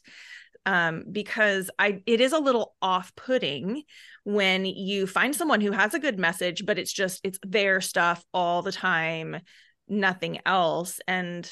Um, 0.67 1.03
because 1.11 1.69
I 1.77 2.01
it 2.07 2.21
is 2.21 2.33
a 2.33 2.39
little 2.39 2.73
off-putting 2.81 3.83
when 4.23 4.65
you 4.65 5.05
find 5.05 5.35
someone 5.35 5.61
who 5.61 5.71
has 5.71 5.93
a 5.93 5.99
good 5.99 6.17
message, 6.17 6.65
but 6.65 6.79
it's 6.79 6.93
just 6.93 7.21
it's 7.23 7.37
their 7.45 7.81
stuff 7.81 8.25
all 8.33 8.63
the 8.63 8.71
time, 8.71 9.41
nothing 9.87 10.39
else. 10.45 10.99
And 11.07 11.49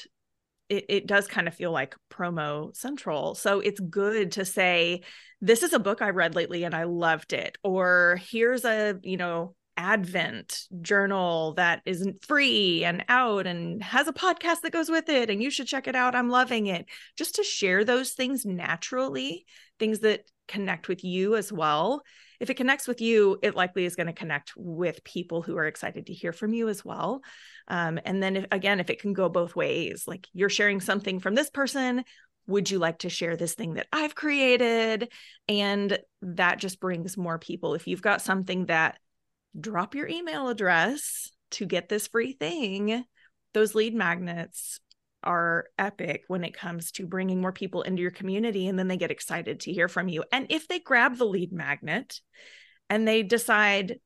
it, 0.68 0.86
it 0.88 1.06
does 1.06 1.26
kind 1.26 1.48
of 1.48 1.54
feel 1.54 1.72
like 1.72 1.94
promo 2.12 2.74
central. 2.74 3.34
So 3.34 3.60
it's 3.60 3.80
good 3.80 4.32
to 4.32 4.44
say, 4.44 5.02
this 5.40 5.62
is 5.62 5.72
a 5.72 5.78
book 5.78 6.00
I 6.00 6.10
read 6.10 6.34
lately 6.34 6.64
and 6.64 6.74
I 6.74 6.84
loved 6.84 7.32
it. 7.32 7.58
Or 7.62 8.20
here's 8.30 8.64
a, 8.64 8.98
you 9.02 9.16
know, 9.16 9.54
Advent 9.76 10.66
journal 10.80 11.54
that 11.54 11.82
isn't 11.84 12.24
free 12.24 12.84
and 12.84 13.04
out 13.08 13.46
and 13.46 13.82
has 13.82 14.08
a 14.08 14.12
podcast 14.12 14.60
that 14.62 14.72
goes 14.72 14.88
with 14.88 15.08
it. 15.08 15.30
And 15.30 15.42
you 15.42 15.50
should 15.50 15.66
check 15.66 15.88
it 15.88 15.96
out. 15.96 16.14
I'm 16.14 16.28
loving 16.28 16.66
it. 16.66 16.86
Just 17.16 17.36
to 17.36 17.42
share 17.42 17.84
those 17.84 18.10
things 18.10 18.44
naturally, 18.44 19.46
things 19.78 20.00
that 20.00 20.24
connect 20.48 20.88
with 20.88 21.04
you 21.04 21.36
as 21.36 21.52
well. 21.52 22.02
If 22.40 22.50
it 22.50 22.56
connects 22.56 22.88
with 22.88 23.00
you, 23.00 23.38
it 23.42 23.54
likely 23.54 23.84
is 23.84 23.96
going 23.96 24.08
to 24.08 24.12
connect 24.12 24.52
with 24.56 25.04
people 25.04 25.40
who 25.40 25.56
are 25.56 25.66
excited 25.66 26.06
to 26.06 26.12
hear 26.12 26.32
from 26.32 26.52
you 26.52 26.68
as 26.68 26.84
well. 26.84 27.22
Um, 27.68 27.98
and 28.04 28.22
then 28.22 28.36
if, 28.36 28.46
again, 28.50 28.80
if 28.80 28.90
it 28.90 29.00
can 29.00 29.12
go 29.12 29.28
both 29.28 29.56
ways, 29.56 30.04
like 30.06 30.26
you're 30.32 30.48
sharing 30.50 30.80
something 30.80 31.20
from 31.20 31.34
this 31.34 31.50
person, 31.50 32.04
would 32.46 32.70
you 32.70 32.78
like 32.78 32.98
to 32.98 33.08
share 33.08 33.36
this 33.36 33.54
thing 33.54 33.74
that 33.74 33.86
I've 33.92 34.14
created? 34.14 35.10
And 35.48 35.98
that 36.22 36.58
just 36.58 36.80
brings 36.80 37.16
more 37.16 37.38
people. 37.38 37.74
If 37.74 37.86
you've 37.86 38.02
got 38.02 38.20
something 38.20 38.66
that 38.66 38.98
drop 39.58 39.94
your 39.94 40.08
email 40.08 40.48
address 40.48 41.30
to 41.52 41.66
get 41.66 41.88
this 41.88 42.08
free 42.08 42.32
thing, 42.32 43.04
those 43.52 43.74
lead 43.74 43.94
magnets 43.94 44.80
are 45.22 45.66
epic 45.78 46.24
when 46.28 46.44
it 46.44 46.54
comes 46.54 46.90
to 46.92 47.06
bringing 47.06 47.40
more 47.40 47.52
people 47.52 47.82
into 47.82 48.02
your 48.02 48.10
community 48.10 48.68
and 48.68 48.78
then 48.78 48.88
they 48.88 48.96
get 48.96 49.10
excited 49.10 49.60
to 49.60 49.72
hear 49.72 49.88
from 49.88 50.08
you. 50.08 50.22
And 50.30 50.46
if 50.50 50.68
they 50.68 50.78
grab 50.78 51.16
the 51.16 51.24
lead 51.24 51.52
magnet 51.52 52.20
and 52.90 53.08
they 53.08 53.22
decide 53.22 53.98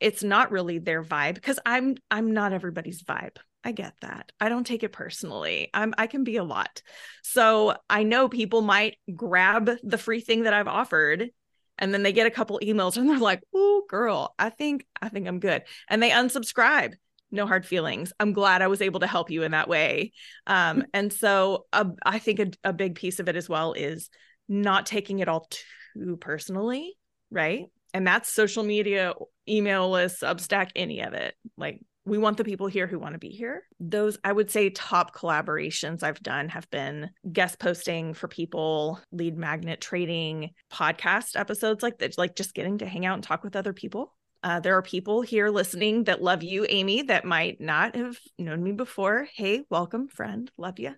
it's 0.00 0.22
not 0.22 0.50
really 0.50 0.78
their 0.78 1.02
vibe 1.02 1.34
because 1.34 1.58
I'm 1.64 1.96
I'm 2.10 2.32
not 2.32 2.52
everybody's 2.52 3.02
vibe. 3.02 3.36
I 3.64 3.72
get 3.72 3.94
that. 4.02 4.30
I 4.40 4.48
don't 4.48 4.66
take 4.66 4.82
it 4.82 4.92
personally. 4.92 5.70
I'm 5.72 5.94
I 5.96 6.06
can 6.06 6.22
be 6.24 6.36
a 6.36 6.44
lot. 6.44 6.82
So 7.22 7.76
I 7.88 8.02
know 8.02 8.28
people 8.28 8.62
might 8.62 8.96
grab 9.14 9.70
the 9.82 9.98
free 9.98 10.20
thing 10.20 10.42
that 10.42 10.52
I've 10.52 10.68
offered 10.68 11.30
and 11.78 11.92
then 11.92 12.02
they 12.02 12.12
get 12.12 12.26
a 12.26 12.30
couple 12.30 12.60
emails 12.62 12.96
and 12.96 13.08
they're 13.08 13.18
like, 13.18 13.42
"Oh, 13.54 13.84
girl, 13.88 14.34
I 14.38 14.50
think 14.50 14.86
I 15.00 15.08
think 15.08 15.26
I'm 15.26 15.40
good." 15.40 15.62
And 15.88 16.02
they 16.02 16.10
unsubscribe. 16.10 16.94
No 17.30 17.46
hard 17.46 17.66
feelings. 17.66 18.12
I'm 18.20 18.32
glad 18.32 18.62
I 18.62 18.68
was 18.68 18.80
able 18.80 19.00
to 19.00 19.06
help 19.06 19.30
you 19.30 19.42
in 19.42 19.50
that 19.50 19.68
way. 19.68 20.12
Um, 20.46 20.84
and 20.94 21.12
so 21.12 21.66
uh, 21.72 21.86
I 22.04 22.20
think 22.20 22.38
a, 22.38 22.50
a 22.62 22.72
big 22.72 22.94
piece 22.94 23.18
of 23.18 23.28
it 23.28 23.34
as 23.34 23.48
well 23.48 23.72
is 23.72 24.10
not 24.48 24.86
taking 24.86 25.18
it 25.18 25.28
all 25.28 25.48
too 25.50 26.16
personally, 26.20 26.94
right? 27.30 27.64
And 27.92 28.06
that's 28.06 28.32
social 28.32 28.62
media 28.62 29.12
email 29.48 29.90
list, 29.90 30.22
Substack, 30.22 30.70
any 30.76 31.00
of 31.00 31.14
it. 31.14 31.34
Like 31.56 31.80
we 32.06 32.18
want 32.18 32.36
the 32.36 32.44
people 32.44 32.68
here 32.68 32.86
who 32.86 33.00
want 33.00 33.14
to 33.14 33.18
be 33.18 33.30
here. 33.30 33.64
Those, 33.80 34.16
I 34.22 34.32
would 34.32 34.50
say, 34.50 34.70
top 34.70 35.14
collaborations 35.14 36.04
I've 36.04 36.22
done 36.22 36.48
have 36.48 36.70
been 36.70 37.10
guest 37.30 37.58
posting 37.58 38.14
for 38.14 38.28
people, 38.28 39.00
lead 39.10 39.36
magnet 39.36 39.80
trading, 39.80 40.50
podcast 40.72 41.38
episodes 41.38 41.82
like 41.82 41.98
that, 41.98 42.16
like 42.16 42.36
just 42.36 42.54
getting 42.54 42.78
to 42.78 42.86
hang 42.86 43.04
out 43.04 43.14
and 43.14 43.24
talk 43.24 43.42
with 43.42 43.56
other 43.56 43.72
people. 43.72 44.14
Uh, 44.44 44.60
there 44.60 44.76
are 44.76 44.82
people 44.82 45.22
here 45.22 45.48
listening 45.50 46.04
that 46.04 46.22
love 46.22 46.44
you, 46.44 46.64
Amy, 46.68 47.02
that 47.02 47.24
might 47.24 47.60
not 47.60 47.96
have 47.96 48.16
known 48.38 48.62
me 48.62 48.70
before. 48.70 49.26
Hey, 49.34 49.64
welcome, 49.68 50.06
friend. 50.06 50.48
Love 50.56 50.78
you. 50.78 50.94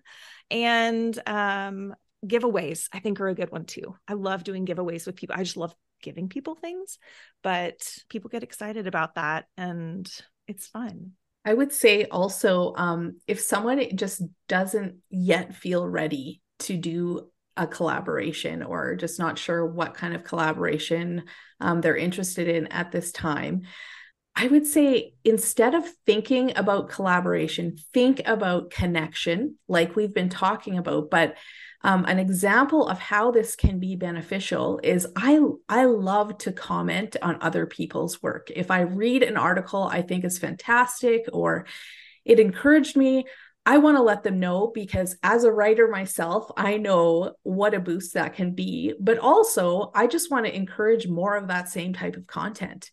And 0.51 1.19
um, 1.27 1.95
giveaways, 2.23 2.87
I 2.93 2.99
think, 2.99 3.19
are 3.19 3.29
a 3.29 3.33
good 3.33 3.51
one 3.51 3.65
too. 3.65 3.95
I 4.07 4.13
love 4.13 4.43
doing 4.43 4.67
giveaways 4.67 5.07
with 5.07 5.15
people. 5.15 5.35
I 5.35 5.43
just 5.43 5.57
love 5.57 5.73
giving 6.03 6.29
people 6.29 6.53
things, 6.55 6.99
but 7.41 7.81
people 8.09 8.29
get 8.29 8.43
excited 8.43 8.85
about 8.85 9.15
that 9.15 9.45
and 9.57 10.07
it's 10.49 10.67
fun. 10.67 11.11
I 11.45 11.53
would 11.53 11.71
say 11.71 12.05
also 12.05 12.73
um, 12.75 13.19
if 13.27 13.39
someone 13.39 13.81
just 13.95 14.21
doesn't 14.47 14.97
yet 15.09 15.55
feel 15.55 15.87
ready 15.87 16.41
to 16.59 16.75
do 16.75 17.29
a 17.55 17.65
collaboration 17.65 18.63
or 18.63 18.95
just 18.95 19.19
not 19.19 19.37
sure 19.37 19.65
what 19.65 19.93
kind 19.93 20.13
of 20.13 20.23
collaboration 20.23 21.23
um, 21.61 21.81
they're 21.81 21.95
interested 21.95 22.47
in 22.47 22.67
at 22.67 22.91
this 22.91 23.11
time, 23.11 23.63
I 24.41 24.47
would 24.47 24.65
say 24.65 25.15
instead 25.25 25.75
of 25.75 25.83
thinking 26.05 26.53
about 26.55 26.87
collaboration, 26.87 27.75
think 27.93 28.21
about 28.25 28.69
connection, 28.69 29.57
like 29.67 29.97
we've 29.97 30.13
been 30.13 30.29
talking 30.29 30.77
about. 30.77 31.09
But 31.09 31.35
um, 31.83 32.05
an 32.05 32.19
example 32.19 32.87
of 32.87 32.99
how 32.99 33.31
this 33.31 33.57
can 33.57 33.79
be 33.79 33.97
beneficial 33.97 34.79
is 34.81 35.05
I 35.13 35.41
I 35.67 35.85
love 35.85 36.37
to 36.39 36.53
comment 36.53 37.17
on 37.21 37.39
other 37.41 37.65
people's 37.65 38.23
work. 38.23 38.49
If 38.55 38.71
I 38.71 38.81
read 38.81 39.23
an 39.23 39.35
article 39.35 39.83
I 39.83 40.03
think 40.03 40.23
is 40.23 40.37
fantastic 40.37 41.25
or 41.33 41.65
it 42.23 42.39
encouraged 42.39 42.95
me, 42.95 43.25
I 43.65 43.79
want 43.79 43.97
to 43.97 44.03
let 44.03 44.23
them 44.23 44.39
know 44.39 44.71
because 44.73 45.17
as 45.21 45.43
a 45.43 45.51
writer 45.51 45.89
myself, 45.89 46.49
I 46.55 46.77
know 46.77 47.35
what 47.43 47.73
a 47.73 47.81
boost 47.81 48.13
that 48.13 48.35
can 48.35 48.55
be. 48.55 48.93
But 49.01 49.17
also, 49.17 49.91
I 49.93 50.07
just 50.07 50.31
want 50.31 50.45
to 50.45 50.55
encourage 50.55 51.09
more 51.09 51.35
of 51.35 51.49
that 51.49 51.67
same 51.67 51.91
type 51.91 52.15
of 52.15 52.25
content. 52.25 52.89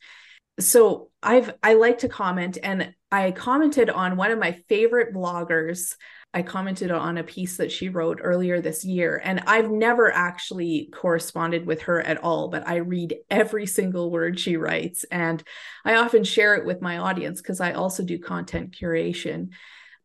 So 0.59 1.11
I've 1.23 1.55
I 1.63 1.75
like 1.75 1.99
to 1.99 2.09
comment 2.09 2.59
and 2.63 2.95
I 3.11 3.31
commented 3.31 3.91
on 3.91 4.17
one 4.17 4.31
of 4.31 4.39
my 4.39 4.53
favorite 4.69 5.15
bloggers 5.15 5.95
I 6.37 6.43
commented 6.43 6.91
on 6.91 7.17
a 7.17 7.25
piece 7.25 7.57
that 7.57 7.73
she 7.73 7.89
wrote 7.89 8.21
earlier 8.23 8.61
this 8.61 8.85
year. 8.85 9.19
And 9.25 9.43
I've 9.47 9.71
never 9.71 10.13
actually 10.13 10.91
corresponded 10.93 11.65
with 11.65 11.81
her 11.83 11.99
at 12.03 12.23
all, 12.23 12.49
but 12.49 12.69
I 12.69 12.77
read 12.77 13.17
every 13.31 13.65
single 13.65 14.11
word 14.11 14.39
she 14.39 14.59
writes. 14.59 15.05
And 15.05 15.43
I 15.83 15.95
often 15.95 16.25
share 16.25 16.55
it 16.55 16.67
with 16.67 16.83
my 16.83 16.99
audience 16.99 17.41
because 17.41 17.63
I 17.63 17.73
also 17.73 18.05
do 18.05 18.19
content 18.19 18.77
curation. 18.79 19.49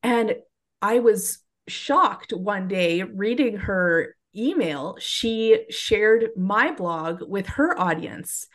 And 0.04 0.36
I 0.82 1.00
was 1.00 1.40
shocked 1.68 2.32
one 2.32 2.70
day 2.70 3.04
reading 3.04 3.58
her 3.58 4.16
email. 4.34 4.96
She 5.00 5.66
shared 5.70 6.30
my 6.38 6.72
blog 6.72 7.24
with 7.28 7.48
her 7.48 7.78
audience. 7.78 8.48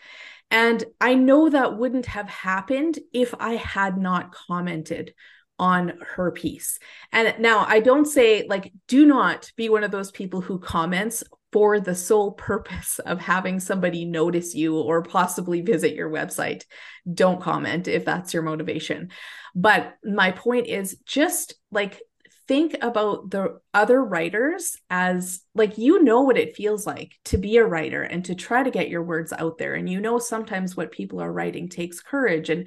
And 0.50 0.84
I 1.00 1.14
know 1.14 1.48
that 1.48 1.76
wouldn't 1.76 2.06
have 2.06 2.28
happened 2.28 2.98
if 3.12 3.34
I 3.38 3.54
had 3.56 3.98
not 3.98 4.32
commented 4.32 5.12
on 5.58 5.98
her 6.14 6.30
piece. 6.30 6.78
And 7.12 7.34
now 7.40 7.64
I 7.66 7.80
don't 7.80 8.04
say, 8.04 8.46
like, 8.46 8.72
do 8.88 9.06
not 9.06 9.50
be 9.56 9.68
one 9.68 9.84
of 9.84 9.90
those 9.90 10.10
people 10.10 10.40
who 10.40 10.58
comments 10.58 11.24
for 11.52 11.80
the 11.80 11.94
sole 11.94 12.32
purpose 12.32 12.98
of 12.98 13.20
having 13.20 13.60
somebody 13.60 14.04
notice 14.04 14.54
you 14.54 14.78
or 14.78 15.02
possibly 15.02 15.62
visit 15.62 15.94
your 15.94 16.10
website. 16.10 16.64
Don't 17.10 17.40
comment 17.40 17.88
if 17.88 18.04
that's 18.04 18.34
your 18.34 18.42
motivation. 18.42 19.10
But 19.54 19.94
my 20.04 20.32
point 20.32 20.66
is 20.66 20.98
just 21.06 21.54
like, 21.70 22.00
think 22.48 22.76
about 22.80 23.30
the 23.30 23.60
other 23.74 24.04
writers 24.04 24.76
as 24.88 25.40
like 25.54 25.78
you 25.78 26.02
know 26.02 26.22
what 26.22 26.38
it 26.38 26.56
feels 26.56 26.86
like 26.86 27.12
to 27.24 27.38
be 27.38 27.56
a 27.56 27.64
writer 27.64 28.02
and 28.02 28.24
to 28.24 28.34
try 28.34 28.62
to 28.62 28.70
get 28.70 28.88
your 28.88 29.02
words 29.02 29.32
out 29.32 29.58
there 29.58 29.74
and 29.74 29.88
you 29.88 30.00
know 30.00 30.18
sometimes 30.18 30.76
what 30.76 30.92
people 30.92 31.20
are 31.20 31.32
writing 31.32 31.68
takes 31.68 32.00
courage 32.00 32.48
and 32.50 32.66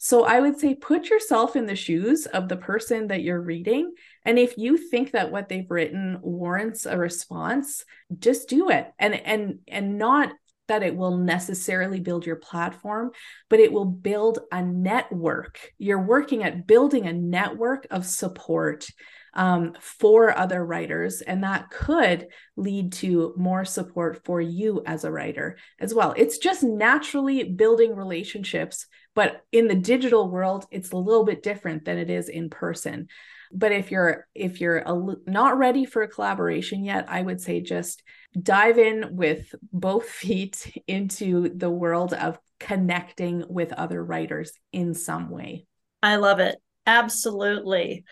so 0.00 0.24
I 0.24 0.38
would 0.38 0.60
say 0.60 0.76
put 0.76 1.10
yourself 1.10 1.56
in 1.56 1.66
the 1.66 1.74
shoes 1.74 2.26
of 2.26 2.48
the 2.48 2.56
person 2.56 3.08
that 3.08 3.22
you're 3.22 3.40
reading. 3.40 3.94
And 4.24 4.38
if 4.38 4.56
you 4.56 4.76
think 4.76 5.10
that 5.10 5.32
what 5.32 5.48
they've 5.48 5.68
written 5.68 6.18
warrants 6.22 6.86
a 6.86 6.96
response, 6.96 7.84
just 8.16 8.48
do 8.48 8.70
it. 8.70 8.92
And 9.00 9.14
and 9.14 9.58
and 9.66 9.98
not 9.98 10.30
that 10.68 10.82
it 10.82 10.96
will 10.96 11.16
necessarily 11.16 12.00
build 12.00 12.24
your 12.24 12.36
platform, 12.36 13.10
but 13.48 13.60
it 13.60 13.72
will 13.72 13.84
build 13.84 14.38
a 14.52 14.62
network. 14.62 15.72
You're 15.78 16.02
working 16.02 16.42
at 16.44 16.66
building 16.66 17.06
a 17.06 17.12
network 17.12 17.86
of 17.90 18.06
support 18.06 18.88
um, 19.34 19.74
for 19.80 20.36
other 20.36 20.64
writers. 20.64 21.20
And 21.20 21.44
that 21.44 21.70
could 21.70 22.28
lead 22.56 22.92
to 22.94 23.34
more 23.36 23.64
support 23.64 24.24
for 24.24 24.40
you 24.40 24.82
as 24.84 25.04
a 25.04 25.12
writer 25.12 25.58
as 25.78 25.94
well. 25.94 26.14
It's 26.16 26.38
just 26.38 26.62
naturally 26.62 27.44
building 27.44 27.94
relationships. 27.94 28.86
But 29.14 29.42
in 29.52 29.68
the 29.68 29.74
digital 29.74 30.28
world, 30.30 30.66
it's 30.70 30.92
a 30.92 30.96
little 30.96 31.24
bit 31.24 31.42
different 31.42 31.84
than 31.84 31.98
it 31.98 32.10
is 32.10 32.28
in 32.28 32.50
person. 32.50 33.08
But 33.52 33.72
if 33.72 33.90
you're 33.90 34.26
if 34.34 34.60
you're 34.60 34.78
a, 34.78 35.16
not 35.26 35.56
ready 35.56 35.86
for 35.86 36.02
a 36.02 36.08
collaboration 36.08 36.84
yet, 36.84 37.06
I 37.08 37.22
would 37.22 37.40
say 37.40 37.60
just 37.60 38.02
dive 38.42 38.78
in 38.78 39.16
with 39.16 39.54
both 39.72 40.08
feet 40.08 40.82
into 40.86 41.50
the 41.54 41.70
world 41.70 42.12
of 42.12 42.38
connecting 42.60 43.44
with 43.48 43.72
other 43.72 44.02
writers 44.02 44.52
in 44.72 44.94
some 44.94 45.30
way. 45.30 45.66
I 46.02 46.16
love 46.16 46.40
it. 46.40 46.56
Absolutely. 46.86 48.04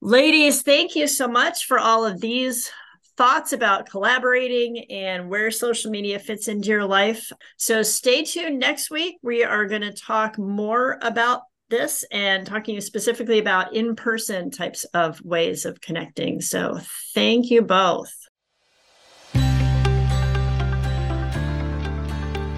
Ladies, 0.00 0.62
thank 0.62 0.94
you 0.94 1.06
so 1.06 1.26
much 1.26 1.66
for 1.66 1.78
all 1.78 2.04
of 2.04 2.20
these 2.20 2.70
thoughts 3.16 3.52
about 3.52 3.88
collaborating 3.88 4.90
and 4.90 5.30
where 5.30 5.50
social 5.50 5.90
media 5.90 6.18
fits 6.18 6.48
into 6.48 6.68
your 6.68 6.84
life. 6.84 7.32
So 7.56 7.82
stay 7.82 8.24
tuned 8.24 8.58
next 8.58 8.90
week. 8.90 9.16
We 9.22 9.42
are 9.42 9.66
going 9.66 9.82
to 9.82 9.92
talk 9.92 10.38
more 10.38 10.98
about 11.00 11.42
this 11.70 12.04
and 12.10 12.46
talking 12.46 12.80
specifically 12.80 13.38
about 13.38 13.74
in 13.74 13.96
person 13.96 14.50
types 14.50 14.84
of 14.92 15.20
ways 15.24 15.64
of 15.64 15.80
connecting. 15.80 16.40
So 16.40 16.78
thank 17.14 17.50
you 17.50 17.62
both. 17.62 18.12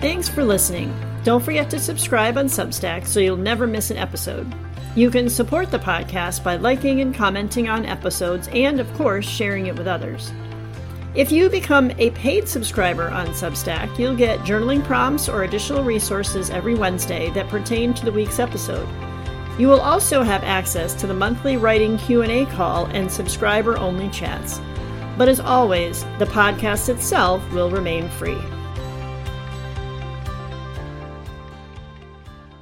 Thanks 0.01 0.29
for 0.29 0.45
listening. 0.45 0.95
Don't 1.25 1.43
forget 1.43 1.69
to 1.71 1.81
subscribe 1.81 2.39
on 2.39 2.47
Substack 2.47 3.05
so 3.05 3.19
you'll 3.19 3.37
never 3.37 3.67
miss 3.67 3.91
an 3.91 3.97
episode. 3.97 4.47
You 4.95 5.11
can 5.11 5.29
support 5.29 5.73
the 5.73 5.81
podcast 5.81 6.45
by 6.45 6.55
liking 6.55 7.01
and 7.01 7.13
commenting 7.13 7.69
on 7.69 7.85
episodes 7.85 8.49
and, 8.53 8.79
of 8.79 8.95
course, 8.95 9.29
sharing 9.29 9.67
it 9.67 9.77
with 9.77 9.89
others. 9.89 10.33
If 11.17 11.33
you 11.33 11.51
become 11.51 11.91
a 11.99 12.11
paid 12.11 12.47
subscriber 12.47 13.11
on 13.11 13.27
Substack, 13.31 13.99
you'll 13.99 14.15
get 14.15 14.39
journaling 14.41 14.85
prompts 14.85 15.29
or 15.29 15.43
additional 15.43 15.83
resources 15.83 16.49
every 16.49 16.77
Wednesday 16.77 17.31
that 17.31 17.49
pertain 17.49 17.93
to 17.95 18.05
the 18.05 18.13
week's 18.13 18.39
episode. 18.39 18.89
You 19.59 19.67
will 19.67 19.81
also 19.81 20.23
have 20.23 20.45
access 20.45 20.95
to 20.95 21.09
the 21.09 21.15
monthly 21.15 21.57
writing 21.57 21.99
Q&A 21.99 22.47
call 22.47 22.87
and 22.87 23.11
subscriber-only 23.11 24.11
chats. 24.11 24.61
But 25.17 25.29
as 25.29 25.41
always, 25.41 26.05
the 26.21 26.27
podcast 26.27 26.89
itself 26.89 27.43
will 27.53 27.69
remain 27.69 28.09
free. 28.11 28.39